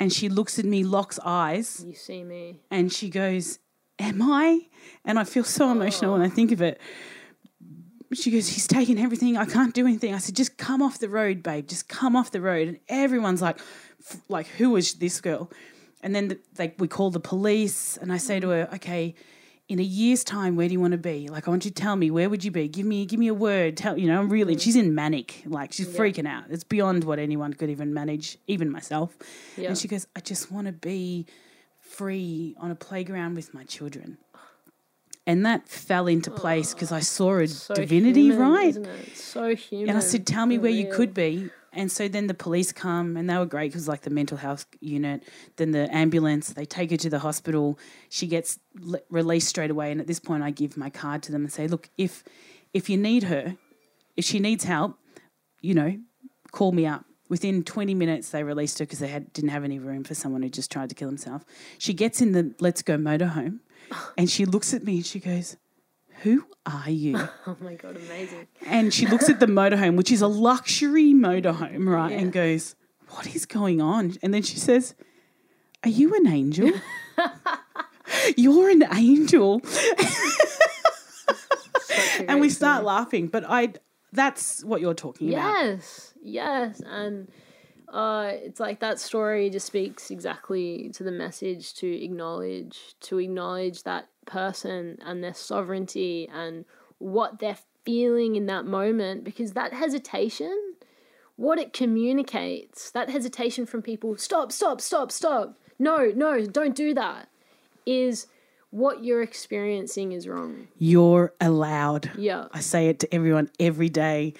And 0.00 0.12
she 0.12 0.28
looks 0.28 0.58
at 0.58 0.64
me, 0.64 0.84
locks 0.84 1.18
eyes, 1.24 1.84
You 1.86 1.94
see 1.94 2.22
me. 2.24 2.60
and 2.70 2.92
she 2.92 3.10
goes, 3.10 3.58
Am 3.98 4.20
I? 4.22 4.66
And 5.04 5.18
I 5.18 5.24
feel 5.24 5.44
so 5.44 5.70
emotional 5.70 6.12
when 6.12 6.22
I 6.22 6.28
think 6.28 6.52
of 6.52 6.60
it. 6.60 6.80
She 8.12 8.30
goes, 8.30 8.48
He's 8.48 8.66
taken 8.66 8.98
everything. 8.98 9.36
I 9.36 9.46
can't 9.46 9.74
do 9.74 9.86
anything. 9.86 10.14
I 10.14 10.18
said, 10.18 10.36
Just 10.36 10.56
come 10.58 10.82
off 10.82 10.98
the 10.98 11.08
road, 11.08 11.42
babe. 11.42 11.66
Just 11.66 11.88
come 11.88 12.14
off 12.14 12.30
the 12.30 12.40
road. 12.40 12.68
And 12.68 12.78
everyone's 12.88 13.42
like, 13.42 13.58
like, 14.28 14.46
who 14.46 14.76
is 14.76 14.94
this 14.94 15.20
girl? 15.20 15.50
And 16.02 16.14
then 16.14 16.28
the, 16.28 16.38
like 16.58 16.76
we 16.78 16.88
call 16.88 17.10
the 17.10 17.20
police, 17.20 17.96
and 17.96 18.12
I 18.12 18.18
say 18.18 18.38
to 18.40 18.48
her, 18.50 18.68
Okay, 18.74 19.14
in 19.68 19.80
a 19.80 19.82
year's 19.82 20.22
time, 20.22 20.54
where 20.54 20.68
do 20.68 20.72
you 20.72 20.80
want 20.80 20.92
to 20.92 20.98
be? 20.98 21.28
Like, 21.28 21.48
I 21.48 21.50
want 21.50 21.64
you 21.64 21.70
to 21.70 21.82
tell 21.82 21.96
me, 21.96 22.10
where 22.10 22.30
would 22.30 22.44
you 22.44 22.50
be? 22.50 22.68
Give 22.68 22.86
me, 22.86 23.04
give 23.04 23.18
me 23.18 23.26
a 23.28 23.34
word. 23.34 23.76
Tell 23.76 23.98
you 23.98 24.06
know, 24.06 24.18
I'm 24.20 24.28
really. 24.28 24.54
Mm. 24.54 24.60
She's 24.60 24.76
in 24.76 24.94
manic, 24.94 25.42
like 25.46 25.72
she's 25.72 25.88
freaking 25.88 26.26
out. 26.26 26.44
It's 26.50 26.64
beyond 26.64 27.04
what 27.04 27.18
anyone 27.18 27.52
could 27.52 27.70
even 27.70 27.92
manage, 27.92 28.38
even 28.46 28.70
myself. 28.70 29.16
Yeah. 29.56 29.68
And 29.68 29.78
she 29.78 29.88
goes, 29.88 30.06
I 30.14 30.20
just 30.20 30.52
want 30.52 30.68
to 30.68 30.72
be 30.72 31.26
free 31.80 32.54
on 32.58 32.70
a 32.70 32.76
playground 32.76 33.34
with 33.34 33.54
my 33.54 33.64
children. 33.64 34.18
And 35.26 35.44
that 35.44 35.68
fell 35.68 36.06
into 36.06 36.30
place 36.30 36.72
because 36.72 36.92
I 36.92 37.00
saw 37.00 37.38
a 37.38 37.48
So 37.48 37.74
divinity, 37.74 38.26
human, 38.26 38.38
right? 38.38 38.68
Isn't 38.68 38.86
it? 38.86 39.08
It's 39.08 39.24
So 39.24 39.56
human. 39.56 39.88
And 39.88 39.98
I 39.98 40.00
said, 40.00 40.24
Tell 40.24 40.46
me 40.46 40.54
and 40.54 40.62
where 40.62 40.72
you 40.72 40.92
could 40.92 41.12
be. 41.12 41.50
And 41.76 41.92
so 41.92 42.08
then 42.08 42.26
the 42.26 42.34
police 42.34 42.72
come 42.72 43.16
and 43.16 43.28
they 43.28 43.36
were 43.36 43.46
great 43.46 43.70
because, 43.70 43.86
like, 43.86 44.02
the 44.02 44.10
mental 44.10 44.38
health 44.38 44.66
unit, 44.80 45.22
then 45.56 45.72
the 45.72 45.94
ambulance, 45.94 46.48
they 46.48 46.64
take 46.64 46.90
her 46.90 46.96
to 46.96 47.10
the 47.10 47.18
hospital. 47.18 47.78
She 48.08 48.26
gets 48.26 48.58
le- 48.80 49.00
released 49.10 49.48
straight 49.48 49.70
away. 49.70 49.92
And 49.92 50.00
at 50.00 50.06
this 50.06 50.18
point, 50.18 50.42
I 50.42 50.50
give 50.50 50.76
my 50.76 50.90
card 50.90 51.22
to 51.24 51.32
them 51.32 51.42
and 51.42 51.52
say, 51.52 51.68
Look, 51.68 51.90
if, 51.98 52.24
if 52.72 52.88
you 52.88 52.96
need 52.96 53.24
her, 53.24 53.56
if 54.16 54.24
she 54.24 54.40
needs 54.40 54.64
help, 54.64 54.98
you 55.60 55.74
know, 55.74 55.98
call 56.50 56.72
me 56.72 56.86
up. 56.86 57.04
Within 57.28 57.64
20 57.64 57.94
minutes, 57.94 58.30
they 58.30 58.42
released 58.42 58.78
her 58.78 58.84
because 58.84 59.00
they 59.00 59.08
had, 59.08 59.32
didn't 59.32 59.50
have 59.50 59.64
any 59.64 59.78
room 59.78 60.04
for 60.04 60.14
someone 60.14 60.42
who 60.42 60.48
just 60.48 60.70
tried 60.70 60.88
to 60.88 60.94
kill 60.94 61.08
himself. 61.08 61.44
She 61.76 61.92
gets 61.92 62.20
in 62.20 62.32
the 62.32 62.54
Let's 62.60 62.82
Go 62.82 62.96
motorhome 62.96 63.58
and 64.16 64.30
she 64.30 64.44
looks 64.44 64.72
at 64.72 64.84
me 64.84 64.96
and 64.96 65.06
she 65.06 65.20
goes, 65.20 65.56
Who 66.22 66.46
are 66.64 66.90
you? 66.90 67.16
Oh 67.46 67.56
my 67.60 67.74
god, 67.74 67.96
amazing. 67.96 68.48
And 68.66 68.92
she 68.92 69.06
looks 69.06 69.28
at 69.28 69.38
the 69.40 69.46
motorhome, 69.46 69.96
which 69.96 70.10
is 70.10 70.20
a 70.20 70.26
luxury 70.26 71.14
motorhome, 71.14 71.88
right? 71.88 72.10
Yeah. 72.10 72.18
And 72.18 72.32
goes, 72.32 72.74
What 73.10 73.34
is 73.34 73.46
going 73.46 73.80
on? 73.80 74.16
And 74.22 74.34
then 74.34 74.42
she 74.42 74.56
says, 74.58 74.94
Are 75.84 75.90
you 75.90 76.14
an 76.14 76.26
angel? 76.26 76.72
You're 78.36 78.70
an 78.70 78.84
angel. 78.92 79.62
And 82.28 82.40
we 82.40 82.50
start 82.50 82.84
laughing. 82.84 83.28
But 83.28 83.44
I 83.48 83.74
that's 84.12 84.64
what 84.64 84.80
you're 84.80 84.94
talking 84.94 85.32
about. 85.32 85.54
Yes, 85.64 86.14
yes, 86.22 86.80
and 86.84 87.28
uh, 87.88 88.30
it's 88.32 88.60
like 88.60 88.80
that 88.80 88.98
story 88.98 89.48
just 89.50 89.66
speaks 89.66 90.10
exactly 90.10 90.90
to 90.94 91.04
the 91.04 91.12
message 91.12 91.74
to 91.74 91.86
acknowledge, 92.04 92.94
to 93.00 93.18
acknowledge 93.18 93.82
that 93.84 94.08
person 94.26 94.98
and 95.04 95.22
their 95.22 95.34
sovereignty 95.34 96.28
and 96.32 96.64
what 96.98 97.38
they're 97.38 97.58
feeling 97.84 98.36
in 98.36 98.46
that 98.46 98.64
moment, 98.66 99.22
because 99.22 99.52
that 99.52 99.72
hesitation, 99.72 100.74
what 101.36 101.58
it 101.58 101.72
communicates, 101.72 102.90
that 102.90 103.10
hesitation 103.10 103.66
from 103.66 103.82
people, 103.82 104.16
stop, 104.16 104.50
stop, 104.50 104.80
stop, 104.80 105.12
stop, 105.12 105.56
no, 105.78 106.12
no, 106.14 106.44
don't 106.44 106.74
do 106.74 106.94
that, 106.94 107.28
is 107.84 108.26
what 108.70 109.04
you're 109.04 109.22
experiencing 109.22 110.12
is 110.12 110.26
wrong. 110.26 110.66
You're 110.78 111.32
allowed. 111.40 112.10
Yeah. 112.18 112.46
I 112.52 112.60
say 112.60 112.88
it 112.88 112.98
to 113.00 113.14
everyone 113.14 113.50
every 113.60 113.88
day, 113.88 114.34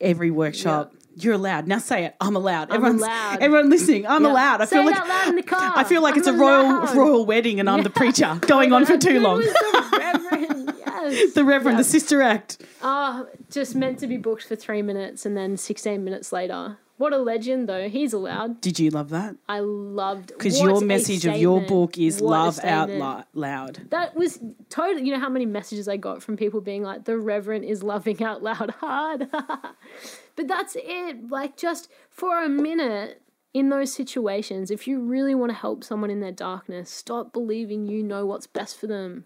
every 0.00 0.30
workshop. 0.30 0.92
You're 1.16 1.34
allowed. 1.34 1.66
Now 1.68 1.78
say 1.78 2.04
it. 2.06 2.14
I'm 2.20 2.34
allowed. 2.36 2.72
Everyone's 2.72 3.00
allowed. 3.02 3.40
everyone 3.40 3.70
listening. 3.70 4.06
I'm 4.06 4.24
Yeah. 4.24 4.32
allowed. 4.32 4.60
I 4.60 4.64
Say 4.64 4.76
feel 4.76 4.86
like 4.86 4.96
out 4.96 5.08
loud 5.08 5.28
in 5.28 5.36
the 5.36 5.42
car. 5.42 5.72
I 5.76 5.84
feel 5.84 6.02
like 6.02 6.16
it's 6.16 6.26
a 6.26 6.30
I'm 6.30 6.40
royal 6.40 6.62
allowed. 6.66 6.96
royal 6.96 7.24
wedding 7.26 7.60
and 7.60 7.70
I'm 7.70 7.82
the 7.82 7.90
preacher 7.90 8.36
going 8.46 8.72
on 8.72 8.84
for 8.84 8.98
too 8.98 9.20
long. 9.20 9.40
The 9.40 9.88
Reverend, 9.98 10.72
yes. 10.78 11.32
the 11.34 11.44
Reverend, 11.44 11.76
Yeah. 11.76 11.82
the 11.82 11.88
Sister 11.88 12.20
Act. 12.22 12.62
Ah, 12.82 13.24
just 13.50 13.74
meant 13.74 13.98
to 14.00 14.06
be 14.06 14.16
booked 14.16 14.44
for 14.46 14.56
three 14.56 14.82
minutes 14.82 15.24
and 15.24 15.36
then 15.36 15.56
16 15.56 16.02
minutes 16.04 16.32
later. 16.32 16.78
What 16.96 17.12
a 17.12 17.18
legend, 17.18 17.68
though. 17.68 17.88
He's 17.88 18.12
allowed. 18.12 18.60
Did 18.60 18.78
you 18.78 18.90
love 18.90 19.10
that? 19.10 19.34
I 19.48 19.60
loved 19.60 20.28
Because 20.28 20.60
your 20.60 20.80
message 20.80 21.26
of 21.26 21.36
your 21.36 21.60
book 21.60 21.98
is 21.98 22.20
What 22.20 22.30
love 22.30 22.60
out 22.64 22.88
lo- 22.88 23.24
loud. 23.34 23.86
That 23.90 24.14
was 24.14 24.38
totally. 24.68 25.04
You 25.04 25.12
know 25.12 25.18
how 25.18 25.28
many 25.28 25.46
messages 25.46 25.88
I 25.88 25.96
got 25.96 26.22
from 26.22 26.36
people 26.36 26.60
being 26.60 26.84
like, 26.84 27.04
"The 27.04 27.18
Reverend 27.18 27.64
is 27.64 27.82
loving 27.82 28.22
out 28.22 28.42
loud 28.42 28.70
hard," 28.80 29.28
but 30.36 30.48
that's 30.48 30.76
it. 30.78 31.30
Like, 31.30 31.56
just 31.56 31.90
for 32.10 32.42
a 32.44 32.48
minute, 32.48 33.20
in 33.52 33.70
those 33.70 33.92
situations, 33.92 34.70
if 34.70 34.86
you 34.86 35.00
really 35.00 35.34
want 35.34 35.50
to 35.50 35.56
help 35.56 35.82
someone 35.84 36.10
in 36.10 36.20
their 36.20 36.32
darkness, 36.32 36.90
stop 36.90 37.32
believing 37.32 37.86
you 37.86 38.02
know 38.02 38.24
what's 38.26 38.46
best 38.46 38.78
for 38.78 38.86
them. 38.86 39.24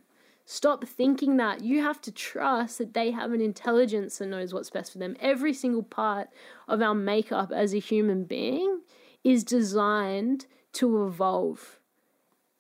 Stop 0.51 0.87
thinking 0.87 1.37
that. 1.37 1.63
You 1.63 1.83
have 1.83 2.01
to 2.01 2.11
trust 2.11 2.79
that 2.79 2.95
they 2.95 3.11
have 3.11 3.33
an 3.33 3.43
intelligence 3.43 4.17
that 4.17 4.29
knows 4.29 4.55
what's 4.55 4.71
best 4.71 4.91
for 4.91 4.97
them. 4.97 5.15
Every 5.21 5.53
single 5.53 5.83
part 5.83 6.29
of 6.67 6.81
our 6.81 6.95
makeup 6.95 7.53
as 7.55 7.75
a 7.75 7.79
human 7.79 8.25
being 8.25 8.81
is 9.23 9.45
designed 9.45 10.47
to 10.73 11.05
evolve. 11.05 11.81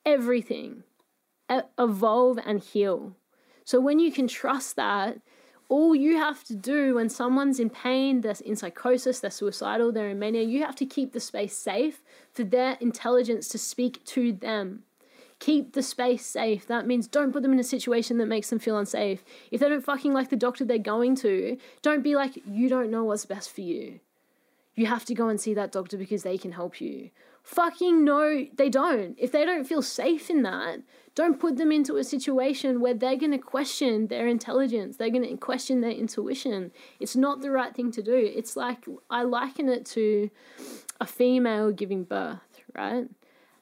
Everything. 0.05 0.82
Evolve 1.78 2.39
and 2.45 2.61
heal. 2.61 3.16
So 3.64 3.80
when 3.80 3.99
you 3.99 4.12
can 4.12 4.28
trust 4.28 4.76
that, 4.76 5.22
all 5.70 5.95
you 5.95 6.18
have 6.18 6.45
to 6.45 6.55
do 6.55 6.97
when 6.97 7.09
someone's 7.09 7.59
in 7.59 7.70
pain, 7.70 8.20
they're 8.20 8.34
in 8.45 8.57
psychosis, 8.57 9.20
they're 9.20 9.30
suicidal, 9.30 9.93
they're 9.93 10.11
in 10.11 10.18
mania, 10.18 10.43
you 10.43 10.62
have 10.62 10.76
to 10.76 10.84
keep 10.84 11.14
the 11.14 11.20
space 11.20 11.57
safe 11.57 12.03
for 12.34 12.45
their 12.45 12.76
intelligence 12.82 13.49
to 13.49 13.57
speak 13.57 14.05
to 14.05 14.30
them. 14.30 14.82
Keep 15.41 15.72
the 15.72 15.82
space 15.82 16.26
safe. 16.26 16.66
That 16.66 16.86
means 16.86 17.07
don't 17.07 17.32
put 17.32 17.43
them 17.43 17.53
in 17.53 17.61
a 17.61 17.64
situation 17.64 18.18
that 18.18 18.26
makes 18.26 18.51
them 18.51 18.59
feel 18.59 18.76
unsafe. 18.76 19.24
If 19.51 19.61
they 19.61 19.68
don't 19.68 19.84
fucking 19.84 20.12
like 20.12 20.30
the 20.30 20.36
doctor 20.36 20.64
they're 20.64 20.78
going 20.78 21.14
to, 21.16 21.57
don't 21.82 22.03
be 22.03 22.16
like, 22.16 22.39
you 22.47 22.68
don't 22.68 22.91
know 22.91 23.05
what's 23.05 23.24
best 23.24 23.51
for 23.53 23.61
you. 23.61 24.01
You 24.74 24.86
have 24.86 25.05
to 25.07 25.14
go 25.14 25.28
and 25.28 25.41
see 25.41 25.55
that 25.55 25.72
doctor 25.72 25.97
because 25.97 26.22
they 26.22 26.39
can 26.39 26.53
help 26.53 26.80
you. 26.80 27.11
Fucking 27.43 28.05
no, 28.05 28.47
they 28.57 28.68
don't. 28.68 29.16
If 29.18 29.32
they 29.32 29.45
don't 29.45 29.64
feel 29.64 29.80
safe 29.80 30.28
in 30.28 30.43
that, 30.43 30.80
don't 31.14 31.41
put 31.41 31.57
them 31.57 31.72
into 31.72 31.97
a 31.97 32.05
situation 32.05 32.80
where 32.80 32.95
they're 32.95 33.16
going 33.16 33.32
to 33.32 33.39
question 33.39 34.09
their 34.09 34.28
intelligence. 34.28 34.97
They're 34.97 35.11
going 35.11 35.26
to 35.26 35.36
question 35.36 35.80
their 35.80 35.91
intuition. 35.91 36.72
It's 37.01 37.16
not 37.16 37.41
the 37.41 37.51
right 37.51 37.74
thing 37.74 37.91
to 37.93 38.03
do. 38.03 38.14
It's 38.14 38.57
like, 38.57 38.84
I 39.09 39.22
liken 39.22 39.68
it 39.68 39.86
to 39.86 40.30
a 41.01 41.07
female 41.07 41.72
giving 41.72 42.05
birth, 42.05 42.61
right? 42.76 43.09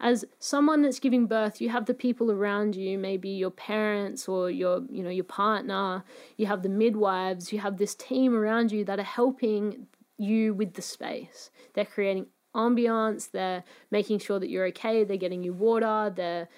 As 0.00 0.24
someone 0.38 0.82
that's 0.82 1.00
giving 1.00 1.26
birth, 1.26 1.60
you 1.60 1.70
have 1.70 1.86
the 1.86 1.94
people 1.94 2.30
around 2.30 2.76
you, 2.76 2.98
maybe 2.98 3.30
your 3.30 3.50
parents 3.50 4.28
or 4.28 4.50
your, 4.50 4.82
you 4.90 5.02
know, 5.02 5.10
your 5.10 5.24
partner, 5.24 6.04
you 6.36 6.46
have 6.46 6.62
the 6.62 6.68
midwives, 6.68 7.52
you 7.52 7.58
have 7.60 7.78
this 7.78 7.94
team 7.94 8.34
around 8.34 8.72
you 8.72 8.84
that 8.84 8.98
are 8.98 9.04
helping 9.04 9.86
you 10.18 10.54
with 10.54 10.74
the 10.74 10.82
space. 10.82 11.50
They're 11.74 11.84
creating 11.84 12.26
ambiance, 12.54 13.30
they're 13.30 13.64
making 13.90 14.18
sure 14.18 14.38
that 14.38 14.48
you're 14.48 14.66
okay, 14.66 15.04
they're 15.04 15.16
getting 15.16 15.42
you 15.42 15.52
water, 15.52 16.12
they're 16.14 16.48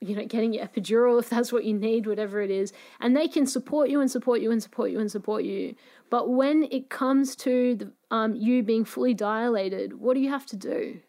you 0.00 0.14
know, 0.14 0.24
getting 0.26 0.52
your 0.52 0.66
epidural 0.66 1.18
if 1.18 1.30
that's 1.30 1.50
what 1.50 1.64
you 1.64 1.72
need, 1.72 2.06
whatever 2.06 2.42
it 2.42 2.50
is. 2.50 2.72
And 3.00 3.16
they 3.16 3.26
can 3.26 3.46
support 3.46 3.88
you 3.88 4.00
and 4.00 4.10
support 4.10 4.40
you 4.40 4.50
and 4.50 4.62
support 4.62 4.90
you 4.90 5.00
and 5.00 5.10
support 5.10 5.44
you. 5.44 5.76
But 6.10 6.28
when 6.30 6.68
it 6.70 6.90
comes 6.90 7.34
to 7.36 7.76
the, 7.76 7.92
um, 8.10 8.34
you 8.34 8.62
being 8.62 8.84
fully 8.84 9.14
dilated, 9.14 9.98
what 9.98 10.14
do 10.14 10.20
you 10.20 10.28
have 10.28 10.44
to 10.46 10.56
do? 10.56 11.00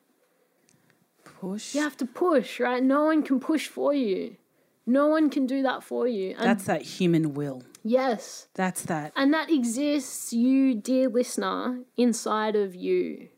Push. 1.45 1.75
You 1.75 1.81
have 1.81 1.97
to 1.97 2.07
push, 2.07 2.59
right? 2.59 2.81
No 2.81 3.03
one 3.05 3.21
can 3.21 3.39
push 3.39 3.67
for 3.67 3.93
you. 3.93 4.37
No 4.87 5.05
one 5.07 5.29
can 5.29 5.45
do 5.45 5.61
that 5.61 5.83
for 5.83 6.07
you. 6.07 6.31
And 6.31 6.47
That's 6.47 6.63
that 6.65 6.81
human 6.81 7.35
will. 7.35 7.61
yes. 7.83 8.47
That's 8.55 8.81
that. 8.83 9.13
And 9.15 9.31
that 9.31 9.51
exists, 9.51 10.33
you, 10.33 10.73
dear 10.73 11.07
listener, 11.07 11.81
inside 11.97 12.55
of 12.55 12.73
you. 12.73 13.29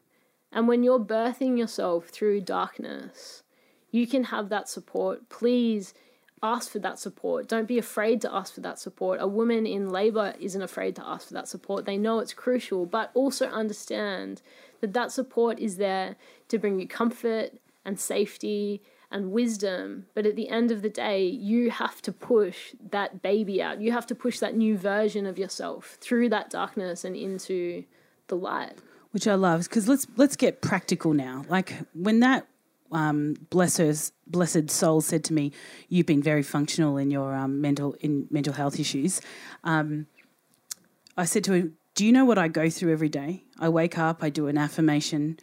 And 0.53 0.69
when 0.69 0.83
you're 0.83 1.01
birthing 1.01 1.57
yourself 1.57 2.07
through 2.07 2.41
darkness, 2.41 3.43
you 3.91 4.07
can 4.07 4.25
have 4.25 4.47
that 4.49 4.69
support. 4.69 5.27
Please 5.27 5.93
ask 6.41 6.71
for 6.71 6.79
that 6.79 6.99
support. 6.99 7.49
Don't 7.49 7.67
be 7.67 7.77
afraid 7.77 8.21
to 8.21 8.33
ask 8.33 8.53
for 8.53 8.61
that 8.61 8.79
support. 8.79 9.19
A 9.21 9.27
woman 9.27 9.65
in 9.65 9.89
labor 9.89 10.33
isn't 10.39 10.61
afraid 10.61 10.95
to 10.95 11.05
ask 11.05 11.27
for 11.27 11.33
that 11.33 11.49
support. 11.49 11.85
They 11.85 11.97
know 11.97 12.19
it's 12.19 12.33
crucial, 12.33 12.85
but 12.85 13.11
also 13.13 13.47
understand 13.47 14.41
that 14.79 14.93
that 14.93 15.11
support 15.11 15.59
is 15.59 15.75
there 15.75 16.15
to 16.47 16.57
bring 16.57 16.79
you 16.79 16.87
comfort 16.87 17.59
and 17.87 17.99
safety 17.99 18.83
and 19.09 19.31
wisdom. 19.31 20.05
But 20.13 20.25
at 20.25 20.35
the 20.35 20.49
end 20.49 20.69
of 20.69 20.81
the 20.81 20.89
day, 20.89 21.25
you 21.25 21.71
have 21.71 22.01
to 22.03 22.11
push 22.11 22.75
that 22.91 23.21
baby 23.21 23.61
out. 23.61 23.81
You 23.81 23.93
have 23.93 24.05
to 24.07 24.15
push 24.15 24.39
that 24.39 24.55
new 24.55 24.77
version 24.77 25.25
of 25.25 25.39
yourself 25.39 25.97
through 26.01 26.29
that 26.29 26.49
darkness 26.49 27.05
and 27.05 27.15
into 27.15 27.85
the 28.27 28.35
light. 28.35 28.77
which 29.11 29.25
I 29.25 29.35
love 29.35 29.63
because 29.63 29.87
let's 29.87 30.05
let's 30.17 30.35
get 30.35 30.61
practical 30.61 31.13
now. 31.13 31.45
Like 31.47 31.73
when 31.93 32.19
that 32.19 32.45
um, 32.91 33.35
blesser's 33.49 34.11
blessed 34.27 34.69
soul 34.69 34.99
said 35.01 35.23
to 35.25 35.33
me, 35.33 35.53
"You've 35.87 36.05
been 36.05 36.21
very 36.21 36.43
functional 36.43 36.97
in 36.97 37.09
your 37.09 37.33
um, 37.33 37.61
mental 37.61 37.95
in 38.01 38.27
mental 38.29 38.53
health 38.53 38.79
issues." 38.79 39.21
Um, 39.63 40.07
I 41.15 41.25
said 41.25 41.43
to 41.45 41.53
him, 41.53 41.77
"Do 41.95 42.05
you 42.05 42.11
know 42.11 42.25
what 42.25 42.37
I 42.37 42.49
go 42.49 42.69
through 42.69 42.91
every 42.91 43.09
day? 43.09 43.43
I 43.59 43.69
wake 43.69 43.97
up, 43.97 44.23
I 44.23 44.29
do 44.29 44.47
an 44.47 44.57
affirmation, 44.57 45.39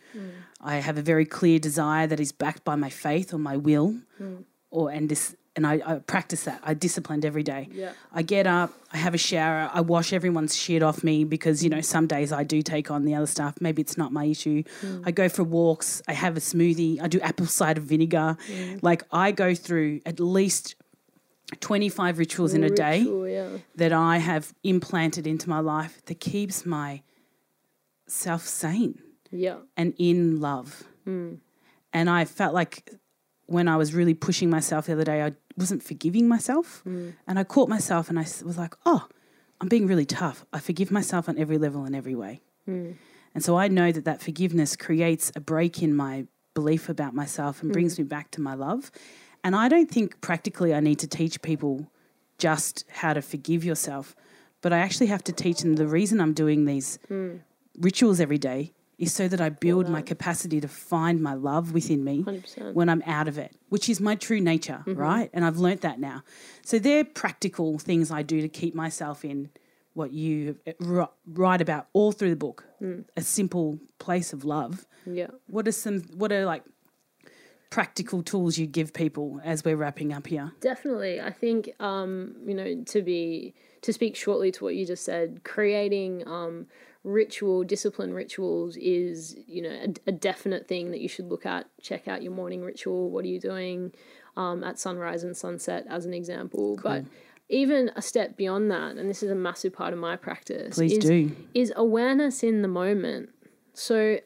I 0.64 0.76
have 0.76 0.98
a 0.98 1.02
very 1.02 1.26
clear 1.26 1.58
desire 1.58 2.06
that 2.06 2.18
is 2.18 2.32
backed 2.32 2.64
by 2.64 2.74
my 2.74 2.90
faith 2.90 3.32
or 3.32 3.38
my 3.38 3.56
will, 3.56 3.96
hmm. 4.18 4.36
or 4.70 4.90
and 4.90 5.08
this." 5.08 5.36
And 5.56 5.64
I, 5.68 5.80
I 5.86 5.94
practice 6.00 6.42
that. 6.46 6.60
I 6.64 6.74
disciplined 6.74 7.24
every 7.24 7.44
day. 7.44 7.68
Yeah. 7.70 7.92
I 8.12 8.22
get 8.22 8.44
up, 8.44 8.72
I 8.92 8.96
have 8.96 9.14
a 9.14 9.18
shower, 9.18 9.70
I 9.72 9.82
wash 9.82 10.12
everyone's 10.12 10.56
shit 10.56 10.82
off 10.82 11.04
me 11.04 11.22
because, 11.22 11.62
you 11.62 11.70
know, 11.70 11.80
some 11.80 12.08
days 12.08 12.32
I 12.32 12.42
do 12.42 12.60
take 12.60 12.90
on 12.90 13.04
the 13.04 13.14
other 13.14 13.28
stuff. 13.28 13.54
Maybe 13.60 13.80
it's 13.80 13.96
not 13.96 14.10
my 14.10 14.24
issue. 14.24 14.64
Hmm. 14.80 15.02
I 15.06 15.12
go 15.12 15.28
for 15.28 15.44
walks, 15.44 16.02
I 16.08 16.12
have 16.12 16.36
a 16.36 16.40
smoothie, 16.40 17.00
I 17.00 17.06
do 17.06 17.20
apple 17.20 17.46
cider 17.46 17.80
vinegar. 17.80 18.36
Hmm. 18.48 18.78
Like 18.82 19.04
I 19.12 19.30
go 19.30 19.54
through 19.54 20.00
at 20.04 20.18
least 20.18 20.74
25 21.60 22.18
rituals 22.18 22.54
in 22.54 22.64
a 22.64 22.70
day 22.70 22.98
yeah. 23.00 23.58
that 23.76 23.92
I 23.92 24.18
have 24.18 24.52
implanted 24.62 25.26
into 25.26 25.48
my 25.48 25.60
life 25.60 26.04
that 26.06 26.20
keeps 26.20 26.66
my 26.66 27.02
self 28.06 28.42
sane 28.46 29.00
Yeah. 29.34 29.56
and 29.76 29.94
in 29.98 30.40
love. 30.40 30.84
Hmm. 31.04 31.34
And 31.92 32.08
I 32.08 32.24
felt 32.24 32.54
like 32.54 32.90
when 33.46 33.68
I 33.68 33.76
was 33.76 33.92
really 33.92 34.14
pushing 34.14 34.48
myself 34.48 34.86
the 34.86 34.92
other 34.92 35.04
day, 35.04 35.22
I 35.22 35.32
wasn't 35.56 35.82
forgiving 35.82 36.28
myself. 36.28 36.80
Hmm. 36.84 37.10
And 37.26 37.38
I 37.38 37.44
caught 37.44 37.68
myself 37.68 38.08
and 38.08 38.18
I 38.18 38.22
was 38.22 38.56
like, 38.56 38.74
oh, 38.86 39.06
I'm 39.60 39.68
being 39.68 39.86
really 39.86 40.06
tough. 40.06 40.44
I 40.52 40.60
forgive 40.60 40.90
myself 40.90 41.28
on 41.28 41.38
every 41.38 41.58
level 41.58 41.84
and 41.84 41.94
every 41.94 42.14
way. 42.14 42.40
Hmm. 42.64 42.92
And 43.34 43.44
so 43.44 43.58
I 43.58 43.68
know 43.68 43.90
that 43.90 44.04
that 44.04 44.22
forgiveness 44.22 44.76
creates 44.76 45.32
a 45.34 45.40
break 45.40 45.82
in 45.82 45.94
my 45.94 46.26
belief 46.54 46.88
about 46.88 47.14
myself 47.14 47.62
and 47.62 47.72
brings 47.72 47.98
me 47.98 48.04
back 48.04 48.30
to 48.32 48.40
my 48.40 48.54
love. 48.54 48.92
And 49.42 49.56
I 49.56 49.68
don't 49.68 49.90
think 49.90 50.20
practically 50.20 50.72
I 50.72 50.80
need 50.80 51.00
to 51.00 51.08
teach 51.08 51.42
people 51.42 51.90
just 52.38 52.84
how 52.88 53.12
to 53.12 53.20
forgive 53.20 53.64
yourself, 53.64 54.14
but 54.62 54.72
I 54.72 54.78
actually 54.78 55.08
have 55.08 55.24
to 55.24 55.32
teach 55.32 55.60
them 55.60 55.74
the 55.74 55.88
reason 55.88 56.20
I'm 56.20 56.32
doing 56.32 56.64
these 56.64 56.98
rituals 57.78 58.20
every 58.20 58.38
day 58.38 58.72
is 59.04 59.12
so 59.14 59.28
that 59.28 59.40
I 59.40 59.48
build 59.48 59.88
my 59.88 60.02
capacity 60.02 60.60
to 60.60 60.68
find 60.68 61.20
my 61.22 61.34
love 61.34 61.72
within 61.72 62.04
me 62.04 62.24
100%. 62.24 62.74
when 62.74 62.88
I'm 62.88 63.02
out 63.06 63.28
of 63.28 63.38
it, 63.38 63.52
which 63.68 63.88
is 63.88 64.00
my 64.00 64.14
true 64.16 64.40
nature, 64.40 64.82
right? 64.86 65.30
And 65.32 65.44
I've 65.44 65.58
learnt 65.58 65.80
that 65.82 65.98
now. 66.00 66.22
So 66.64 66.78
they're 66.78 67.04
practical 67.04 67.78
things 67.78 68.10
I 68.10 68.22
do 68.22 68.40
to 68.40 68.48
keep 68.48 68.74
myself 68.74 69.24
in 69.24 69.50
what 69.94 70.12
you 70.12 70.56
write 71.26 71.60
about 71.60 71.86
all 71.92 72.10
through 72.12 72.30
the 72.30 72.36
book, 72.36 72.64
a 73.16 73.22
simple 73.22 73.78
place 73.98 74.32
of 74.32 74.44
love. 74.44 74.86
Yeah. 75.06 75.28
What 75.46 75.68
are 75.68 75.72
some? 75.72 76.00
What 76.16 76.32
are 76.32 76.44
like 76.44 76.64
practical 77.70 78.22
tools 78.22 78.56
you 78.56 78.66
give 78.66 78.92
people 78.92 79.40
as 79.44 79.64
we're 79.64 79.76
wrapping 79.76 80.12
up 80.12 80.26
here? 80.26 80.52
Definitely. 80.60 81.20
I 81.20 81.30
think 81.30 81.70
um, 81.80 82.34
you 82.46 82.54
know, 82.54 82.82
to 82.86 83.02
be 83.02 83.54
to 83.82 83.92
speak 83.92 84.16
shortly 84.16 84.50
to 84.52 84.64
what 84.64 84.74
you 84.74 84.86
just 84.86 85.04
said, 85.04 85.42
creating 85.44 86.26
um 86.26 86.66
ritual, 87.04 87.62
discipline 87.62 88.12
rituals 88.12 88.76
is, 88.76 89.36
you 89.46 89.62
know, 89.62 89.70
a, 89.70 89.94
a 90.08 90.12
definite 90.12 90.66
thing 90.66 90.90
that 90.90 91.00
you 91.00 91.08
should 91.08 91.28
look 91.28 91.46
at. 91.46 91.66
Check 91.80 92.08
out 92.08 92.22
your 92.22 92.32
morning 92.32 92.62
ritual. 92.62 93.10
What 93.10 93.24
are 93.24 93.28
you 93.28 93.40
doing 93.40 93.92
um, 94.36 94.64
at 94.64 94.78
sunrise 94.78 95.24
and 95.24 95.36
sunset 95.36 95.86
as 95.88 96.06
an 96.06 96.14
example. 96.14 96.78
But 96.82 97.04
even 97.48 97.90
a 97.96 98.02
step 98.02 98.36
beyond 98.36 98.70
that, 98.70 98.96
and 98.96 99.08
this 99.08 99.22
is 99.22 99.30
a 99.30 99.34
massive 99.34 99.72
part 99.72 99.92
of 99.92 99.98
my 99.98 100.16
practice, 100.16 100.76
Please 100.76 100.98
is, 100.98 101.04
do. 101.04 101.36
is 101.54 101.72
awareness 101.76 102.42
in 102.42 102.62
the 102.62 102.68
moment. 102.68 103.30
So 103.74 104.18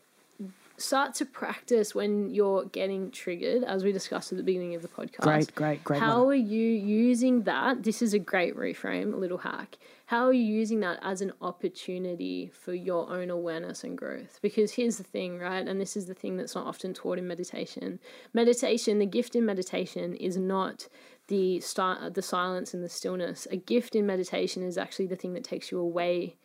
start 0.79 1.15
to 1.15 1.27
practice 1.27 1.95
when 1.95 2.31
you're 2.31 2.65
getting 2.67 3.11
triggered, 3.11 3.65
as 3.65 3.85
we 3.85 3.93
discussed 3.93 4.33
at 4.33 4.39
the 4.39 4.45
beginning 4.45 4.75
of 4.75 4.83
the 4.83 4.89
podcast. 4.89 5.21
Great, 5.21 5.55
great, 5.55 5.85
great 5.85 6.01
How 6.01 6.25
one. 6.25 6.33
are 6.33 6.35
you 6.35 6.69
using 6.69 7.43
that? 7.43 7.83
This 7.83 8.01
is 8.01 8.15
a 8.15 8.19
great 8.19 8.57
reframe, 8.57 9.13
a 9.13 9.17
little 9.17 9.39
hack. 9.39 9.77
How 10.07 10.27
are 10.27 10.33
you 10.33 10.45
using 10.45 10.81
that 10.81 10.99
as 11.03 11.21
an 11.21 11.33
opportunity 11.43 12.51
for 12.55 12.73
your 12.73 13.11
own 13.11 13.29
awareness 13.29 13.85
and 13.85 13.99
growth? 13.99 14.39
Because 14.41 14.73
here's 14.73 14.97
the 14.97 15.05
thing, 15.05 15.39
right? 15.39 15.67
And 15.67 15.81
this 15.81 15.97
is 15.97 16.07
the 16.07 16.15
thing 16.15 16.37
that's 16.37 16.55
not 16.55 16.67
often 16.67 16.95
taught 16.95 17.19
in 17.19 17.29
meditation. 17.29 17.99
Meditation, 18.33 18.99
the 18.99 19.07
gift 19.07 19.37
in 19.37 19.45
meditation 19.45 20.15
is 20.15 20.37
not 20.37 20.89
the 21.27 21.61
start, 21.61 22.15
the 22.15 22.23
silence 22.23 22.73
and 22.73 22.83
the 22.83 22.89
stillness. 22.89 23.47
A 23.51 23.57
gift 23.57 23.95
in 23.95 24.07
meditation 24.07 24.63
is 24.63 24.79
actually 24.79 25.09
the 25.09 25.17
thing 25.17 25.35
that 25.35 25.45
takes 25.45 25.71
you 25.71 25.79
away 25.79 26.37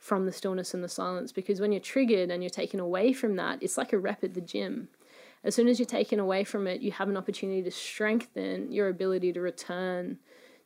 from 0.00 0.24
the 0.24 0.32
stillness 0.32 0.72
and 0.72 0.82
the 0.82 0.88
silence 0.88 1.30
because 1.30 1.60
when 1.60 1.70
you're 1.70 1.80
triggered 1.80 2.30
and 2.30 2.42
you're 2.42 2.50
taken 2.50 2.80
away 2.80 3.12
from 3.12 3.36
that, 3.36 3.62
it's 3.62 3.76
like 3.76 3.92
a 3.92 3.98
rep 3.98 4.24
at 4.24 4.32
the 4.32 4.40
gym. 4.40 4.88
As 5.44 5.54
soon 5.54 5.68
as 5.68 5.78
you're 5.78 5.86
taken 5.86 6.18
away 6.18 6.42
from 6.42 6.66
it, 6.66 6.80
you 6.80 6.90
have 6.92 7.08
an 7.08 7.18
opportunity 7.18 7.62
to 7.62 7.70
strengthen 7.70 8.72
your 8.72 8.88
ability 8.88 9.32
to 9.34 9.40
return 9.40 10.18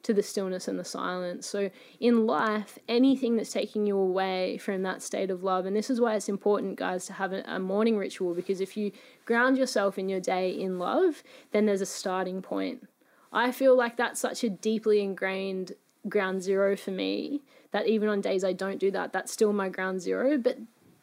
to 0.05 0.15
the 0.15 0.23
stillness 0.23 0.69
and 0.69 0.79
the 0.79 0.85
silence. 0.85 1.47
So, 1.47 1.71
in 1.99 2.27
life, 2.27 2.79
anything 2.89 3.37
that's 3.37 3.53
taking 3.53 3.87
you 3.87 3.97
away 3.97 4.59
from 4.59 4.83
that 4.83 5.03
state 5.03 5.31
of 5.31 5.43
love, 5.43 5.67
and 5.67 5.75
this 5.75 5.91
is 5.91 6.01
why 6.01 6.15
it's 6.15 6.29
important, 6.29 6.77
guys, 6.77 7.07
to 7.07 7.15
have 7.15 7.33
a, 7.33 7.43
a, 7.47 7.59
morning 7.59 7.97
ritual 7.97 8.35
because 8.35 8.61
if 8.61 8.77
you 8.77 8.93
ground 9.25 9.57
yourself 9.57 9.99
in 9.99 10.09
your 10.09 10.21
day 10.21 10.51
in 10.51 10.79
love, 10.79 11.23
then 11.53 11.67
there's 11.67 11.81
a 11.81 11.87
starting 11.87 12.43
point. 12.43 12.87
I 13.33 13.51
feel 13.51 13.77
like 13.77 13.97
that's 13.97 14.21
such 14.21 14.45
a 14.45 14.51
deeply 14.51 15.01
ingrained 15.01 15.73
ground 16.09 16.43
zero 16.43 16.77
for 16.77 16.91
me 16.91 17.41
that 17.75 17.87
even 17.87 18.09
on 18.09 18.23
days 18.23 18.43
I 18.43 18.55
don't 18.55 18.79
do 18.79 18.91
that, 18.93 19.13
that's 19.13 19.31
still 19.31 19.53
my 19.53 19.69
ground 19.69 20.01
zero. 20.01 20.39
But 20.39 20.59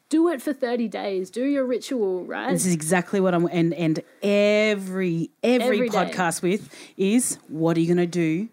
do 0.10 0.28
it 0.28 0.42
for 0.42 0.52
30 0.52 0.90
days 0.90 1.30
do 1.30 1.46
your 1.46 1.64
ritual 1.64 2.26
right 2.26 2.52
this 2.52 2.66
is 2.66 2.74
exactly 2.74 3.22
what 3.22 3.34
i'm 3.34 3.48
and 3.50 3.74
and 3.76 4.04
every 4.22 5.30
every, 5.42 5.78
every 5.78 5.90
podcast 5.90 6.42
with 6.42 6.70
is 6.98 7.40
what 7.48 7.78
are 7.78 7.80
you 7.80 7.88
going 7.88 7.96
to 7.96 8.06
do 8.06 8.50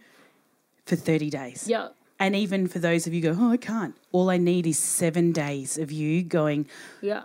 for 0.88 0.96
30 0.96 1.30
days. 1.30 1.68
Yeah. 1.68 1.88
And 2.18 2.34
even 2.34 2.66
for 2.66 2.80
those 2.80 3.06
of 3.06 3.14
you 3.14 3.20
go, 3.20 3.36
oh, 3.38 3.52
I 3.52 3.56
can't. 3.56 3.94
All 4.10 4.28
I 4.28 4.38
need 4.38 4.66
is 4.66 4.78
seven 4.78 5.30
days 5.30 5.78
of 5.78 5.92
you 5.92 6.24
going. 6.24 6.66
Yeah. 7.00 7.22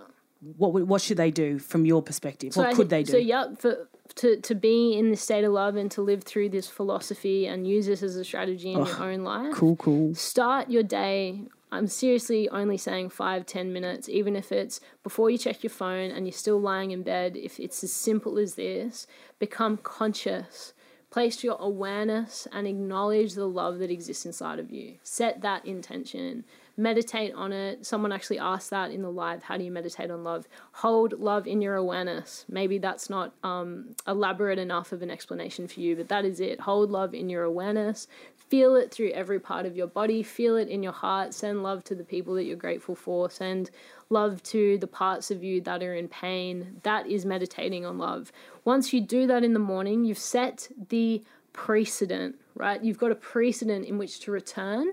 What 0.57 0.73
what 0.87 1.01
should 1.01 1.17
they 1.17 1.31
do 1.31 1.59
from 1.59 1.85
your 1.85 2.01
perspective? 2.01 2.53
So 2.53 2.63
what 2.63 2.75
could 2.75 2.89
they 2.89 3.03
do? 3.03 3.11
So 3.11 3.17
yeah, 3.17 3.55
for 3.57 3.87
to 4.15 4.39
to 4.41 4.55
be 4.55 4.97
in 4.97 5.09
the 5.09 5.17
state 5.17 5.43
of 5.43 5.53
love 5.53 5.75
and 5.75 5.89
to 5.91 6.01
live 6.01 6.23
through 6.23 6.49
this 6.49 6.67
philosophy 6.67 7.47
and 7.47 7.67
use 7.67 7.85
this 7.85 8.03
as 8.03 8.15
a 8.15 8.23
strategy 8.23 8.73
in 8.73 8.79
oh, 8.79 8.85
your 8.85 9.03
own 9.03 9.23
life. 9.23 9.53
Cool, 9.53 9.75
cool. 9.77 10.15
Start 10.15 10.69
your 10.69 10.83
day. 10.83 11.41
I'm 11.71 11.87
seriously 11.87 12.47
only 12.49 12.77
saying 12.77 13.09
five, 13.09 13.45
ten 13.45 13.73
minutes, 13.73 14.07
even 14.07 14.35
if 14.35 14.51
it's 14.51 14.79
before 15.01 15.29
you 15.29 15.37
check 15.37 15.63
your 15.63 15.71
phone 15.71 16.11
and 16.11 16.27
you're 16.27 16.33
still 16.33 16.59
lying 16.59 16.91
in 16.91 17.01
bed. 17.01 17.35
If 17.35 17.59
it's 17.59 17.83
as 17.83 17.91
simple 17.91 18.37
as 18.37 18.55
this, 18.55 19.07
become 19.39 19.77
conscious 19.77 20.73
Place 21.14 21.43
your 21.43 21.57
awareness 21.59 22.47
and 22.51 22.66
acknowledge 22.66 23.36
the 23.36 23.45
love 23.45 23.78
that 23.78 23.91
exists 23.91 24.26
inside 24.26 24.57
of 24.57 24.72
you. 24.72 24.95
Set 25.03 25.41
that 25.41 25.64
intention. 25.64 26.43
Meditate 26.76 27.36
on 27.36 27.53
it. 27.53 27.86
Someone 27.86 28.11
actually 28.11 28.39
asked 28.39 28.72
that 28.72 28.89
in 28.89 29.03
the 29.03 29.11
live 29.11 29.43
how 29.43 29.55
do 29.55 29.64
you 29.64 29.70
meditate 29.70 30.09
on 30.09 30.24
love? 30.24 30.47
Hold 30.72 31.20
love 31.20 31.45
in 31.45 31.61
your 31.61 31.76
awareness. 31.76 32.45
Maybe 32.49 32.80
that's 32.80 33.11
not 33.11 33.32
um, 33.43 33.95
elaborate 34.07 34.57
enough 34.57 34.91
of 34.91 35.03
an 35.03 35.11
explanation 35.11 35.68
for 35.68 35.82
you, 35.82 35.95
but 35.95 36.07
that 36.07 36.26
is 36.26 36.39
it. 36.39 36.61
Hold 36.61 36.89
love 36.89 37.14
in 37.14 37.30
your 37.30 37.43
awareness. 37.43 38.07
Feel 38.36 38.76
it 38.76 38.91
through 38.91 39.11
every 39.11 39.39
part 39.39 39.68
of 39.68 39.78
your 39.78 39.86
body. 39.86 40.24
Feel 40.24 40.57
it 40.57 40.68
in 40.68 40.82
your 40.82 40.93
heart. 40.93 41.36
Send 41.36 41.61
love 41.61 41.84
to 41.84 41.93
the 41.93 42.03
people 42.03 42.34
that 42.34 42.45
you're 42.45 42.55
grateful 42.55 42.95
for. 42.95 43.30
Send 43.30 43.70
love 44.14 44.41
to 44.43 44.78
the 44.78 44.88
parts 44.88 45.32
of 45.32 45.43
you 45.43 45.59
that 45.61 45.84
are 45.84 45.95
in 45.95 46.07
pain. 46.07 46.80
That 46.84 47.07
is 47.07 47.26
meditating 47.26 47.86
on 47.86 47.97
love. 47.97 48.32
Once 48.64 48.93
you 48.93 49.01
do 49.01 49.28
that 49.28 49.43
in 49.43 49.53
the 49.53 49.59
morning, 49.59 50.05
you've 50.05 50.18
set 50.18 50.70
the 50.89 51.24
precedent, 51.51 52.36
right? 52.55 52.82
You've 52.84 52.97
got 52.97 53.11
a 53.11 53.16
precedent 53.16 53.86
in 53.86 53.97
which 53.97 54.20
to 54.22 54.32
return 54.32 54.88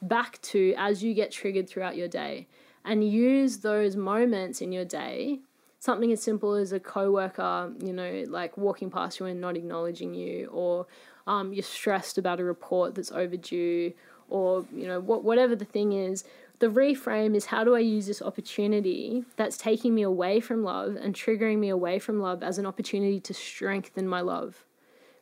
back 0.00 0.40
to 0.42 0.74
as 0.76 1.02
you 1.02 1.12
get 1.14 1.30
triggered 1.30 1.68
throughout 1.68 1.96
your 1.96 2.08
day 2.08 2.48
and 2.84 3.08
use 3.08 3.58
those 3.58 3.94
moments 3.94 4.60
in 4.60 4.72
your 4.72 4.84
day 4.84 5.40
something 5.82 6.12
as 6.12 6.22
simple 6.22 6.54
as 6.54 6.72
a 6.72 6.78
coworker, 6.78 7.72
you 7.82 7.92
know, 7.92 8.24
like 8.28 8.56
walking 8.56 8.88
past 8.88 9.18
you 9.18 9.26
and 9.26 9.40
not 9.40 9.56
acknowledging 9.56 10.14
you, 10.14 10.46
or 10.52 10.86
um, 11.26 11.52
you're 11.52 11.64
stressed 11.64 12.18
about 12.18 12.38
a 12.38 12.44
report 12.44 12.94
that's 12.94 13.10
overdue, 13.10 13.92
or 14.28 14.64
you 14.72 14.86
know, 14.86 15.00
what 15.00 15.24
whatever 15.24 15.56
the 15.56 15.64
thing 15.64 15.92
is 15.92 16.22
the 16.62 16.68
reframe 16.68 17.34
is 17.34 17.46
how 17.46 17.64
do 17.64 17.74
I 17.74 17.80
use 17.80 18.06
this 18.06 18.22
opportunity 18.22 19.24
that's 19.34 19.56
taking 19.56 19.96
me 19.96 20.02
away 20.02 20.38
from 20.38 20.62
love 20.62 20.94
and 20.94 21.12
triggering 21.12 21.58
me 21.58 21.68
away 21.68 21.98
from 21.98 22.20
love 22.20 22.40
as 22.40 22.56
an 22.56 22.66
opportunity 22.66 23.18
to 23.18 23.34
strengthen 23.34 24.06
my 24.06 24.20
love? 24.20 24.64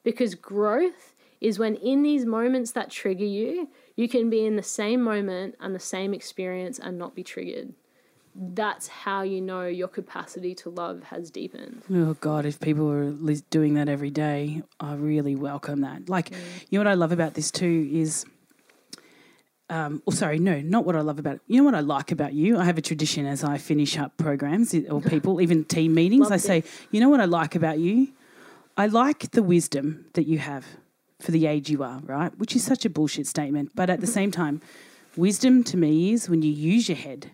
Because 0.04 0.34
growth 0.34 1.14
is 1.40 1.58
when 1.58 1.76
in 1.76 2.02
these 2.02 2.26
moments 2.26 2.72
that 2.72 2.90
trigger 2.90 3.24
you, 3.24 3.70
you 3.96 4.06
can 4.06 4.28
be 4.28 4.44
in 4.44 4.56
the 4.56 4.62
same 4.62 5.00
moment 5.00 5.54
and 5.60 5.74
the 5.74 5.80
same 5.80 6.12
experience 6.12 6.78
and 6.78 6.98
not 6.98 7.14
be 7.14 7.24
triggered. 7.24 7.72
That's 8.34 8.88
how 8.88 9.22
you 9.22 9.40
know 9.40 9.66
your 9.66 9.88
capacity 9.88 10.54
to 10.56 10.68
love 10.68 11.04
has 11.04 11.30
deepened. 11.30 11.84
Oh 11.90 12.18
God, 12.20 12.44
if 12.44 12.60
people 12.60 12.84
were 12.86 13.12
doing 13.48 13.72
that 13.74 13.88
every 13.88 14.10
day, 14.10 14.62
I 14.78 14.92
really 14.96 15.36
welcome 15.36 15.80
that. 15.80 16.10
Like, 16.10 16.28
mm. 16.28 16.36
you 16.68 16.78
know 16.78 16.84
what 16.84 16.90
I 16.90 16.94
love 16.94 17.12
about 17.12 17.32
this 17.32 17.50
too 17.50 17.88
is 17.90 18.26
um, 19.70 20.02
oh, 20.06 20.10
sorry, 20.10 20.40
no, 20.40 20.60
not 20.60 20.84
what 20.84 20.96
I 20.96 21.00
love 21.00 21.18
about 21.20 21.36
it. 21.36 21.42
You 21.46 21.58
know 21.58 21.64
what 21.64 21.76
I 21.76 21.80
like 21.80 22.10
about 22.10 22.34
you? 22.34 22.58
I 22.58 22.64
have 22.64 22.76
a 22.76 22.82
tradition 22.82 23.24
as 23.24 23.44
I 23.44 23.56
finish 23.56 23.96
up 23.96 24.16
programs 24.16 24.74
or 24.74 25.00
people, 25.00 25.40
even 25.40 25.64
team 25.64 25.94
meetings. 25.94 26.30
I 26.30 26.38
say, 26.38 26.64
you 26.90 27.00
know 27.00 27.08
what 27.08 27.20
I 27.20 27.24
like 27.24 27.54
about 27.54 27.78
you? 27.78 28.08
I 28.76 28.86
like 28.86 29.30
the 29.30 29.44
wisdom 29.44 30.06
that 30.14 30.26
you 30.26 30.38
have 30.38 30.66
for 31.20 31.30
the 31.30 31.46
age 31.46 31.70
you 31.70 31.84
are, 31.84 32.00
right? 32.00 32.36
Which 32.36 32.56
is 32.56 32.64
such 32.64 32.84
a 32.84 32.90
bullshit 32.90 33.28
statement. 33.28 33.70
But 33.74 33.90
at 33.90 34.00
the 34.00 34.06
same 34.08 34.32
time, 34.32 34.60
wisdom 35.16 35.62
to 35.64 35.76
me 35.76 36.12
is 36.12 36.28
when 36.28 36.42
you 36.42 36.50
use 36.50 36.88
your 36.88 36.96
head, 36.98 37.30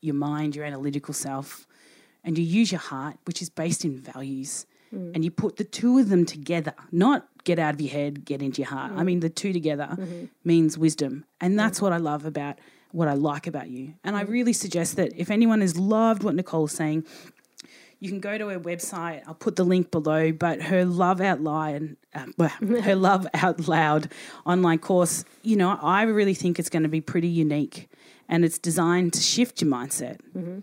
your 0.00 0.14
mind, 0.14 0.56
your 0.56 0.64
analytical 0.64 1.12
self, 1.12 1.66
and 2.24 2.38
you 2.38 2.44
use 2.44 2.72
your 2.72 2.80
heart, 2.80 3.18
which 3.26 3.42
is 3.42 3.50
based 3.50 3.84
in 3.84 3.98
values, 3.98 4.64
mm. 4.94 5.14
and 5.14 5.24
you 5.24 5.30
put 5.30 5.56
the 5.56 5.64
two 5.64 5.98
of 5.98 6.08
them 6.08 6.24
together, 6.24 6.74
not 6.92 7.26
get 7.44 7.58
out 7.58 7.74
of 7.74 7.80
your 7.80 7.92
head, 7.92 8.24
get 8.24 8.42
into 8.42 8.62
your 8.62 8.70
heart. 8.70 8.92
Mm. 8.92 8.98
I 8.98 9.02
mean, 9.02 9.20
the 9.20 9.28
two 9.28 9.52
together 9.52 9.88
mm-hmm. 9.90 10.26
means 10.44 10.78
wisdom. 10.78 11.24
And 11.40 11.58
that's 11.58 11.80
what 11.80 11.92
I 11.92 11.98
love 11.98 12.24
about 12.24 12.58
what 12.92 13.08
I 13.08 13.14
like 13.14 13.46
about 13.46 13.68
you. 13.68 13.94
And 14.04 14.16
I 14.16 14.22
really 14.22 14.52
suggest 14.52 14.96
that 14.96 15.12
if 15.16 15.30
anyone 15.30 15.60
has 15.60 15.76
loved 15.76 16.22
what 16.22 16.34
Nicole's 16.34 16.72
saying, 16.72 17.04
you 18.00 18.08
can 18.08 18.20
go 18.20 18.36
to 18.36 18.48
her 18.48 18.60
website. 18.60 19.22
I'll 19.26 19.34
put 19.34 19.56
the 19.56 19.64
link 19.64 19.90
below. 19.90 20.30
But 20.30 20.62
her 20.62 20.84
Love 20.84 21.20
Out 21.20 21.40
Loud, 21.40 21.96
uh, 22.14 22.48
her 22.82 22.94
Love 22.94 23.26
Out 23.34 23.66
Loud 23.66 24.10
online 24.44 24.78
course, 24.78 25.24
you 25.42 25.56
know, 25.56 25.78
I 25.80 26.02
really 26.02 26.34
think 26.34 26.58
it's 26.58 26.68
going 26.68 26.82
to 26.82 26.88
be 26.88 27.00
pretty 27.00 27.28
unique, 27.28 27.88
and 28.28 28.44
it's 28.44 28.58
designed 28.58 29.14
to 29.14 29.20
shift 29.20 29.62
your 29.62 29.70
mindset. 29.70 30.18
Mm-hmm. 30.36 30.60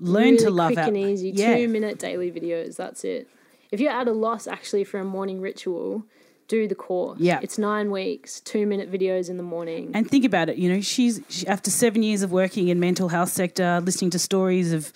Learn 0.00 0.24
really 0.24 0.36
to 0.38 0.50
love 0.50 0.68
quick 0.68 0.78
out. 0.78 0.88
and 0.88 0.96
easy. 0.96 1.30
Yeah. 1.30 1.56
Two 1.56 1.68
minute 1.68 1.98
daily 1.98 2.30
videos. 2.30 2.76
That's 2.76 3.02
it. 3.04 3.28
If 3.74 3.80
you're 3.80 3.90
at 3.90 4.06
a 4.06 4.12
loss 4.12 4.46
actually 4.46 4.84
for 4.84 5.00
a 5.00 5.04
morning 5.04 5.40
ritual, 5.40 6.04
do 6.46 6.68
the 6.68 6.76
course. 6.76 7.18
Yeah. 7.18 7.40
It's 7.42 7.58
nine 7.58 7.90
weeks, 7.90 8.38
two 8.38 8.68
minute 8.68 8.88
videos 8.88 9.28
in 9.28 9.36
the 9.36 9.42
morning. 9.42 9.90
And 9.94 10.08
think 10.08 10.24
about 10.24 10.48
it, 10.48 10.58
you 10.58 10.72
know, 10.72 10.80
she's 10.80 11.20
she, 11.28 11.44
after 11.48 11.72
seven 11.72 12.04
years 12.04 12.22
of 12.22 12.30
working 12.30 12.68
in 12.68 12.78
mental 12.78 13.08
health 13.08 13.30
sector, 13.30 13.80
listening 13.80 14.12
to 14.12 14.18
stories 14.20 14.72
of 14.72 14.92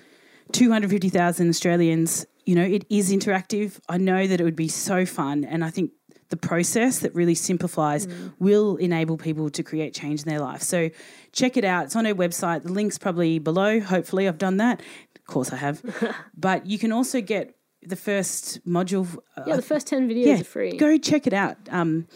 250,000 0.52 1.48
Australians, 1.48 2.24
you 2.46 2.54
know, 2.54 2.62
it 2.62 2.84
is 2.88 3.12
interactive. 3.12 3.80
I 3.88 3.98
know 3.98 4.28
that 4.28 4.40
it 4.40 4.44
would 4.44 4.54
be 4.54 4.68
so 4.68 5.04
fun. 5.04 5.42
And 5.42 5.64
I 5.64 5.70
think 5.70 5.90
the 6.28 6.36
process 6.36 7.00
that 7.00 7.12
really 7.16 7.34
simplifies 7.34 8.06
mm. 8.06 8.32
will 8.38 8.76
enable 8.76 9.16
people 9.16 9.50
to 9.50 9.62
create 9.64 9.92
change 9.92 10.22
in 10.22 10.28
their 10.28 10.38
life. 10.38 10.62
So 10.62 10.88
check 11.32 11.56
it 11.56 11.64
out. 11.64 11.86
It's 11.86 11.96
on 11.96 12.04
her 12.04 12.14
website. 12.14 12.62
The 12.62 12.72
link's 12.72 12.96
probably 12.96 13.40
below. 13.40 13.80
Hopefully, 13.80 14.28
I've 14.28 14.38
done 14.38 14.58
that. 14.58 14.80
Of 15.16 15.26
course, 15.26 15.52
I 15.52 15.56
have. 15.56 15.82
but 16.36 16.64
you 16.64 16.78
can 16.78 16.92
also 16.92 17.20
get 17.20 17.57
the 17.88 17.96
first 17.96 18.66
module. 18.66 19.18
Uh, 19.36 19.44
yeah, 19.46 19.56
the 19.56 19.62
first 19.62 19.86
10 19.86 20.08
videos 20.08 20.26
yeah, 20.26 20.40
are 20.40 20.44
free. 20.44 20.76
Go 20.76 20.98
check 20.98 21.26
it 21.26 21.32
out. 21.32 21.56
Um, 21.70 22.06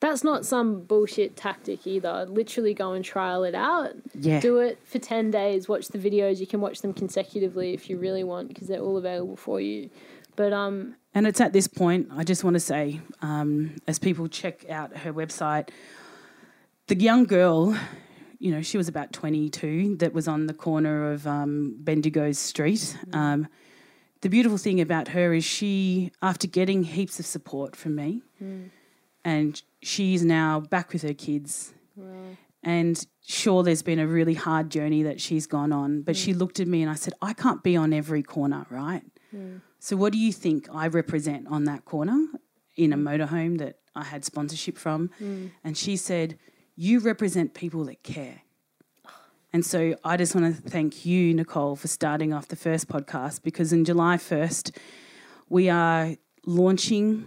that's 0.00 0.24
not 0.24 0.44
some 0.44 0.82
bullshit 0.82 1.36
tactic 1.36 1.86
either. 1.86 2.26
Literally 2.28 2.74
go 2.74 2.92
and 2.92 3.04
trial 3.04 3.44
it 3.44 3.54
out. 3.54 3.92
Yeah. 4.18 4.40
Do 4.40 4.58
it 4.58 4.80
for 4.84 4.98
10 4.98 5.30
days. 5.30 5.68
Watch 5.68 5.88
the 5.88 5.98
videos. 5.98 6.40
You 6.40 6.46
can 6.46 6.60
watch 6.60 6.80
them 6.80 6.92
consecutively 6.92 7.72
if 7.72 7.88
you 7.88 7.98
really 7.98 8.24
want 8.24 8.48
because 8.48 8.66
they're 8.66 8.80
all 8.80 8.96
available 8.96 9.36
for 9.36 9.60
you. 9.60 9.90
But 10.34 10.52
um 10.52 10.96
and 11.14 11.26
it's 11.26 11.40
at 11.40 11.52
this 11.52 11.68
point 11.68 12.08
I 12.10 12.24
just 12.24 12.42
want 12.42 12.54
to 12.54 12.60
say 12.60 13.00
um, 13.20 13.76
as 13.86 13.98
people 13.98 14.26
check 14.28 14.68
out 14.68 14.96
her 14.96 15.12
website 15.12 15.68
the 16.88 16.96
young 16.96 17.24
girl 17.24 17.76
you 18.38 18.50
know 18.50 18.60
she 18.60 18.76
was 18.76 18.88
about 18.88 19.12
22 19.12 19.96
that 19.98 20.12
was 20.12 20.26
on 20.26 20.46
the 20.46 20.54
corner 20.54 21.12
of 21.12 21.26
um, 21.26 21.76
Bendigo 21.78 22.32
Street 22.32 22.98
mm. 23.06 23.14
um, 23.14 23.46
the 24.22 24.28
beautiful 24.28 24.58
thing 24.58 24.80
about 24.80 25.08
her 25.08 25.34
is 25.34 25.44
she, 25.44 26.12
after 26.22 26.46
getting 26.46 26.84
heaps 26.84 27.20
of 27.20 27.26
support 27.26 27.76
from 27.76 27.96
me, 27.96 28.22
mm. 28.42 28.70
and 29.24 29.62
she's 29.82 30.24
now 30.24 30.60
back 30.60 30.92
with 30.92 31.02
her 31.02 31.12
kids. 31.12 31.74
Wow. 31.96 32.36
And 32.62 33.04
sure, 33.26 33.64
there's 33.64 33.82
been 33.82 33.98
a 33.98 34.06
really 34.06 34.34
hard 34.34 34.70
journey 34.70 35.02
that 35.02 35.20
she's 35.20 35.48
gone 35.48 35.72
on, 35.72 36.02
but 36.02 36.14
mm. 36.14 36.24
she 36.24 36.34
looked 36.34 36.60
at 36.60 36.68
me 36.68 36.82
and 36.82 36.90
I 36.90 36.94
said, 36.94 37.14
I 37.20 37.32
can't 37.32 37.62
be 37.64 37.76
on 37.76 37.92
every 37.92 38.22
corner, 38.22 38.64
right? 38.70 39.02
Mm. 39.34 39.60
So, 39.80 39.96
what 39.96 40.12
do 40.12 40.18
you 40.20 40.32
think 40.32 40.68
I 40.72 40.86
represent 40.86 41.48
on 41.48 41.64
that 41.64 41.84
corner 41.84 42.24
in 42.76 42.92
a 42.92 42.96
mm. 42.96 43.02
motorhome 43.02 43.58
that 43.58 43.78
I 43.96 44.04
had 44.04 44.24
sponsorship 44.24 44.78
from? 44.78 45.10
Mm. 45.20 45.50
And 45.64 45.76
she 45.76 45.96
said, 45.96 46.38
You 46.76 47.00
represent 47.00 47.54
people 47.54 47.84
that 47.86 48.04
care. 48.04 48.42
And 49.52 49.64
so 49.64 49.94
I 50.02 50.16
just 50.16 50.34
want 50.34 50.56
to 50.56 50.70
thank 50.70 51.04
you, 51.04 51.34
Nicole, 51.34 51.76
for 51.76 51.88
starting 51.88 52.32
off 52.32 52.48
the 52.48 52.56
first 52.56 52.88
podcast 52.88 53.42
because 53.42 53.72
in 53.72 53.84
July 53.84 54.16
1st, 54.16 54.74
we 55.50 55.68
are 55.68 56.16
launching 56.46 57.26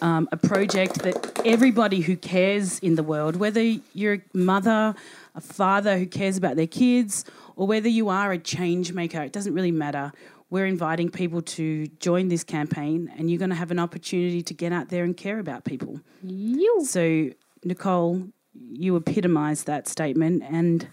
um, 0.00 0.28
a 0.32 0.36
project 0.36 1.02
that 1.02 1.42
everybody 1.44 2.00
who 2.00 2.16
cares 2.16 2.78
in 2.78 2.94
the 2.96 3.02
world, 3.02 3.36
whether 3.36 3.60
you're 3.92 4.14
a 4.14 4.22
mother, 4.32 4.94
a 5.34 5.40
father 5.40 5.98
who 5.98 6.06
cares 6.06 6.36
about 6.36 6.56
their 6.56 6.66
kids, 6.66 7.24
or 7.54 7.66
whether 7.66 7.88
you 7.88 8.08
are 8.08 8.32
a 8.32 8.38
change 8.38 8.92
maker, 8.92 9.20
it 9.22 9.32
doesn't 9.32 9.54
really 9.54 9.70
matter. 9.70 10.12
We're 10.48 10.66
inviting 10.66 11.10
people 11.10 11.42
to 11.42 11.86
join 12.00 12.28
this 12.28 12.44
campaign, 12.44 13.12
and 13.16 13.30
you're 13.30 13.38
going 13.38 13.50
to 13.50 13.56
have 13.56 13.70
an 13.70 13.78
opportunity 13.78 14.42
to 14.42 14.54
get 14.54 14.72
out 14.72 14.88
there 14.88 15.04
and 15.04 15.16
care 15.16 15.38
about 15.38 15.64
people. 15.64 16.00
You. 16.22 16.84
So 16.84 17.30
Nicole, 17.64 18.28
you 18.54 18.96
epitomise 18.96 19.64
that 19.64 19.86
statement, 19.86 20.42
and 20.48 20.88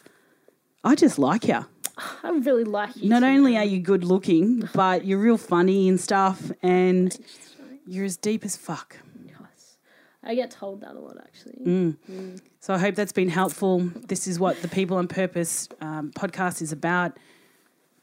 I 0.83 0.95
just 0.95 1.19
like 1.19 1.47
you. 1.47 1.65
I 2.23 2.29
really 2.29 2.63
like 2.63 2.95
you. 2.95 3.09
Not 3.09 3.21
too. 3.21 3.25
only 3.25 3.57
are 3.57 3.65
you 3.65 3.79
good 3.79 4.03
looking, 4.03 4.69
but 4.73 5.05
you're 5.05 5.19
real 5.19 5.37
funny 5.37 5.89
and 5.89 5.99
stuff, 5.99 6.51
and 6.63 7.17
you're 7.85 8.05
as 8.05 8.17
deep 8.17 8.45
as 8.45 8.55
fuck. 8.55 8.97
Yes. 9.25 9.77
I 10.23 10.35
get 10.35 10.51
told 10.51 10.81
that 10.81 10.95
a 10.95 10.99
lot 10.99 11.17
actually. 11.19 11.65
Mm. 11.65 12.41
So 12.59 12.73
I 12.73 12.77
hope 12.77 12.95
that's 12.95 13.11
been 13.11 13.29
helpful. 13.29 13.79
This 14.07 14.27
is 14.27 14.39
what 14.39 14.61
the 14.61 14.67
People 14.67 14.97
on 14.97 15.07
Purpose 15.07 15.67
um, 15.81 16.11
podcast 16.11 16.61
is 16.61 16.71
about. 16.71 17.17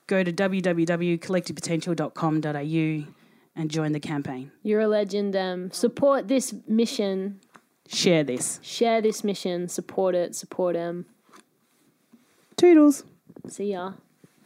Go 0.07 0.23
to 0.23 0.33
www.collectivepotential.com.au 0.33 3.13
and 3.57 3.71
join 3.71 3.93
the 3.93 4.01
campaign. 4.01 4.53
You're 4.63 4.81
a 4.81 4.89
legend. 4.89 5.35
Um, 5.35 5.71
support 5.71 6.29
this 6.29 6.55
mission. 6.69 7.41
Share 7.89 8.23
this. 8.23 8.61
Share 8.63 9.01
this 9.01 9.25
mission. 9.25 9.69
Support 9.69 10.15
it. 10.15 10.35
Support 10.35 10.75
them. 10.75 11.07
Toodles. 12.57 13.05
See 13.49 13.71
ya. 13.73 13.93